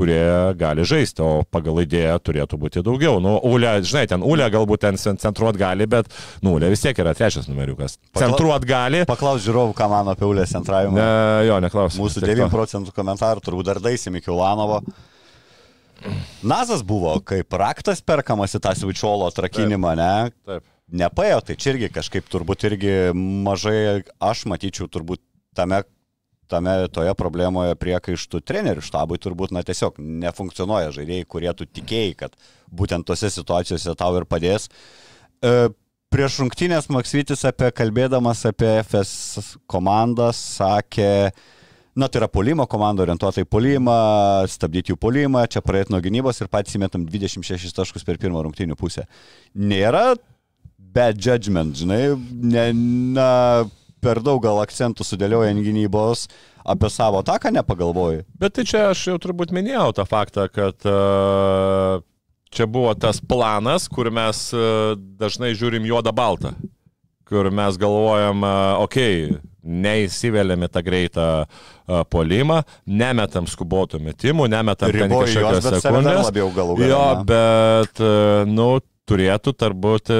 kurie 0.00 0.54
gali 0.56 0.84
žaisti, 0.88 1.20
o 1.20 1.44
pagal 1.44 1.82
idėją 1.82 2.16
turėtų 2.24 2.56
būti 2.60 2.82
daugiau. 2.84 3.18
Nu, 3.20 3.34
Ulė, 3.44 3.74
žinai, 3.84 4.06
ten 4.08 4.24
Ulė 4.24 4.46
galbūt 4.52 4.86
ten 4.86 4.96
centruot 4.96 5.58
gali, 5.60 5.84
bet, 5.90 6.08
nu, 6.40 6.54
Ulė 6.56 6.70
vis 6.72 6.80
tiek 6.80 6.96
yra 7.04 7.12
trečias 7.16 7.50
numeriukas. 7.50 7.98
Pakla... 8.08 8.30
Centruot 8.30 8.64
gali. 8.68 9.02
Paklaus 9.08 9.44
žiūrovų, 9.44 9.76
ką 9.76 9.90
mano 9.92 10.14
apie 10.16 10.24
Ulę 10.24 10.46
centravimą. 10.48 10.96
Ne, 10.96 11.10
jo, 11.50 11.60
neklaus. 11.60 12.00
Mūsų 12.00 12.24
9 12.24 12.48
procentų 12.54 12.96
komentarų 12.96 13.44
turbūt 13.44 13.68
dar 13.68 13.82
daisim 13.84 14.16
iki 14.16 14.32
Ulanovo. 14.32 14.80
Nazas 16.40 16.80
buvo 16.86 17.18
kaip 17.20 17.52
raktas 17.60 18.00
perkamas 18.00 18.56
į 18.56 18.64
tą 18.64 18.72
svičiolo 18.78 19.28
atrakinimą, 19.28 19.94
ne? 20.00 20.12
Taip. 20.48 20.64
Nepaėjo, 20.90 21.42
tai 21.46 21.54
čia 21.60 21.74
irgi 21.74 21.92
kažkaip 21.92 22.26
turbūt 22.32 22.64
irgi 22.66 22.94
mažai, 23.14 24.00
aš 24.18 24.46
matyčiau 24.50 24.88
turbūt 24.90 25.20
tame 25.54 25.84
tame 26.50 26.74
toje 26.94 27.12
problemoje 27.18 27.76
priekaištų 27.80 28.42
trenerių 28.46 28.84
štabui 28.84 29.20
turbūt, 29.22 29.54
na, 29.54 29.62
tiesiog 29.66 30.00
nefunkcionuoja 30.00 30.90
žaidėjai, 30.96 31.28
kurie 31.30 31.52
tu 31.56 31.68
tikėjai, 31.68 32.16
kad 32.24 32.34
būtent 32.70 33.06
tose 33.08 33.30
situacijose 33.32 33.94
tau 33.98 34.18
ir 34.18 34.26
padės. 34.30 34.68
E, 35.40 35.70
prieš 36.10 36.42
rungtynės 36.42 36.90
Maksytis 36.92 37.46
apie 37.48 37.70
kalbėdamas 37.74 38.44
apie 38.50 38.74
FS 38.82 39.56
komandą 39.70 40.32
sakė, 40.36 41.30
Na, 41.98 42.06
tai 42.06 42.20
yra 42.20 42.28
polimo 42.30 42.64
komanda 42.70 43.02
orientuota 43.02 43.42
į 43.42 43.48
polimą, 43.50 43.94
stabdyti 44.48 44.92
jų 44.92 44.98
polimą, 45.02 45.42
čia 45.50 45.58
praeit 45.60 45.88
nuo 45.90 45.98
gynybos 46.00 46.38
ir 46.38 46.48
patys 46.48 46.76
įmetam 46.78 47.02
26 47.02 47.74
taškus 47.74 48.06
per 48.06 48.18
pirmą 48.22 48.44
rungtynių 48.46 48.76
pusę. 48.78 49.08
Nėra 49.58 50.14
bad 50.78 51.18
judgment, 51.18 51.74
žinai, 51.80 52.14
ne, 52.30 52.64
na, 53.16 53.26
per 54.02 54.20
daug 54.24 54.40
gal 54.42 54.60
akcentų 54.62 55.04
sudėliojant 55.06 55.62
gynybos, 55.64 56.26
apie 56.64 56.90
savo 56.92 57.22
taką 57.26 57.52
nepagalvoju. 57.54 58.24
Bet 58.40 58.56
tai 58.56 58.66
čia 58.68 58.90
aš 58.90 59.06
jau 59.12 59.18
turbūt 59.22 59.54
minėjau 59.56 59.90
tą 59.96 60.06
faktą, 60.08 60.46
kad 60.52 60.88
uh, 60.88 62.00
čia 62.52 62.68
buvo 62.70 62.94
tas 62.98 63.20
planas, 63.20 63.88
kur 63.92 64.10
mes 64.14 64.48
uh, 64.56 64.96
dažnai 64.96 65.52
žiūrim 65.58 65.86
juodą 65.88 66.14
baltą, 66.16 66.54
kur 67.28 67.50
mes 67.54 67.78
galvojam, 67.80 68.44
uh, 68.44 68.82
okei, 68.84 69.30
okay, 69.30 69.46
neįsiveliam 69.60 70.62
į 70.64 70.68
tą 70.72 70.80
greitą 70.80 71.24
polimą, 72.08 72.62
nemetam 72.88 73.44
skubotų 73.50 73.98
metimų, 74.00 74.46
nemetam 74.48 74.88
kažkokios 74.88 75.66
sekundės. 75.84 76.30
Jo, 76.80 77.02
bet, 77.28 78.00
nu, 78.48 78.70
turėtų 79.10 79.52
turbūt 79.60 80.14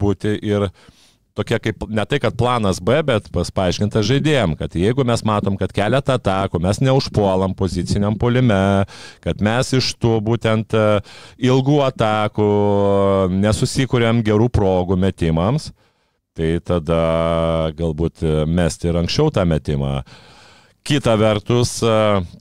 būti 0.00 0.32
ir 0.40 0.70
uh, 0.70 0.95
tokia 1.36 1.58
kaip 1.62 1.84
ne 1.92 2.04
tai, 2.08 2.18
kad 2.22 2.36
planas 2.38 2.80
B, 2.82 2.98
bet 3.06 3.28
paaiškinta 3.32 4.02
žaidėjim, 4.06 4.56
kad 4.58 4.74
jeigu 4.76 5.04
mes 5.06 5.22
matom, 5.26 5.58
kad 5.60 5.74
keletą 5.76 6.16
atakų 6.16 6.60
mes 6.64 6.80
neužpuolam 6.84 7.56
poziciniam 7.58 8.16
polime, 8.20 8.58
kad 9.24 9.42
mes 9.44 9.74
iš 9.76 9.92
tų 10.00 10.18
būtent 10.24 10.76
e, 10.76 10.86
ilgų 11.50 11.80
atakų 11.90 12.48
nesusikūrėm 13.36 14.24
gerų 14.26 14.48
progų 14.52 14.98
metimams, 15.00 15.70
tai 16.36 16.56
tada 16.64 17.02
galbūt 17.76 18.24
mesti 18.48 18.90
ir 18.90 19.00
anksčiau 19.02 19.32
tą 19.32 19.44
metimą. 19.48 20.00
Kita 20.86 21.16
vertus, 21.18 21.80
e, 21.82 21.94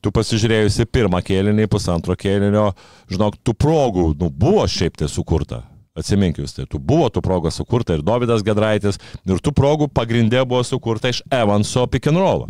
tu 0.06 0.12
pasižiūrėjusi 0.14 0.86
pirmą 0.94 1.24
kėlinį, 1.26 1.66
pusantro 1.72 2.16
kėlinio, 2.20 2.70
žinok, 3.10 3.40
tų 3.42 3.56
progų 3.58 4.12
nu, 4.20 4.30
buvo 4.30 4.68
šiaip 4.70 5.02
tai 5.02 5.10
sukurta. 5.10 5.64
Atsimink 5.96 6.42
jūs, 6.42 6.52
tai 6.52 6.66
tu 6.68 6.76
buvo 6.76 7.08
tų 7.08 7.22
progų 7.24 7.54
sukurta 7.56 7.96
ir 7.96 8.02
Davidas 8.04 8.44
Gedraitis, 8.44 9.00
ir 9.24 9.40
tų 9.40 9.54
progų 9.56 9.88
pagrindė 9.96 10.42
buvo 10.44 10.60
sukurta 10.68 11.14
iš 11.14 11.22
Evanso 11.32 11.86
pick 11.88 12.12
and 12.12 12.20
roll. 12.20 12.50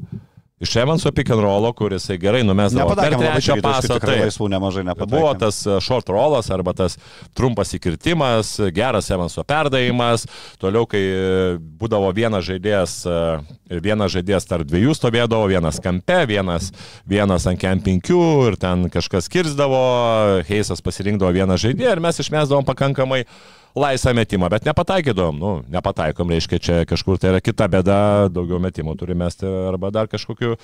Iš 0.59 0.75
Evanso 0.75 1.11
pick 1.11 1.29
and 1.29 1.41
rollo, 1.41 1.73
kuris 1.73 2.07
gerai 2.15 2.39
numesdavo 2.47 2.93
per 2.95 3.17
trečią 3.19 3.57
pasą. 3.59 3.97
taip. 3.99 4.21
laisvų 4.23 4.47
nemažai 4.53 4.85
nepataikėm. 4.87 5.11
Buvo 5.11 5.33
tas 5.35 5.57
e, 5.67 5.73
short 5.83 6.07
rollas 6.07 6.47
arba 6.47 6.71
tas 6.71 6.95
trumpas 7.35 7.73
įkirtimas, 7.75 8.53
geras 8.71 9.11
Evanso 9.11 9.43
perdavimas. 9.43 10.23
Toliau, 10.61 10.87
kai 10.87 11.01
e, 11.01 11.25
būdavo 11.59 12.13
vienas 12.15 12.47
žaidėjas, 12.47 12.93
e, 13.03 13.81
vienas 13.83 14.15
žaidėjas 14.15 14.47
tarp 14.47 14.71
dviejų 14.71 14.95
stovėdavo, 14.95 15.51
vienas 15.51 15.81
kampe, 15.83 16.21
vienas, 16.31 16.71
vienas 17.03 17.49
ant 17.51 17.59
kem 17.59 17.83
penkių 17.83 18.23
ir 18.47 18.55
ten 18.55 18.87
kažkas 18.95 19.27
kirzdavo, 19.27 19.83
Heisas 20.47 20.79
pasirinkdavo 20.79 21.35
vieną 21.35 21.59
žaidėją 21.59 21.97
ir 21.97 22.05
mes 22.07 22.23
išmesdavom 22.23 22.63
pakankamai 22.63 23.25
laisvą 23.75 24.13
metimą, 24.15 24.49
bet 24.49 24.65
nepataikydom, 24.67 25.39
nu, 25.39 25.51
nepataikom, 25.71 26.31
reiškia, 26.31 26.59
čia 26.63 26.77
kažkur 26.87 27.19
tai 27.19 27.33
yra 27.33 27.41
kita 27.43 27.67
bėda, 27.71 27.99
daugiau 28.31 28.59
metimų 28.63 28.95
turime 28.99 29.25
mesti 29.25 29.47
arba 29.69 29.91
dar 29.91 30.07
kažkokiu 30.11 30.55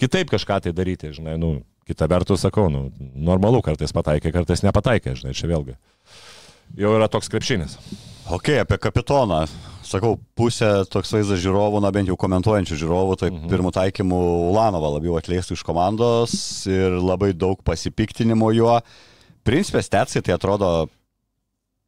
kitaip 0.00 0.30
kažką 0.32 0.60
tai 0.66 0.74
daryti, 0.76 1.12
žinai, 1.16 1.38
nu, 1.40 1.58
kita 1.88 2.08
vertus 2.10 2.44
sakau, 2.44 2.68
nu, 2.72 2.88
normalu, 3.14 3.62
kartais 3.64 3.94
pataikai, 3.96 4.32
kartais 4.34 4.64
nepataikai, 4.66 5.16
žinai, 5.16 5.36
čia 5.36 5.48
vėlgi. 5.48 5.78
Jau 6.76 6.92
yra 6.98 7.08
toks 7.08 7.30
krepšinis. 7.32 7.78
Ok, 8.28 8.52
apie 8.60 8.76
kapitoną. 8.76 9.46
Sakau, 9.88 10.18
pusė 10.36 10.82
toks 10.92 11.14
vaizdas 11.14 11.40
žiūrovų, 11.40 11.80
na 11.80 11.88
bent 11.94 12.10
jau 12.10 12.16
komentuojančių 12.20 12.76
žiūrovų, 12.76 13.14
tai 13.22 13.30
mhm. 13.30 13.48
pirmų 13.48 13.72
taikymų 13.72 14.18
Ulanovą 14.50 14.90
labiau 14.98 15.16
atleistų 15.16 15.56
iš 15.56 15.64
komandos 15.64 16.34
ir 16.68 16.98
labai 17.00 17.32
daug 17.32 17.62
pasipiktinimo 17.64 18.50
juo. 18.52 18.76
Principė, 19.48 19.80
stetsai 19.80 20.20
tai 20.20 20.36
atrodo 20.36 20.90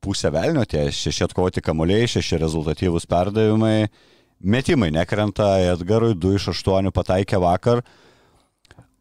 pusė 0.04 0.32
velnio, 0.34 0.64
tie 0.68 0.88
šeši 0.94 1.26
atkovoti 1.28 1.62
kamuoliai, 1.64 2.08
šeši 2.08 2.40
rezultatyvūs 2.40 3.06
perdavimai, 3.10 3.90
metimai 4.40 4.90
nekrenta, 4.94 5.56
Edgarui 5.72 6.14
2 6.16 6.38
iš 6.38 6.50
8 6.54 6.92
pataikė 6.96 7.40
vakar. 7.42 7.84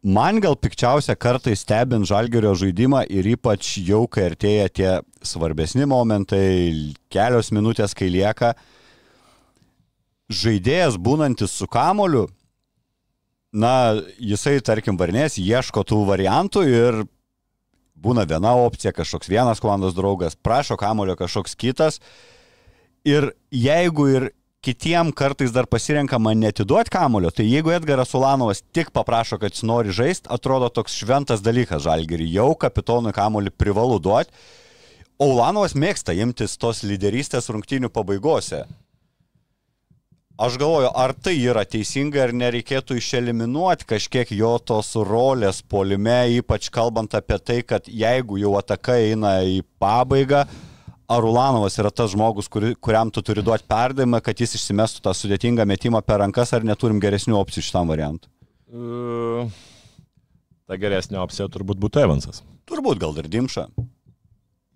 Man 0.00 0.40
gal 0.40 0.56
pikčiausia 0.56 1.12
kartais 1.20 1.60
stebint 1.60 2.08
žalgerio 2.08 2.54
žaidimą 2.56 3.02
ir 3.12 3.26
ypač 3.34 3.74
jau 3.84 4.06
kai 4.08 4.30
artėja 4.30 4.68
tie 4.72 4.92
svarbesni 5.20 5.84
momentai, 5.88 6.94
kelios 7.12 7.52
minutės 7.52 7.92
kai 7.96 8.08
lieka, 8.08 8.54
žaidėjas 10.32 10.96
būnantis 10.96 11.52
su 11.52 11.68
kamoliu, 11.68 12.28
na, 13.52 14.00
jisai, 14.16 14.60
tarkim, 14.64 14.96
varnės, 14.96 15.36
ieško 15.42 15.82
tų 15.84 16.04
variantų 16.08 16.64
ir 16.70 17.02
būna 18.02 18.26
viena 18.28 18.54
opcija, 18.56 18.92
kažkoks 18.96 19.30
vienas 19.30 19.60
komandos 19.62 19.94
draugas, 19.96 20.36
prašo 20.36 20.78
kamulio 20.80 21.16
kažkoks 21.18 21.56
kitas. 21.58 22.00
Ir 23.06 23.30
jeigu 23.52 24.06
ir 24.10 24.28
kitiem 24.64 25.12
kartais 25.16 25.52
dar 25.52 25.66
pasirenkama 25.66 26.34
netiduoti 26.36 26.92
kamulio, 26.92 27.30
tai 27.32 27.46
jeigu 27.48 27.72
Edgaras 27.72 28.12
Ulanovas 28.14 28.60
tik 28.76 28.90
paprašo, 28.92 29.38
kad 29.40 29.54
jis 29.54 29.64
nori 29.64 29.94
žaisti, 29.96 30.28
atrodo 30.28 30.68
toks 30.68 30.98
šventas 31.00 31.40
dalykas 31.44 31.84
žalgerį. 31.86 32.28
Jau 32.34 32.52
kapitonui 32.60 33.14
kamulį 33.16 33.54
privalu 33.56 33.96
duoti. 34.02 34.32
O 35.20 35.30
Ulanovas 35.34 35.76
mėgsta 35.76 36.14
imtis 36.16 36.56
tos 36.60 36.82
lyderystės 36.84 37.48
rungtynių 37.52 37.90
pabaigose. 37.92 38.64
Aš 40.40 40.54
galvoju, 40.56 40.88
ar 40.96 41.12
tai 41.12 41.34
yra 41.36 41.66
teisinga, 41.68 42.22
ar 42.24 42.30
nereikėtų 42.32 42.96
išeliminuoti 42.96 43.84
kažkiek 43.90 44.30
jo 44.32 44.54
tos 44.64 44.94
rolės 44.96 45.58
polime, 45.60 46.16
ypač 46.38 46.70
kalbant 46.72 47.12
apie 47.18 47.36
tai, 47.44 47.58
kad 47.60 47.84
jeigu 47.84 48.38
jau 48.40 48.54
ataka 48.56 48.96
eina 49.02 49.34
į 49.44 49.58
pabaigą, 49.76 50.46
ar 51.12 51.28
Ulanovas 51.28 51.76
yra 51.82 51.92
tas 51.92 52.14
žmogus, 52.14 52.48
kuri, 52.48 52.72
kuriam 52.80 53.12
tu 53.12 53.20
turi 53.20 53.44
duoti 53.44 53.68
perdavimą, 53.68 54.22
kad 54.24 54.40
jis 54.40 54.56
išsimestų 54.56 55.04
tą 55.04 55.12
sudėtingą 55.18 55.68
metimą 55.68 56.00
per 56.08 56.22
rankas, 56.24 56.54
ar 56.56 56.64
neturim 56.64 57.04
geresnių 57.04 57.36
opcijų 57.36 57.66
šitam 57.68 57.92
variantui? 57.92 58.32
Ta 60.64 60.80
geresnė 60.80 61.20
opcija 61.20 61.52
turbūt 61.52 61.84
būtų 61.84 62.06
Evansas. 62.06 62.40
Turbūt 62.64 63.04
gal 63.04 63.12
ir 63.20 63.28
Dimša. 63.28 63.68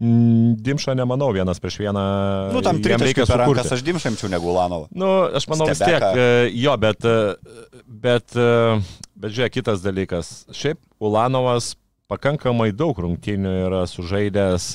Mm, 0.02 0.56
Dimša 0.58 0.96
nemanau 0.98 1.30
vienas 1.30 1.60
prieš 1.62 1.78
vieną. 1.78 2.02
Nu, 2.50 2.62
tam 2.66 2.80
jam 2.82 2.98
tritaškių 2.98 3.26
per 3.30 3.40
rankas 3.44 3.70
aš 3.76 3.84
Dimšamčiau 3.86 4.30
negu 4.32 4.50
Ulanovą. 4.50 4.88
Nu, 4.90 5.10
aš 5.30 5.46
manau 5.52 5.68
vis 5.70 5.78
tiek, 5.78 6.02
e, 6.02 6.26
jo, 6.50 6.74
bet, 6.82 7.06
e, 7.06 7.54
bet, 7.86 8.34
e, 8.34 8.80
bet 9.14 9.36
žiūrėk, 9.36 9.54
kitas 9.60 9.84
dalykas. 9.84 10.32
Šiaip 10.50 10.82
Ulanovas 10.98 11.76
pakankamai 12.10 12.72
daug 12.74 12.98
rungtynių 12.98 13.54
yra 13.68 13.84
sužaidęs. 13.90 14.74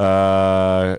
Uh, 0.00 0.94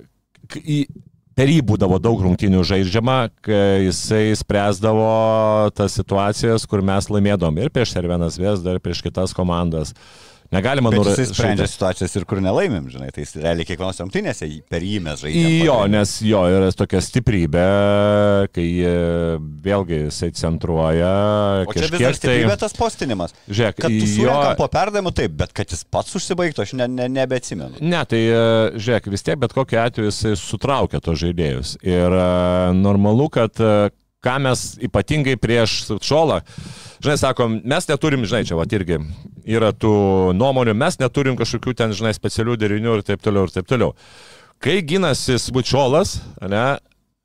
per 1.38 1.50
jį 1.50 1.62
būdavo 1.66 1.98
daug 2.04 2.20
rungtynių 2.22 2.64
žaidžiama, 2.68 3.32
kai 3.46 3.88
jisai 3.88 4.36
spręsdavo 4.38 5.72
tas 5.78 5.96
situacijas, 5.98 6.68
kur 6.70 6.84
mes 6.86 7.08
laimėdom 7.10 7.58
ir 7.62 7.72
prieš 7.74 7.96
Servenas 7.96 8.38
Vesdą, 8.42 8.76
ir 8.76 8.84
prieš 8.84 9.04
kitas 9.08 9.34
komandas. 9.38 9.96
Negalima 10.52 10.90
Bet 10.92 11.00
nura- 11.00 11.14
jisai 11.16 11.30
sprendžia 11.32 11.68
situacijas 11.72 12.16
ir 12.20 12.26
kur 12.28 12.42
nelaimim, 12.44 12.90
žinai, 12.92 13.08
tai 13.16 13.24
jis 13.24 13.38
realiai 13.40 13.64
kiekvienos 13.70 14.02
rungtynėse 14.04 14.50
per 14.68 14.84
jį 14.84 14.98
mes 15.06 15.22
žaidžiame. 15.24 15.62
Jo, 15.64 15.78
nes 15.88 16.12
jo 16.28 16.42
yra 16.52 16.72
tokia 16.76 17.00
stiprybė, 17.00 17.64
kai 18.52 18.66
vėlgi 19.64 20.00
jisai 20.10 20.32
centruoja. 20.36 21.12
O 21.68 21.72
čia 21.76 21.88
vis 21.88 21.94
dar 21.96 22.12
tai- 22.12 22.20
stiprybė 22.20 22.58
tas 22.60 22.76
postinimas. 22.76 23.32
Žiūrėk, 23.48 23.80
Kad 23.82 23.96
tu 23.96 24.10
jo, 24.26 24.36
po 24.60 24.68
perdavimų 24.68 25.14
taip, 25.16 25.38
bet 25.40 25.54
kad 25.56 25.72
jis 25.72 25.86
pats 25.88 26.14
užsibaigtų, 26.20 26.66
aš 26.68 26.74
ne, 26.80 26.88
ne, 26.88 27.08
nebeatsimenu. 27.08 27.80
Ne, 27.82 28.04
tai 28.06 28.22
e, 28.28 28.44
žiūrėk, 28.76 29.08
vis 29.12 29.24
tiek 29.24 29.40
bet 29.40 29.54
kokiu 29.56 29.80
atveju 29.86 30.12
jisai 30.12 30.36
sutraukia 30.36 31.00
tos 31.00 31.20
žaidėjus. 31.24 31.78
Ir 31.88 32.12
e, 32.12 32.28
normalu, 32.76 33.30
kad 33.32 33.56
e, 33.64 33.74
ką 34.22 34.36
mes 34.44 34.68
ypatingai 34.84 35.38
prieš 35.42 35.80
Šolą, 36.04 36.42
žinai, 37.02 37.18
sakom, 37.20 37.58
mes 37.66 37.90
neturim, 37.90 38.26
žinai, 38.30 38.46
čia 38.48 38.60
va 38.60 38.68
irgi 38.70 39.00
yra 39.50 39.72
tų 39.74 39.96
nuomonių, 40.38 40.76
mes 40.78 41.00
neturim 41.02 41.40
kažkokių 41.40 41.76
ten, 41.78 41.96
žinai, 41.98 42.14
specialių 42.18 42.60
derinių 42.62 43.00
ir 43.00 43.04
taip 43.08 43.26
toliau, 43.26 43.48
ir 43.48 43.56
taip 43.56 43.70
toliau. 43.70 43.96
Kai 44.62 44.78
ginasi 44.86 45.40
Sbučiolas, 45.42 46.20
ne, 46.46 46.66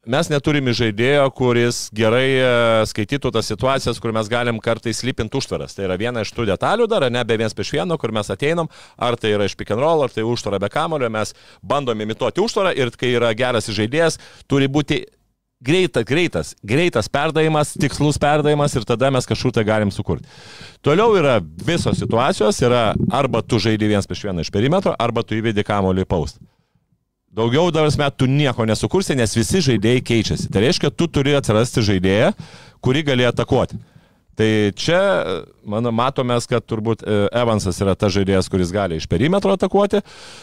mes 0.09 0.31
neturime 0.31 0.73
žaidėjo, 0.77 1.27
kuris 1.37 1.81
gerai 1.95 2.29
e, 2.39 2.47
skaitytų 2.89 3.33
tas 3.35 3.51
situacijas, 3.51 3.99
kur 4.01 4.15
mes 4.17 4.31
galim 4.31 4.61
kartais 4.63 5.03
lypinti 5.05 5.37
užtvaras. 5.37 5.75
Tai 5.77 5.89
yra 5.89 5.99
viena 6.01 6.23
iš 6.25 6.33
tų 6.33 6.47
detalių 6.49 6.87
dar, 6.91 7.09
ne 7.13 7.25
be 7.27 7.37
viens 7.41 7.55
prieš 7.57 7.75
vieną, 7.77 7.99
kur 8.01 8.15
mes 8.15 8.31
ateinam, 8.33 8.71
ar 8.97 9.19
tai 9.21 9.35
yra 9.35 9.49
iš 9.51 9.59
pick 9.59 9.75
and 9.75 9.83
roll, 9.83 10.07
ar 10.07 10.15
tai 10.15 10.25
užtvara 10.27 10.63
be 10.63 10.71
kamulio, 10.73 11.11
mes 11.13 11.35
bandom 11.61 12.01
imituoti 12.07 12.45
užtvarą 12.45 12.73
ir 12.79 12.95
kai 12.97 13.13
yra 13.19 13.35
geras 13.37 13.69
žaidėjas, 13.69 14.21
turi 14.49 14.71
būti 14.73 15.03
greitas, 15.67 16.07
greitas, 16.07 16.53
greitas 16.63 17.11
perdavimas, 17.13 17.75
tikslus 17.75 18.21
perdavimas 18.23 18.75
ir 18.79 18.87
tada 18.89 19.11
mes 19.15 19.27
kažkur 19.27 19.55
tai 19.57 19.67
galim 19.67 19.91
sukurti. 19.95 20.29
Toliau 20.87 21.17
yra 21.19 21.41
visos 21.67 21.99
situacijos, 21.99 22.61
yra 22.63 22.93
arba 23.11 23.43
tu 23.43 23.59
žaidži 23.63 23.91
viens 23.91 24.07
prieš 24.07 24.29
vieną 24.29 24.47
iš 24.47 24.53
perimetro, 24.55 24.95
arba 24.99 25.27
tu 25.27 25.39
įvedi 25.39 25.67
kamolį 25.67 26.07
į 26.07 26.11
paustą. 26.11 26.45
Daugiau 27.37 27.69
dar 27.69 27.85
metų 27.85 28.23
tu 28.23 28.27
nieko 28.33 28.65
nesukursi, 28.65 29.13
nes 29.19 29.35
visi 29.37 29.61
žaidėjai 29.61 30.05
keičiasi. 30.09 30.49
Tai 30.49 30.63
reiškia, 30.65 30.89
tu 30.89 31.05
turi 31.13 31.35
atsirasti 31.37 31.85
žaidėją, 31.85 32.31
kurį 32.81 33.03
gali 33.11 33.27
atakuoti. 33.29 33.77
Tai 34.37 34.49
čia, 34.77 35.01
manau, 35.65 35.93
matomės, 35.97 36.45
kad 36.51 36.65
turbūt 36.69 37.01
e, 37.03 37.15
Evansas 37.41 37.79
yra 37.81 37.95
tas 37.97 38.13
žaidėjas, 38.13 38.51
kuris 38.53 38.73
gali 38.75 38.99
iš 39.01 39.07
perimetro 39.09 39.55
atakuoti, 39.57 40.03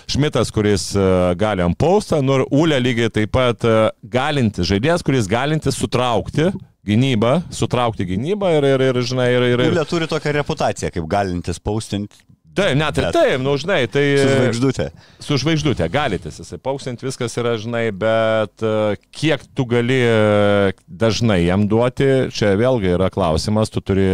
Šmitas, 0.10 0.50
kuris 0.54 0.88
e, 0.98 1.06
gali 1.38 1.62
ant 1.62 1.78
paustą, 1.78 2.24
nu 2.26 2.39
ir 2.39 2.46
Ulė 2.50 2.82
lygiai 2.82 3.14
taip 3.14 3.36
pat 3.38 3.68
e, 3.70 3.76
galintis 4.16 4.66
žaidėjas, 4.72 5.06
kuris 5.06 5.30
galintis 5.30 5.78
sutraukti 5.78 6.50
gynybą, 6.89 7.36
sutraukti 7.54 8.10
gynybą 8.10 8.56
ir, 8.58 8.70
ir, 8.74 8.88
ir 8.89 9.02
žinai, 9.06 9.30
ir, 9.38 9.46
ir, 9.54 9.62
ir... 9.68 9.76
Ulė 9.76 9.86
turi 9.88 10.10
tokią 10.10 10.34
reputaciją, 10.41 10.89
kaip 10.98 11.06
galintis 11.14 11.62
paustinti 11.62 12.18
Taip, 12.54 12.76
net 12.78 12.99
ir 13.01 13.08
taip, 13.10 13.41
nu, 13.41 13.56
žinai, 13.58 13.88
tai... 13.89 14.04
su 14.20 14.30
žvaigždutė. 14.30 14.86
Su 15.24 15.38
žvaigždutė, 15.41 15.88
galite, 15.89 16.30
jisai 16.30 16.60
pausint 16.62 17.01
viskas 17.01 17.34
yra, 17.41 17.56
žinai, 17.58 17.88
bet 17.97 18.62
e, 18.62 18.93
kiek 19.16 19.41
tu 19.58 19.66
gali 19.70 19.97
e, 20.06 20.74
dažnai 20.86 21.39
jam 21.47 21.64
duoti, 21.70 22.30
čia 22.36 22.51
vėlgi 22.60 22.91
yra 22.93 23.08
klausimas, 23.14 23.72
tu 23.74 23.82
turi 23.82 24.06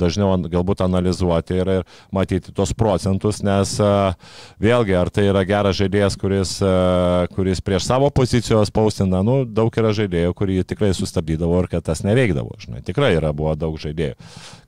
dažniau 0.00 0.32
galbūt 0.50 0.82
analizuoti 0.82 1.60
ir, 1.60 1.70
ir 1.76 2.00
matyti 2.14 2.54
tos 2.56 2.72
procentus, 2.74 3.44
nes 3.46 3.76
e, 3.78 3.92
vėlgi, 4.66 4.96
ar 4.98 5.12
tai 5.14 5.28
yra 5.30 5.44
geras 5.46 5.78
žaidėjas, 5.78 6.18
kuris, 6.18 6.56
kuris 7.36 7.62
prieš 7.62 7.86
savo 7.86 8.10
pozicijos 8.10 8.74
paustina, 8.74 9.22
nu, 9.22 9.44
daug 9.46 9.70
yra 9.78 9.94
žaidėjų, 9.94 10.34
kurį 10.34 10.58
tikrai 10.66 10.90
sustabdydavo 10.98 11.62
ir 11.62 11.70
kad 11.76 11.86
tas 11.86 12.02
neveikdavo, 12.02 12.58
žinai, 12.66 12.82
tikrai 12.82 13.14
yra 13.20 13.30
buvo 13.36 13.54
daug 13.58 13.78
žaidėjų. 13.78 14.18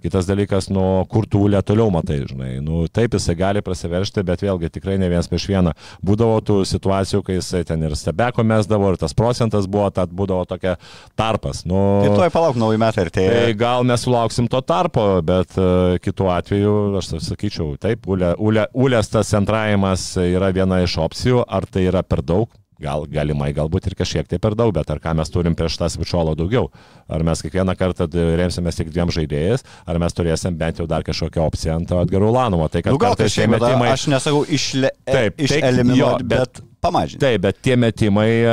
Kitas 0.06 0.28
dalykas, 0.28 0.68
nu, 0.70 1.02
kur 1.10 1.26
tu 1.26 1.40
lė 1.50 1.58
toliau 1.66 1.90
matai, 1.90 2.20
žinai, 2.28 2.60
nu, 2.62 2.84
taip 2.86 3.15
jisai 3.18 3.36
gali 3.38 3.62
prasiveršti, 3.64 4.24
bet 4.26 4.44
vėlgi 4.44 4.70
tikrai 4.76 4.96
ne 5.00 5.10
vienas 5.12 5.30
prieš 5.30 5.48
vieną. 5.50 5.74
Būdavo 6.06 6.40
tų 6.46 6.58
situacijų, 6.68 7.22
kai 7.26 7.38
jisai 7.38 7.62
ten 7.68 7.82
ir 7.86 7.96
stebeko 7.98 8.44
mesdavo, 8.46 8.92
ir 8.92 9.00
tas 9.00 9.16
procentas 9.16 9.68
buvo, 9.70 9.88
tad 9.94 10.12
būdavo 10.16 10.46
tokia 10.48 10.76
tarpas. 11.18 11.64
Nu, 11.68 11.80
Tai 12.04 12.12
tuoj 12.20 12.32
palauk, 12.34 12.60
nauji 12.60 12.80
metai 12.82 13.06
artėja. 13.06 13.32
Tai 13.36 13.56
gal 13.58 13.86
mes 13.88 14.04
sulauksim 14.06 14.50
to 14.52 14.60
tarpo, 14.66 15.06
bet 15.26 15.56
uh, 15.60 15.96
kitu 16.02 16.30
atveju, 16.32 16.76
aš 17.00 17.14
sakyčiau, 17.30 17.74
taip, 17.80 18.06
ulė, 18.10 18.34
ulė, 18.38 18.68
ulės 18.76 19.10
tas 19.12 19.32
centravimas 19.32 20.12
yra 20.22 20.52
viena 20.54 20.82
iš 20.84 20.98
opcijų, 21.06 21.42
ar 21.46 21.66
tai 21.70 21.88
yra 21.90 22.04
per 22.06 22.22
daug, 22.26 22.50
Gal, 22.76 23.06
galimai 23.08 23.54
galbūt 23.56 23.86
ir 23.88 23.94
kažkiek 23.96 24.26
tai 24.28 24.36
per 24.42 24.52
daug, 24.52 24.68
bet 24.76 24.90
ar 24.92 24.98
ką 25.00 25.14
mes 25.16 25.30
turim 25.32 25.54
prieš 25.56 25.78
tą 25.80 25.86
svičiolo 25.88 26.34
daugiau? 26.36 26.66
Ar 27.08 27.22
mes 27.24 27.40
kiekvieną 27.40 27.72
kartą 27.80 28.04
remsimės 28.36 28.76
tik 28.76 28.90
dviem 28.92 29.08
žaidėjais, 29.16 29.64
ar 29.88 29.96
mes 30.02 30.12
turėsim 30.12 30.58
bent 30.60 30.82
jau 30.82 30.84
dar 30.90 31.06
kažkokią 31.06 31.46
opciją 31.48 31.78
ant 31.78 31.94
Edgaro 32.02 32.28
Ulanovo? 32.28 32.68
Tai 32.68 32.82
kad 32.84 32.92
Nu, 32.92 33.00
gal 33.00 33.16
kažkiek, 33.16 33.48
bet 33.54 33.64
metimai... 33.64 33.88
aš 33.94 34.04
nesakau 34.12 34.42
išle... 34.44 34.92
Taip, 35.08 35.38
tai- 35.40 35.46
išeliminuoti, 35.48 36.28
bet, 36.28 36.60
bet- 36.60 36.60
pamažinti. 36.84 37.22
Taip, 37.24 37.40
bet 37.46 37.62
tie 37.64 37.78
metimai 37.80 38.28
e, 38.44 38.52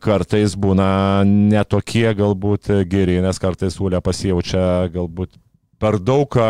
kartais 0.00 0.56
būna 0.56 0.88
netokie 1.28 2.08
galbūt 2.16 2.72
geri, 2.88 3.20
nes 3.24 3.38
kartais 3.42 3.76
Ulė 3.84 4.00
pasijaučia 4.00 4.64
galbūt 4.96 5.36
per 5.78 6.00
daug, 6.00 6.40
e, 6.40 6.48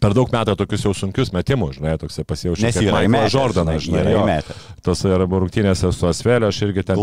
per 0.00 0.14
daug 0.16 0.30
metą 0.32 0.54
tokius 0.58 0.84
jau 0.86 0.92
sunkius 0.96 1.32
metimus, 1.34 1.76
žinai, 1.78 1.94
toks 2.00 2.18
pasijaučia. 2.26 2.66
Nes 2.68 2.78
yra 2.82 3.02
įmetęs, 3.06 3.34
Jordanas, 3.34 3.82
žinai, 3.84 4.02
yra 4.02 4.22
įmetęs. 4.22 4.64
Tos 4.84 5.04
ir 5.06 5.24
rungtynėse 5.24 5.90
su 5.94 6.08
Asvelio, 6.08 6.50
aš 6.50 6.60
irgi 6.66 6.84
ten 6.88 6.98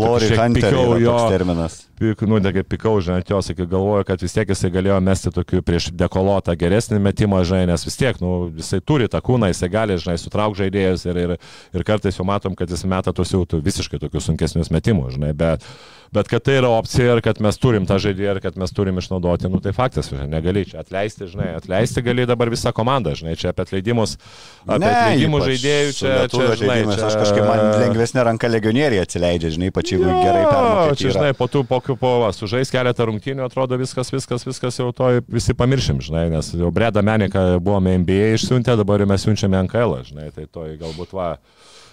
pikau 0.56 0.98
jo, 1.02 1.16
terminas. 1.32 1.78
pik, 2.02 2.24
nu, 2.28 2.40
negi 2.42 2.64
pikau, 2.66 2.96
žinai, 3.04 3.22
jos, 3.28 3.52
kai 3.56 3.66
galvoju, 3.66 4.06
kad 4.08 4.22
vis 4.22 4.36
tiek 4.36 4.52
jisai 4.52 4.72
galėjo 4.74 4.98
mesti 5.04 5.32
tokiu 5.34 5.62
prieš 5.66 5.90
dekolotą 5.98 6.54
geresnį 6.58 7.00
metimą, 7.02 7.42
žinai, 7.48 7.64
nes 7.72 7.86
vis 7.86 7.98
tiek, 8.00 8.18
nu, 8.22 8.50
jisai 8.58 8.82
turi 8.84 9.08
tą 9.12 9.22
kūną, 9.24 9.52
jisai 9.52 9.70
gali, 9.72 9.98
žinai, 10.02 10.18
sutrauk 10.20 10.58
žaidėjus 10.58 11.06
ir, 11.08 11.22
ir, 11.24 11.34
ir 11.72 11.86
kartais 11.88 12.18
jau 12.18 12.26
matom, 12.28 12.58
kad 12.58 12.70
jis 12.70 12.84
meta 12.90 13.14
tos 13.16 13.34
jau 13.34 13.44
visiškai 13.52 14.02
tokius 14.02 14.30
sunkesnius 14.30 14.72
metimus, 14.74 15.16
žinai, 15.16 15.32
bet, 15.36 15.66
bet 16.12 16.28
kad 16.28 16.44
tai 16.44 16.58
yra 16.60 16.68
opcija 16.76 17.16
ir 17.16 17.22
kad 17.24 17.40
mes 17.44 17.56
turim 17.60 17.86
tą 17.88 17.96
žaidėją 18.02 18.36
ir 18.36 18.40
kad 18.44 18.56
mes 18.60 18.72
turim 18.76 18.98
išnaudoti, 19.00 19.48
nu, 19.52 19.60
tai 19.64 19.72
faktas, 19.76 20.10
žinai, 20.12 20.26
negali 20.30 20.64
čia 20.68 20.82
atleisti, 20.82 21.28
žinai, 21.30 21.52
atleisti 21.56 22.04
gali 22.04 22.26
dabar 22.28 22.50
visą 22.52 22.72
komandą, 22.76 23.14
žinai, 23.16 23.36
čia 23.40 23.52
apie 23.52 23.64
atleidimus, 23.64 24.18
apie 24.66 24.76
atleidimų 24.90 25.40
ypač 25.40 25.48
žaidėjų, 25.50 25.94
čia, 25.96 26.12
čia, 26.32 26.50
žinai, 26.60 26.78
čia, 26.90 27.08
Aš 27.08 27.16
kažkaip 27.18 27.46
man 27.48 27.64
lengvesnė 27.80 28.26
ranka 28.28 28.50
legionieriai 28.52 29.02
atsileidžia, 29.06 29.54
žinai, 29.56 29.72
ypač 29.72 29.94
jeigu 29.94 30.06
gerai 30.06 30.44
Jo, 30.44 30.52
permokėti. 30.52 31.00
Čia, 31.02 31.14
žinai, 31.16 31.32
po 31.38 31.48
tų, 31.50 31.64
po, 31.68 31.80
po 31.96 32.12
va, 32.26 32.30
sužais 32.36 32.72
keletą 32.72 33.08
rungtynių, 33.08 33.46
atrodo 33.48 33.80
viskas, 33.80 34.12
viskas, 34.12 34.46
viskas 34.48 34.78
jau 34.80 34.90
to 34.96 35.10
visi 35.32 35.56
pamiršim, 35.56 36.04
žinai, 36.04 36.28
nes 36.32 36.52
jau 36.54 36.70
Breda 36.74 37.02
Meniką 37.04 37.56
buvome 37.64 37.96
NBA 38.04 38.34
išsiuntę, 38.36 38.76
dabar 38.80 39.02
jau 39.02 39.08
mes 39.10 39.26
siunčiame 39.26 39.64
NKL, 39.66 39.98
žinai, 40.12 40.30
tai 40.36 40.46
to 40.46 40.68
galbūt 40.80 41.16
va. 41.16 41.34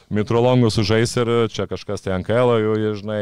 Mitrolongų 0.09 0.71
sužais 0.73 1.11
ir 1.21 1.29
čia 1.53 1.67
kažkas 1.69 2.01
tai 2.01 2.15
NKL, 2.17 2.55
jau, 2.63 2.93
žinai, 2.97 3.19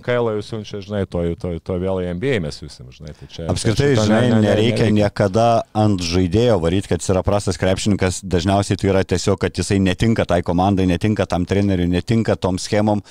NKL 0.00 0.32
jau 0.34 0.40
siunčia, 0.42 0.80
žinai, 0.82 1.04
to, 1.06 1.22
to, 1.38 1.52
to 1.62 1.76
vėl 1.78 2.00
į 2.02 2.08
NBA 2.16 2.40
mes 2.42 2.58
siūsim, 2.58 2.88
žinai. 2.90 3.12
Tai 3.14 3.28
čia, 3.30 3.46
Apskritai, 3.52 3.92
šito 3.92 4.06
žinai, 4.08 4.22
ne- 4.24 4.32
ne- 4.32 4.40
nereikia 4.48 4.88
nereikia. 4.88 4.96
niekada 4.96 5.46
ant 5.78 6.02
žaidėjo 6.02 6.56
varyti, 6.64 6.90
kad 6.90 6.98
jis 7.04 7.12
yra 7.14 7.22
prastas 7.22 7.60
krepšininkas. 7.62 8.18
Dažniausiai 8.26 8.80
tai 8.80 8.90
yra 8.90 9.04
tiesiog, 9.06 9.38
kad 9.46 9.54
jisai 9.54 9.78
netinka 9.78 10.26
tai 10.26 10.40
komandai, 10.42 10.88
netinka 10.90 11.28
tam 11.30 11.46
treneriui, 11.46 11.86
netinka 11.94 12.34
tom 12.34 12.58
schemom. 12.58 13.04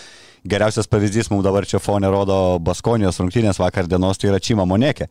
Geriausias 0.43 0.89
pavyzdys 0.91 1.31
mums 1.31 1.45
dabar 1.47 1.63
čia 1.63 1.79
fone 1.79 2.09
rodo 2.11 2.59
Baskonijos 2.59 3.21
rungtynės 3.23 3.63
vakar 3.63 3.88
dienos, 3.88 4.19
tai 4.19 4.34
yra 4.34 4.41
Čima 4.43 4.65
Monekė. 4.67 5.07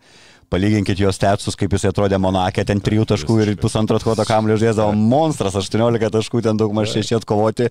Palyginkit 0.52 1.00
jos 1.00 1.20
tetsus, 1.20 1.56
kaip 1.56 1.72
jis 1.72 1.88
atrodė 1.88 2.18
Monakė, 2.20 2.66
ten 2.68 2.82
3 2.84 3.06
taškų 3.14 3.38
ir 3.40 3.52
pusantro 3.60 3.96
atkoto 3.96 4.26
kamlio 4.28 4.58
žaidėjo 4.60 4.90
monstras, 4.96 5.56
18 5.56 6.12
taškų, 6.12 6.42
ten 6.44 6.60
daug 6.60 6.74
maž 6.76 6.92
šeši 6.92 7.16
atkovoti. 7.22 7.70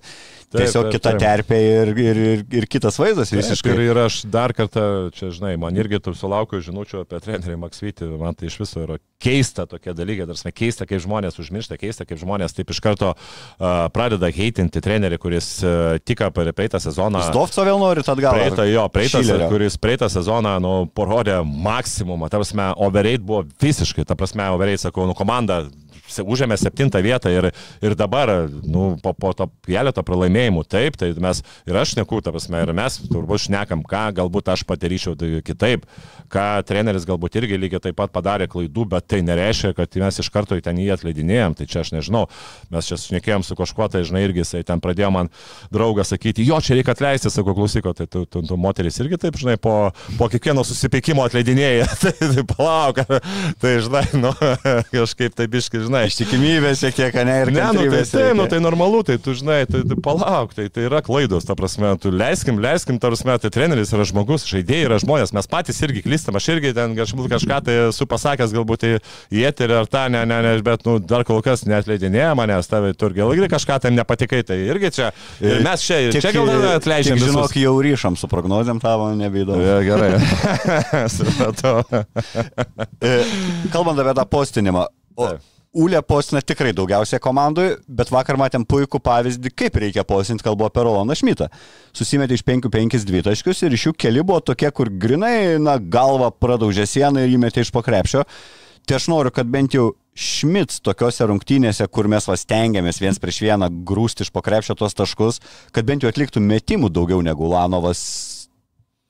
Tiesiog 0.52 0.90
kita 0.92 1.14
terpė 1.20 1.58
ir, 1.64 1.92
ir, 1.96 2.18
ir, 2.32 2.42
ir 2.60 2.66
kitas 2.68 2.98
vaizdas 3.00 3.32
visiškai. 3.32 3.72
Ir, 3.72 3.86
ir 3.92 4.00
aš 4.04 4.18
dar 4.28 4.52
kartą, 4.56 5.08
čia 5.16 5.30
žinai, 5.32 5.54
man 5.60 5.78
irgi 5.80 6.02
tu 6.02 6.12
sulaukiu 6.16 6.60
žinučių 6.64 7.06
apie 7.06 7.22
trenerį 7.24 7.56
Maksvitį, 7.62 8.10
man 8.20 8.36
tai 8.36 8.50
iš 8.50 8.58
viso 8.60 8.82
yra 8.82 8.98
keista 9.22 9.64
tokie 9.70 9.94
dalykai, 9.96 10.26
dar 10.28 10.52
keista, 10.52 10.86
kaip 10.88 11.00
žmonės 11.04 11.38
užmiršta, 11.40 11.78
keista, 11.80 12.04
kaip 12.08 12.20
žmonės 12.20 12.56
taip 12.56 12.72
iš 12.74 12.82
karto 12.84 13.12
uh, 13.14 13.86
pradeda 13.94 14.28
heitinti 14.34 14.82
trenerį, 14.84 15.18
kuris 15.22 15.48
uh, 15.64 15.96
tik 16.02 16.24
per 16.34 16.52
praeitą 16.52 16.82
sezoną. 16.82 17.22
Zdovco 17.30 17.64
vėl 17.66 17.80
norit 17.80 18.08
atgal. 18.12 18.36
Praeitą, 18.36 18.66
jo, 18.68 18.84
praeitą, 18.92 19.22
kuris 19.52 19.78
praeitą 19.80 20.10
sezoną, 20.12 20.56
nu, 20.62 20.74
parodė 20.92 21.38
maksimumą, 21.46 22.28
ta 22.32 22.42
overrate 22.76 23.22
buvo 23.24 23.44
visiškai, 23.62 24.04
ta 24.08 24.16
prasme, 24.18 24.46
overrate, 24.50 24.84
sakau, 24.86 25.06
nu, 25.06 25.14
komanda 25.18 25.62
užėmė 26.20 26.58
septintą 26.60 27.00
vietą 27.04 27.32
ir, 27.32 27.50
ir 27.84 27.96
dabar, 27.98 28.32
nu, 28.62 28.96
po, 29.02 29.14
po 29.16 29.32
to 29.36 29.48
keleto 29.66 30.04
pralaimėjimų, 30.06 30.64
taip, 30.68 30.98
tai 31.00 31.12
mes 31.22 31.42
ir 31.68 31.78
aš 31.78 31.96
neku, 31.98 32.20
ta 32.24 32.32
prasme, 32.34 32.60
ir 32.62 32.72
mes 32.76 32.98
turbūt 33.08 33.46
šnekam, 33.46 33.84
ką 33.88 34.04
galbūt 34.20 34.52
aš 34.52 34.64
padaryčiau 34.68 35.16
tai 35.18 35.40
kitaip, 35.44 35.86
ką 36.32 36.46
treneris 36.68 37.06
galbūt 37.08 37.38
irgi 37.40 37.60
lygiai 37.60 37.82
taip 37.88 37.98
pat 37.98 38.12
padarė 38.14 38.48
klaidų, 38.50 38.86
bet 38.94 39.08
tai 39.10 39.22
nereiškia, 39.26 39.72
kad 39.76 39.98
mes 40.02 40.20
iš 40.22 40.30
karto 40.32 40.58
ten 40.62 40.80
jį 40.80 40.92
atleidinėjom, 40.96 41.56
tai 41.58 41.68
čia 41.70 41.82
aš 41.84 41.92
nežinau, 41.96 42.26
mes 42.72 42.88
čia 42.88 42.98
šnekėjom 43.00 43.46
su 43.46 43.56
kažkuo, 43.58 43.88
tai 43.92 44.04
žinai, 44.08 44.24
irgi 44.28 44.42
jisai 44.44 44.62
ten 44.66 44.82
pradėjo 44.82 45.12
man 45.14 45.30
draugas 45.72 46.12
sakyti, 46.12 46.46
jo, 46.46 46.58
čia 46.64 46.78
reikia 46.78 46.94
atleisti, 46.96 47.32
sakau, 47.32 47.54
klausyko, 47.56 47.94
tai 47.96 48.08
tu, 48.10 48.24
tu, 48.26 48.44
tu 48.46 48.58
moteris 48.60 48.98
irgi 49.02 49.20
taip, 49.20 49.38
žinai, 49.40 49.58
po, 49.60 49.92
po 50.18 50.28
kiekvieno 50.32 50.64
susipykimo 50.66 51.24
atleidinėja, 51.26 51.88
tai, 52.02 52.14
tai 52.20 52.46
palauk, 52.48 53.02
tai 53.62 53.76
žinai, 53.84 54.04
nu, 54.22 54.32
kažkaip 54.92 55.36
taip 55.38 55.58
iški, 55.60 55.84
žinai. 55.86 56.01
Ištikimybės 56.08 56.82
šiek 56.82 56.96
tiek, 56.98 57.18
ne, 57.26 57.36
ir 57.44 57.52
Ne, 57.52 57.64
nu, 57.76 57.84
tai, 57.92 58.02
tai, 58.08 58.24
nu, 58.36 58.46
tai 58.50 58.60
normalu, 58.64 59.02
tai 59.06 59.18
tu 59.22 59.34
žinai, 59.36 59.62
tai, 59.70 59.82
tai 59.88 59.98
palauk, 60.02 60.54
tai, 60.56 60.68
tai 60.72 60.86
yra 60.88 61.02
klaidos, 61.04 61.46
ta 61.48 61.56
prasme, 61.58 61.92
tu 62.02 62.12
leiskim, 62.14 62.60
leiskim, 62.62 62.98
ta 63.02 63.10
prasme, 63.12 63.36
tai 63.42 63.50
treneris 63.54 63.92
yra 63.94 64.06
žmogus, 64.08 64.46
žaidėjai 64.50 64.88
yra 64.88 65.00
žmonės, 65.02 65.34
mes 65.36 65.50
patys 65.50 65.82
irgi 65.84 66.04
klystam, 66.06 66.38
aš 66.38 66.48
irgi 66.56 66.72
ten 66.76 66.96
kažkaip 66.98 67.28
kažką 67.34 67.60
tai 67.68 67.76
esu 67.88 68.08
pasakęs, 68.10 68.54
galbūt 68.56 68.86
į, 68.88 68.92
į 69.34 69.44
eterį 69.50 69.78
ar 69.82 69.90
tą, 69.92 70.06
ne, 70.12 70.24
ne, 70.28 70.40
ne, 70.46 70.54
bet, 70.64 70.86
nu, 70.88 70.96
dar 71.02 71.26
kol 71.28 71.42
kas 71.44 71.66
neatleidinėja 71.68 72.32
manęs, 72.38 72.70
tavai 72.70 72.94
tu 72.96 73.10
irgi 73.10 73.26
irgi 73.38 73.50
kažką 73.52 73.78
tam 73.86 73.96
nepatikai, 73.98 74.42
tai 74.46 74.58
irgi 74.66 74.92
čia, 74.98 75.12
ir 75.42 75.62
mes 75.66 75.84
čia, 75.84 76.00
Tik- 76.12 76.24
čia 76.24 76.34
gal 76.36 76.68
atleidžiam. 76.76 77.20
Žinok, 77.22 77.56
jau 77.60 77.74
ryšam 77.84 78.18
su 78.18 78.28
prognozėm 78.30 78.80
tavo, 78.82 79.10
nebeįdomu. 79.18 79.62
Ja, 79.62 79.78
gerai. 79.86 80.12
Supratau. 81.16 81.82
E, 83.00 83.12
Kalbant 83.72 83.98
apie 84.00 84.14
tą 84.18 84.26
postinimą. 84.30 84.86
O, 85.16 85.28
Taip. 85.72 85.80
Ulė 85.80 86.02
postina 86.02 86.42
tikrai 86.42 86.72
daugiausiai 86.72 87.20
komandui, 87.20 87.78
bet 87.88 88.10
vakar 88.10 88.36
matėm 88.36 88.64
puikų 88.68 89.00
pavyzdį, 89.00 89.50
kaip 89.56 89.74
reikia 89.76 90.04
postinti, 90.04 90.44
kalbu 90.44 90.66
apie 90.66 90.82
Rolandą 90.84 91.14
Šmitą. 91.14 91.48
Susimetė 91.96 92.34
iš 92.34 92.44
5-5 92.44 93.06
dvitaškius 93.08 93.62
ir 93.62 93.72
iš 93.72 93.86
jų 93.86 93.92
keli 93.96 94.22
buvo 94.22 94.40
tokie, 94.40 94.70
kur 94.70 94.90
grinai, 94.90 95.58
na, 95.58 95.78
galva 95.78 96.30
pradaužė 96.30 96.84
sieną 96.86 97.24
ir 97.24 97.32
įmetė 97.38 97.64
iš 97.64 97.72
pokrepšio. 97.72 98.24
Tai 98.84 98.96
aš 98.98 99.08
noriu, 99.08 99.30
kad 99.32 99.46
bent 99.46 99.72
jau 99.72 99.94
Šmits 100.12 100.82
tokiuose 100.84 101.24
rungtynėse, 101.24 101.86
kur 101.88 102.04
mes 102.04 102.26
vas 102.28 102.44
tengiamės 102.44 103.00
viens 103.00 103.16
prieš 103.16 103.38
vieną 103.46 103.70
grūsti 103.88 104.26
iš 104.26 104.30
pokrepšio 104.34 104.76
tos 104.76 104.92
taškus, 104.92 105.40
kad 105.72 105.88
bent 105.88 106.04
jau 106.04 106.12
atliktų 106.12 106.42
metimų 106.44 106.92
daugiau 106.92 107.22
negu 107.24 107.48
Lanovas 107.48 108.02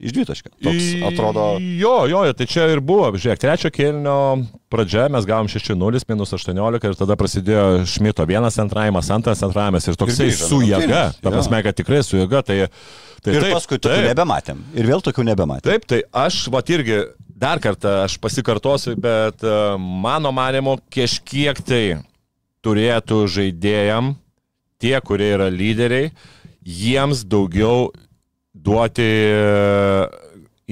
iš 0.03 0.15
dvitaškio. 0.17 0.51
Toks 0.67 0.89
atrodo. 1.09 1.45
Jo, 1.79 1.95
jo, 2.11 2.23
tai 2.37 2.47
čia 2.51 2.67
ir 2.73 2.83
buvo. 2.85 3.07
Žiūrėk, 3.15 3.41
trečio 3.43 3.71
kėlinio 3.75 4.17
pradžia 4.73 5.07
mes 5.13 5.27
gavom 5.29 5.49
6-0, 5.53 6.03
minus 6.11 6.35
18 6.35 6.89
ir 6.91 6.99
tada 6.99 7.17
prasidėjo 7.21 7.87
Šmito 7.89 8.27
vienas 8.29 8.59
antravimas, 8.63 9.11
antras 9.15 9.43
antravimas 9.47 9.87
ir 9.87 9.99
toksai 10.01 10.31
su 10.35 10.61
jėga. 10.67 11.05
Ta 11.23 11.33
prasme, 11.33 11.63
kad 11.65 11.79
tikrai 11.79 12.03
su 12.07 12.19
jėga. 12.21 12.43
Tai, 12.49 12.59
tai 13.23 13.37
Ir 13.37 13.47
taip, 13.47 13.57
paskui 13.57 13.79
tokių 13.79 14.01
taip. 14.01 14.09
nebematėm. 14.11 14.63
Ir 14.75 14.91
vėl 14.91 15.05
tokių 15.07 15.27
nebematėm. 15.31 15.71
Taip, 15.71 15.87
tai 15.91 16.03
aš, 16.25 16.45
va 16.53 16.65
irgi, 16.75 17.03
dar 17.43 17.63
kartą 17.63 18.03
aš 18.05 18.19
pasikartosiu, 18.23 18.97
bet 18.99 19.43
e, 19.47 19.57
mano 19.79 20.35
manimo, 20.35 20.77
kažkiek 20.95 21.63
tai 21.63 21.85
turėtų 22.63 23.25
žaidėjam, 23.31 24.15
tie, 24.83 24.97
kurie 25.07 25.33
yra 25.37 25.49
lyderiai, 25.51 26.11
jiems 26.63 27.25
daugiau 27.27 27.91
duoti 28.63 29.03
e, 29.05 30.07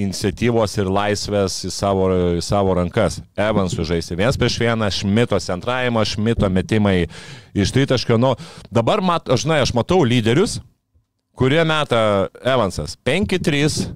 iniciatyvos 0.01 0.77
ir 0.79 0.89
laisvės 0.91 1.57
į 1.67 1.71
savo, 1.73 2.07
į 2.37 2.43
savo 2.45 2.75
rankas. 2.77 3.19
Evansų 3.39 3.85
žaisti 3.87 4.17
vienas 4.17 4.39
prieš 4.39 4.57
vieną, 4.61 4.89
Šmito 4.95 5.39
centravimą, 5.43 6.05
Šmito 6.07 6.49
metimai 6.49 7.05
iš 7.53 7.73
tritaškio. 7.75 8.17
Nu, 8.21 8.35
dabar, 8.73 9.03
mat, 9.03 9.27
žinai, 9.27 9.61
aš 9.65 9.75
matau 9.77 10.01
lyderius, 10.07 10.59
kurie 11.37 11.61
meta 11.67 12.29
Evansas 12.47 12.95
5-3, 13.07 13.91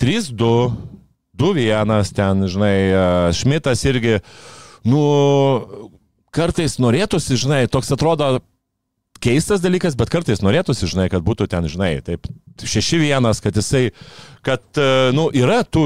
3-2, 0.00 0.52
2-1, 1.40 2.14
ten, 2.16 2.46
žinai, 2.48 2.76
e, 2.88 3.06
Šmitas 3.36 3.84
irgi, 3.88 4.18
nu, 4.88 5.02
kartais 6.34 6.78
norėtųsi, 6.80 7.38
žinai, 7.40 7.66
toks 7.70 7.92
atrodo 7.92 8.38
keistas 9.20 9.60
dalykas, 9.60 9.96
bet 9.98 10.12
kartais 10.12 10.40
norėtųsi, 10.44 10.88
žinai, 10.90 11.08
kad 11.12 11.24
būtų 11.24 11.48
ten, 11.52 11.68
žinai, 11.70 11.98
taip, 12.04 12.24
6-1, 12.66 13.30
kad 13.44 13.56
jisai, 13.56 13.88
kad, 14.42 14.60
e, 14.76 15.12
nu, 15.12 15.26
yra 15.36 15.60
tų, 15.68 15.84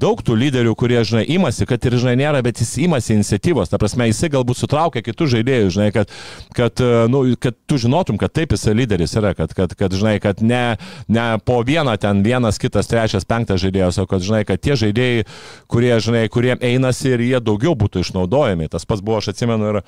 daug 0.00 0.20
tų 0.24 0.36
lyderių, 0.40 0.72
kurie, 0.78 0.98
žinai, 1.04 1.24
imasi, 1.36 1.66
kad 1.68 1.84
ir, 1.84 1.98
žinai, 2.00 2.16
nėra, 2.20 2.40
bet 2.44 2.62
jis 2.62 2.72
imasi 2.86 3.12
iniciatyvos, 3.18 3.68
ta 3.68 3.80
prasme, 3.80 4.08
jisai 4.08 4.30
galbūt 4.32 4.62
sutraukia 4.62 5.02
kitus 5.04 5.34
žaidėjus, 5.34 5.74
žinai, 5.76 5.90
kad, 5.94 6.12
kad, 6.56 6.80
e, 6.80 7.04
nu, 7.12 7.22
kad 7.40 7.56
tu 7.68 7.80
žinotum, 7.80 8.18
kad 8.20 8.32
taip 8.36 8.54
jisai 8.56 8.74
lyderis 8.78 9.14
yra, 9.20 9.34
kad, 9.36 9.52
kad, 9.56 9.74
kad 9.76 9.96
žinai, 9.96 10.16
kad 10.22 10.40
ne, 10.40 10.78
ne 11.12 11.26
po 11.44 11.60
vieną 11.66 11.96
ten 12.00 12.24
vienas, 12.24 12.60
kitas, 12.62 12.88
trečias, 12.90 13.28
penktas 13.28 13.60
žaidėjas, 13.64 14.00
o 14.00 14.06
kad, 14.08 14.24
žinai, 14.24 14.46
kad 14.48 14.62
tie 14.64 14.78
žaidėjai, 14.80 15.26
kurie, 15.70 15.92
žinai, 16.00 16.24
kuriem 16.32 16.64
einasi 16.64 17.12
ir 17.12 17.26
jie 17.26 17.42
daugiau 17.44 17.76
būtų 17.76 18.04
išnaudojami. 18.06 18.70
Tas 18.72 18.88
pats 18.88 19.04
buvo, 19.04 19.20
aš 19.20 19.34
atsimenu, 19.34 19.74
ir, 19.74 19.80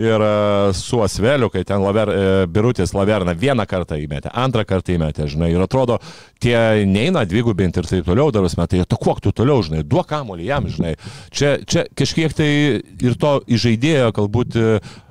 ir 0.00 0.26
e, 0.26 0.34
su 0.74 0.98
Asveliu, 1.04 1.52
kai 1.54 1.62
ten 1.66 1.82
laver, 1.84 2.10
Birutis 2.50 2.92
Laverna 2.96 3.36
vieną 3.38 3.64
kartą 3.70 3.96
įmetė, 4.00 4.34
antrą 4.34 4.66
kartą 4.66 4.96
įmetė, 4.96 5.30
žinai, 5.30 5.52
ir 5.54 5.62
atrodo, 5.62 5.79
atrodo, 5.80 5.98
tie 6.40 6.86
neina 6.88 7.24
dvigubinti 7.28 7.80
ir 7.80 7.88
taip 7.88 8.08
toliau, 8.08 8.32
daros 8.34 8.56
metai, 8.60 8.84
tu 8.88 8.98
kuok 9.00 9.22
tu 9.24 9.32
toliau, 9.32 9.64
žinai, 9.64 9.82
duok 9.86 10.08
kamolį 10.10 10.48
jam, 10.48 10.68
žinai. 10.68 10.94
Čia, 11.32 11.58
čia 11.64 11.86
kažkiek 11.96 12.34
tai 12.36 12.50
ir 12.80 13.16
to 13.20 13.38
įžaidėjo, 13.48 14.12
galbūt, 14.16 14.58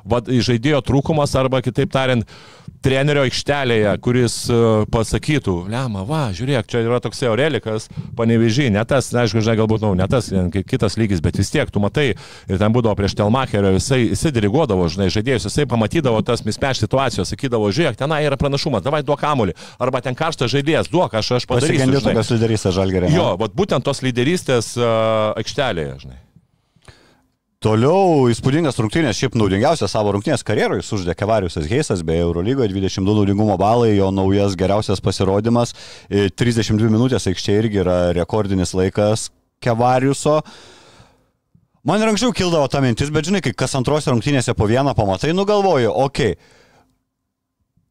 vad, 0.09 0.31
įžaidėjo 0.33 0.81
trūkumas 0.85 1.35
arba 1.39 1.61
kitaip 1.65 1.91
tariant, 1.93 2.27
trenerio 2.83 3.25
aikštelėje, 3.27 3.91
kuris 4.03 4.35
uh, 4.51 4.85
pasakytų, 4.91 5.55
lemą, 5.71 6.05
va, 6.07 6.21
žiūrėk, 6.35 6.67
čia 6.69 6.83
yra 6.85 6.99
toksai 7.03 7.27
Aurelikas, 7.31 7.89
panevežiai, 8.17 8.71
ne 8.71 8.83
tas, 8.87 9.09
na, 9.15 9.25
aišku, 9.25 9.43
žinai, 9.43 9.57
galbūt, 9.59 9.83
na, 9.83 9.91
nu, 9.91 9.99
ne 9.99 10.07
tas, 10.11 10.29
kitas 10.69 10.95
lygis, 10.99 11.19
bet 11.23 11.39
vis 11.39 11.51
tiek 11.51 11.71
tu 11.73 11.81
matai, 11.83 12.13
ir 12.47 12.61
ten 12.61 12.75
būdavo 12.75 12.95
prieš 12.99 13.17
Telmacherio, 13.19 13.73
jisai, 13.75 13.99
jisai 14.13 14.31
diriguodavo, 14.37 14.87
žinai, 14.91 15.09
žaidėjus, 15.13 15.49
jisai 15.49 15.67
pamatydavo 15.69 16.21
tas 16.25 16.45
mispeš 16.47 16.85
situacijos, 16.85 17.33
sakydavo, 17.33 17.67
žiūrėk, 17.75 17.99
tenai 17.99 18.21
yra 18.27 18.39
pranašumas, 18.39 18.85
davai 18.85 19.03
duok 19.03 19.19
kamulį, 19.25 19.57
arba 19.81 20.03
ten 20.05 20.15
karštas 20.15 20.53
žaidėjas, 20.55 20.91
duok, 20.93 21.19
aš, 21.19 21.35
aš 21.41 21.49
padarysiu. 21.49 21.75
Pasigendė 21.75 22.05
tokios 22.05 22.33
lyderystės 22.37 22.79
žalgerė. 22.79 23.11
Jo, 23.11 23.33
vat 23.41 23.55
būtent 23.57 23.83
tos 23.83 24.03
lyderystės 24.05 24.75
uh, 24.79 25.35
aikštelėje, 25.41 25.99
žinai. 26.05 26.19
Toliau 27.59 28.29
įspūdingas 28.31 28.77
rungtynės, 28.79 29.17
šiaip 29.19 29.33
naudingiausias 29.35 29.91
savo 29.91 30.13
rungtynės 30.15 30.45
karjeroje 30.47 30.85
suždė 30.87 31.11
Kevariusas 31.19 31.65
Heisas, 31.67 32.05
beje, 32.07 32.21
Eurolygoje 32.23 32.69
22 32.71 33.03
naudingumo 33.17 33.57
balai, 33.59 33.97
jo 33.97 34.07
naujas 34.15 34.55
geriausias 34.55 35.03
pasirodymas, 35.03 35.75
32 36.07 36.87
e, 36.87 36.93
minutės 36.93 37.27
aikštė 37.27 37.57
irgi 37.59 37.81
yra 37.83 37.97
rekordinis 38.15 38.71
laikas 38.79 39.27
Kevariuso. 39.59 40.37
Man 41.83 41.99
ir 41.99 42.13
anksčiau 42.13 42.31
kildavo 42.31 42.71
ta 42.71 42.79
mintis, 42.79 43.11
bet 43.11 43.27
žinai, 43.27 43.43
kai 43.43 43.51
kas 43.51 43.75
antros 43.75 44.07
rungtynėse 44.07 44.55
po 44.55 44.71
vieną 44.71 44.95
pamatai, 44.95 45.35
nugalvoju, 45.35 45.91
okei. 46.07 46.39
Okay. 46.39 46.55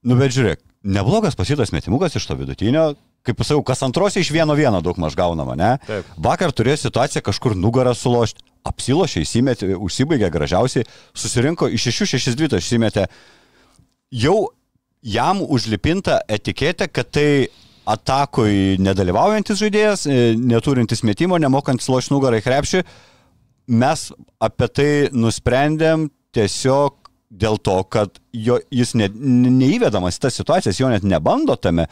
Nu 0.08 0.16
bet 0.16 0.32
žiūrėk, 0.32 0.64
neblogas 0.96 1.36
pasitas 1.36 1.76
metimukas 1.76 2.16
iš 2.16 2.24
to 2.24 2.40
vidutinio, 2.40 2.94
kaip 3.20 3.36
pasakau, 3.36 3.60
kas 3.68 3.84
antros 3.84 4.16
iš 4.16 4.32
vieno 4.32 4.56
vieno 4.56 4.80
daug 4.80 4.96
maž 4.96 5.12
gaunama, 5.18 5.60
ne? 5.60 5.74
Taip. 5.84 6.14
Vakar 6.16 6.56
turėjo 6.56 6.86
situaciją 6.88 7.28
kažkur 7.28 7.52
nugarą 7.52 7.92
sulošti 7.92 8.47
apsilošė, 8.66 9.22
įsimetė, 9.24 9.72
užsibaigė 9.76 10.30
gražiausiai, 10.34 10.86
susirinko 11.16 11.68
iš 11.72 11.90
6-6-2 11.92 12.58
išsimetė. 12.58 13.06
Jau 14.10 14.48
jam 15.02 15.42
užlipinta 15.44 16.20
etiketė, 16.28 16.88
kad 16.92 17.10
tai 17.14 17.30
atakui 17.88 18.76
nedalyvaujantis 18.82 19.60
žaidėjas, 19.62 20.06
e, 20.06 20.34
neturintis 20.36 21.04
metimo, 21.06 21.38
nemokantis 21.40 21.88
loš 21.88 22.10
nugarą 22.12 22.40
į 22.40 22.44
krepšį. 22.44 22.82
Mes 23.68 24.08
apie 24.40 24.68
tai 24.68 24.90
nusprendėm 25.12 26.08
tiesiog 26.36 27.08
dėl 27.28 27.58
to, 27.60 27.76
kad 27.92 28.20
jo, 28.32 28.58
jis 28.72 28.94
ne, 28.96 29.08
neįvedamas 29.12 30.16
į 30.16 30.24
tas 30.24 30.38
situacijas, 30.40 30.80
jo 30.80 30.88
net 30.92 31.04
nebando 31.04 31.56
tame. 31.56 31.88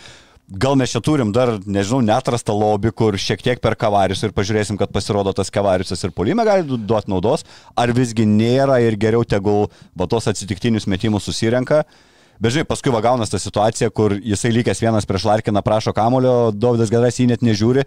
Gal 0.47 0.77
mes 0.79 0.93
čia 0.95 1.01
turim 1.03 1.33
dar, 1.35 1.57
nežinau, 1.67 1.99
netrastą 2.07 2.55
lobį, 2.55 2.93
kur 2.95 3.17
šiek 3.19 3.41
tiek 3.43 3.59
per 3.63 3.75
kavarius 3.75 4.23
ir 4.23 4.35
pažiūrėsim, 4.35 4.77
kad 4.79 4.93
pasirodo 4.95 5.33
tas 5.35 5.51
kavariusas 5.51 6.07
ir 6.07 6.13
polime 6.15 6.45
gali 6.47 6.63
duoti 6.63 7.11
naudos, 7.11 7.43
ar 7.75 7.91
visgi 7.91 8.29
nėra 8.31 8.79
ir 8.85 8.95
geriau 8.95 9.27
tegul 9.27 9.67
va 9.99 10.07
tos 10.07 10.31
atsitiktinius 10.31 10.87
metimus 10.87 11.27
susirenka. 11.27 11.83
Bet 12.39 12.53
žinai, 12.53 12.67
paskui 12.69 12.93
va 12.93 13.01
gaunas 13.03 13.33
ta 13.33 13.41
situacija, 13.41 13.89
kur 13.91 14.13
jisai 14.21 14.53
lygęs 14.53 14.85
vienas 14.85 15.09
prieš 15.09 15.25
Larkiną 15.27 15.65
prašo 15.67 15.95
kamulio, 15.97 16.53
Dovydas 16.53 16.93
Gadas 16.93 17.19
jį 17.19 17.31
net 17.33 17.43
nežiūri, 17.43 17.87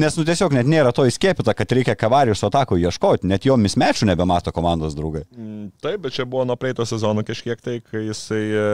nes 0.00 0.16
nu 0.16 0.24
tiesiog 0.26 0.56
net 0.56 0.66
nėra 0.66 0.90
to 0.96 1.04
įskėpita, 1.06 1.54
kad 1.54 1.74
reikia 1.76 1.94
kavarius 2.00 2.42
atako 2.48 2.80
ieškoti, 2.80 3.28
net 3.28 3.44
jo 3.46 3.60
mismečių 3.60 4.08
nebemato 4.08 4.54
komandos 4.56 4.96
draugai. 4.96 5.26
Mm, 5.36 5.68
taip, 5.84 6.00
bet 6.06 6.16
čia 6.16 6.24
buvo 6.24 6.46
nuo 6.48 6.56
praeito 6.58 6.88
sezono 6.88 7.22
kažkiek 7.28 7.60
tai, 7.60 7.82
kai 7.84 8.08
jisai 8.08 8.46
e, 8.48 8.64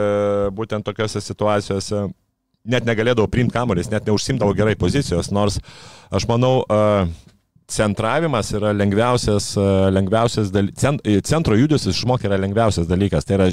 būtent 0.55 0.87
tokiuose 0.87 1.21
situacijose 1.21 2.07
net 2.67 2.87
negalėdavo 2.87 3.29
priimti 3.31 3.55
kamuolys, 3.55 3.89
net 3.91 4.07
neužsimdavo 4.07 4.55
gerai 4.57 4.75
pozicijos, 4.79 5.31
nors 5.31 5.59
aš 6.11 6.27
manau, 6.29 6.65
centravimas 7.67 8.53
yra 8.55 8.71
lengviausias, 8.75 9.53
lengviausias 9.91 10.51
dalykas, 10.55 10.99
centro 11.27 11.57
judesius 11.59 11.97
išmokti 11.97 12.29
yra 12.29 12.39
lengviausias 12.39 12.87
dalykas. 12.87 13.27
Tai 13.27 13.39
yra 13.39 13.49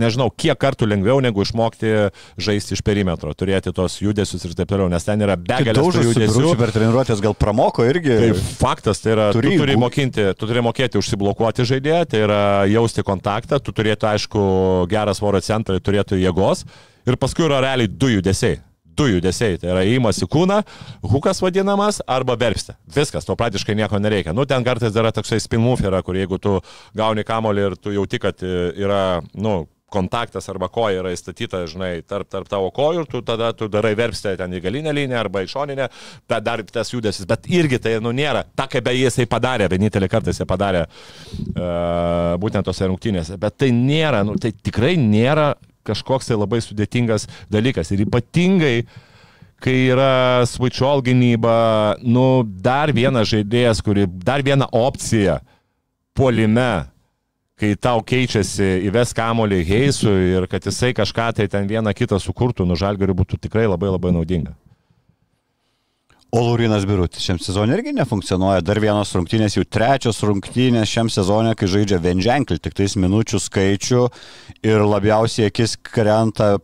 nežinau, 0.00 0.28
kiek 0.30 0.56
kartų 0.60 0.88
lengviau 0.88 1.20
negu 1.24 1.44
išmokti 1.44 1.92
žaisti 2.40 2.76
iš 2.76 2.82
perimetro, 2.86 3.34
turėti 3.36 3.72
tos 3.76 3.98
judesius 4.02 4.46
ir 4.46 4.56
taip 4.56 4.70
toliau, 4.70 4.88
nes 4.92 5.04
ten 5.04 5.20
yra 5.24 5.36
begalė 5.36 5.84
judesių. 6.08 6.54
Per 6.60 6.72
treniruotės 6.74 7.22
gal 7.24 7.36
pramoko 7.36 7.84
irgi. 7.88 8.16
Tai 8.22 8.32
faktas, 8.62 9.02
tai 9.04 9.14
yra, 9.16 9.28
turi, 9.36 9.54
tu 9.54 9.64
turi, 9.64 9.76
mokinti, 9.80 10.30
tu 10.38 10.48
turi 10.48 10.64
mokėti 10.64 11.00
užsiblokuoti 11.00 11.68
žaidėją, 11.68 12.02
tai 12.08 12.24
yra 12.26 12.42
jausti 12.70 13.04
kontaktą, 13.06 13.60
tu 13.60 13.74
turėtų, 13.76 14.08
aišku, 14.14 14.42
gerą 14.92 15.16
svorio 15.18 15.42
centrą, 15.44 15.78
turėtų 15.82 16.20
jėgos 16.22 16.66
ir 17.08 17.18
paskui 17.20 17.48
yra 17.48 17.62
realiai 17.64 17.90
du 17.90 18.12
judesiai. 18.16 18.60
Du 18.92 19.06
judesiai, 19.08 19.56
tai 19.56 19.70
yra 19.72 19.82
įimas 19.88 20.18
į 20.20 20.26
kūną, 20.28 20.58
hukas 21.08 21.38
vadinamas, 21.40 22.02
arba 22.04 22.34
verpsti. 22.36 22.74
Viskas, 22.92 23.24
to 23.24 23.32
praktiškai 23.40 23.72
nieko 23.78 23.96
nereikia. 23.96 24.34
Nu, 24.36 24.44
ten 24.44 24.66
kartais 24.66 24.92
yra 24.92 25.08
toksai 25.16 25.38
spin 25.40 25.62
move 25.64 25.86
yra, 25.88 26.02
kur 26.04 26.18
jeigu 26.18 26.36
tu 26.36 26.58
gauni 26.98 27.24
kamolį 27.24 27.64
ir 27.70 27.76
tu 27.80 27.94
jauti, 27.94 28.20
kad 28.20 28.44
yra, 28.44 29.22
nu, 29.32 29.62
kontaktas 29.92 30.48
arba 30.50 30.68
koja 30.72 31.02
yra 31.02 31.12
įstatyta, 31.14 31.62
žinai, 31.70 31.92
tarp, 32.08 32.30
tarp 32.32 32.48
tavo 32.50 32.70
kojų 32.74 33.04
ir 33.04 33.10
tu 33.10 33.22
tada 33.26 33.52
tu 33.56 33.68
darai 33.72 33.92
verpstę 33.98 34.34
ten 34.40 34.56
į 34.56 34.62
galinę 34.64 34.94
liniją 34.96 35.20
arba 35.20 35.44
į 35.44 35.50
šoninę, 35.52 35.88
ta, 36.30 36.40
dar 36.44 36.64
tas 36.68 36.92
judesis, 36.94 37.26
bet 37.28 37.48
irgi 37.52 37.80
tai, 37.82 37.96
nu, 38.04 38.14
nėra, 38.16 38.44
ta 38.56 38.68
kaip 38.70 38.86
beje 38.88 39.06
jisai 39.06 39.28
padarė, 39.30 39.68
vienintelį 39.72 40.08
kartą 40.12 40.32
jisai 40.34 40.48
padarė 40.48 40.86
uh, 40.86 42.38
būtent 42.42 42.66
tose 42.66 42.88
rungtynėse, 42.88 43.38
bet 43.40 43.60
tai 43.60 43.72
nėra, 43.76 44.24
nu, 44.26 44.38
tai 44.40 44.54
tikrai 44.56 44.96
nėra 45.00 45.52
kažkoks 45.86 46.30
tai 46.30 46.38
labai 46.38 46.60
sudėtingas 46.62 47.26
dalykas. 47.52 47.90
Ir 47.92 48.04
ypatingai, 48.06 48.84
kai 49.62 49.76
yra 49.90 50.44
switch-all 50.48 51.02
gynyba, 51.04 51.98
nu, 52.02 52.42
dar 52.44 52.92
vienas 52.94 53.30
žaidėjas, 53.30 53.82
kuri, 53.84 54.06
dar 54.06 54.44
viena 54.46 54.68
opcija 54.72 55.40
puolime, 56.16 56.86
kai 57.62 57.76
tau 57.78 58.02
keičiasi 58.02 58.88
įves 58.88 59.14
kamolį 59.14 59.60
Heisui 59.68 60.32
ir 60.34 60.48
kad 60.50 60.66
jisai 60.66 60.90
kažką 60.98 61.28
tai 61.38 61.46
ten 61.50 61.68
vieną 61.70 61.92
kitą 61.94 62.18
sukurtų, 62.18 62.66
nužalgariu 62.66 63.14
būtų 63.14 63.38
tikrai 63.44 63.68
labai 63.70 63.92
labai 63.92 64.10
naudinga. 64.16 64.56
O 66.32 66.40
Laurinas 66.40 66.86
Birutis 66.88 67.20
šiam 67.20 67.36
sezonui 67.36 67.76
irgi 67.76 67.92
nefunkcionuoja. 67.92 68.62
Dar 68.64 68.78
vienos 68.80 69.10
rungtynės, 69.12 69.58
jau 69.58 69.66
trečios 69.68 70.22
rungtynės 70.24 70.88
šiam 70.88 71.10
sezonui, 71.12 71.52
kai 71.60 71.68
žaidžia 71.68 71.98
vienženklį, 72.00 72.56
tik 72.64 72.74
tais 72.78 72.96
minučių 72.96 73.40
skaičių 73.46 74.02
ir 74.64 74.82
labiausiai 74.88 75.50
akis 75.52 75.76
krenta, 75.76 76.56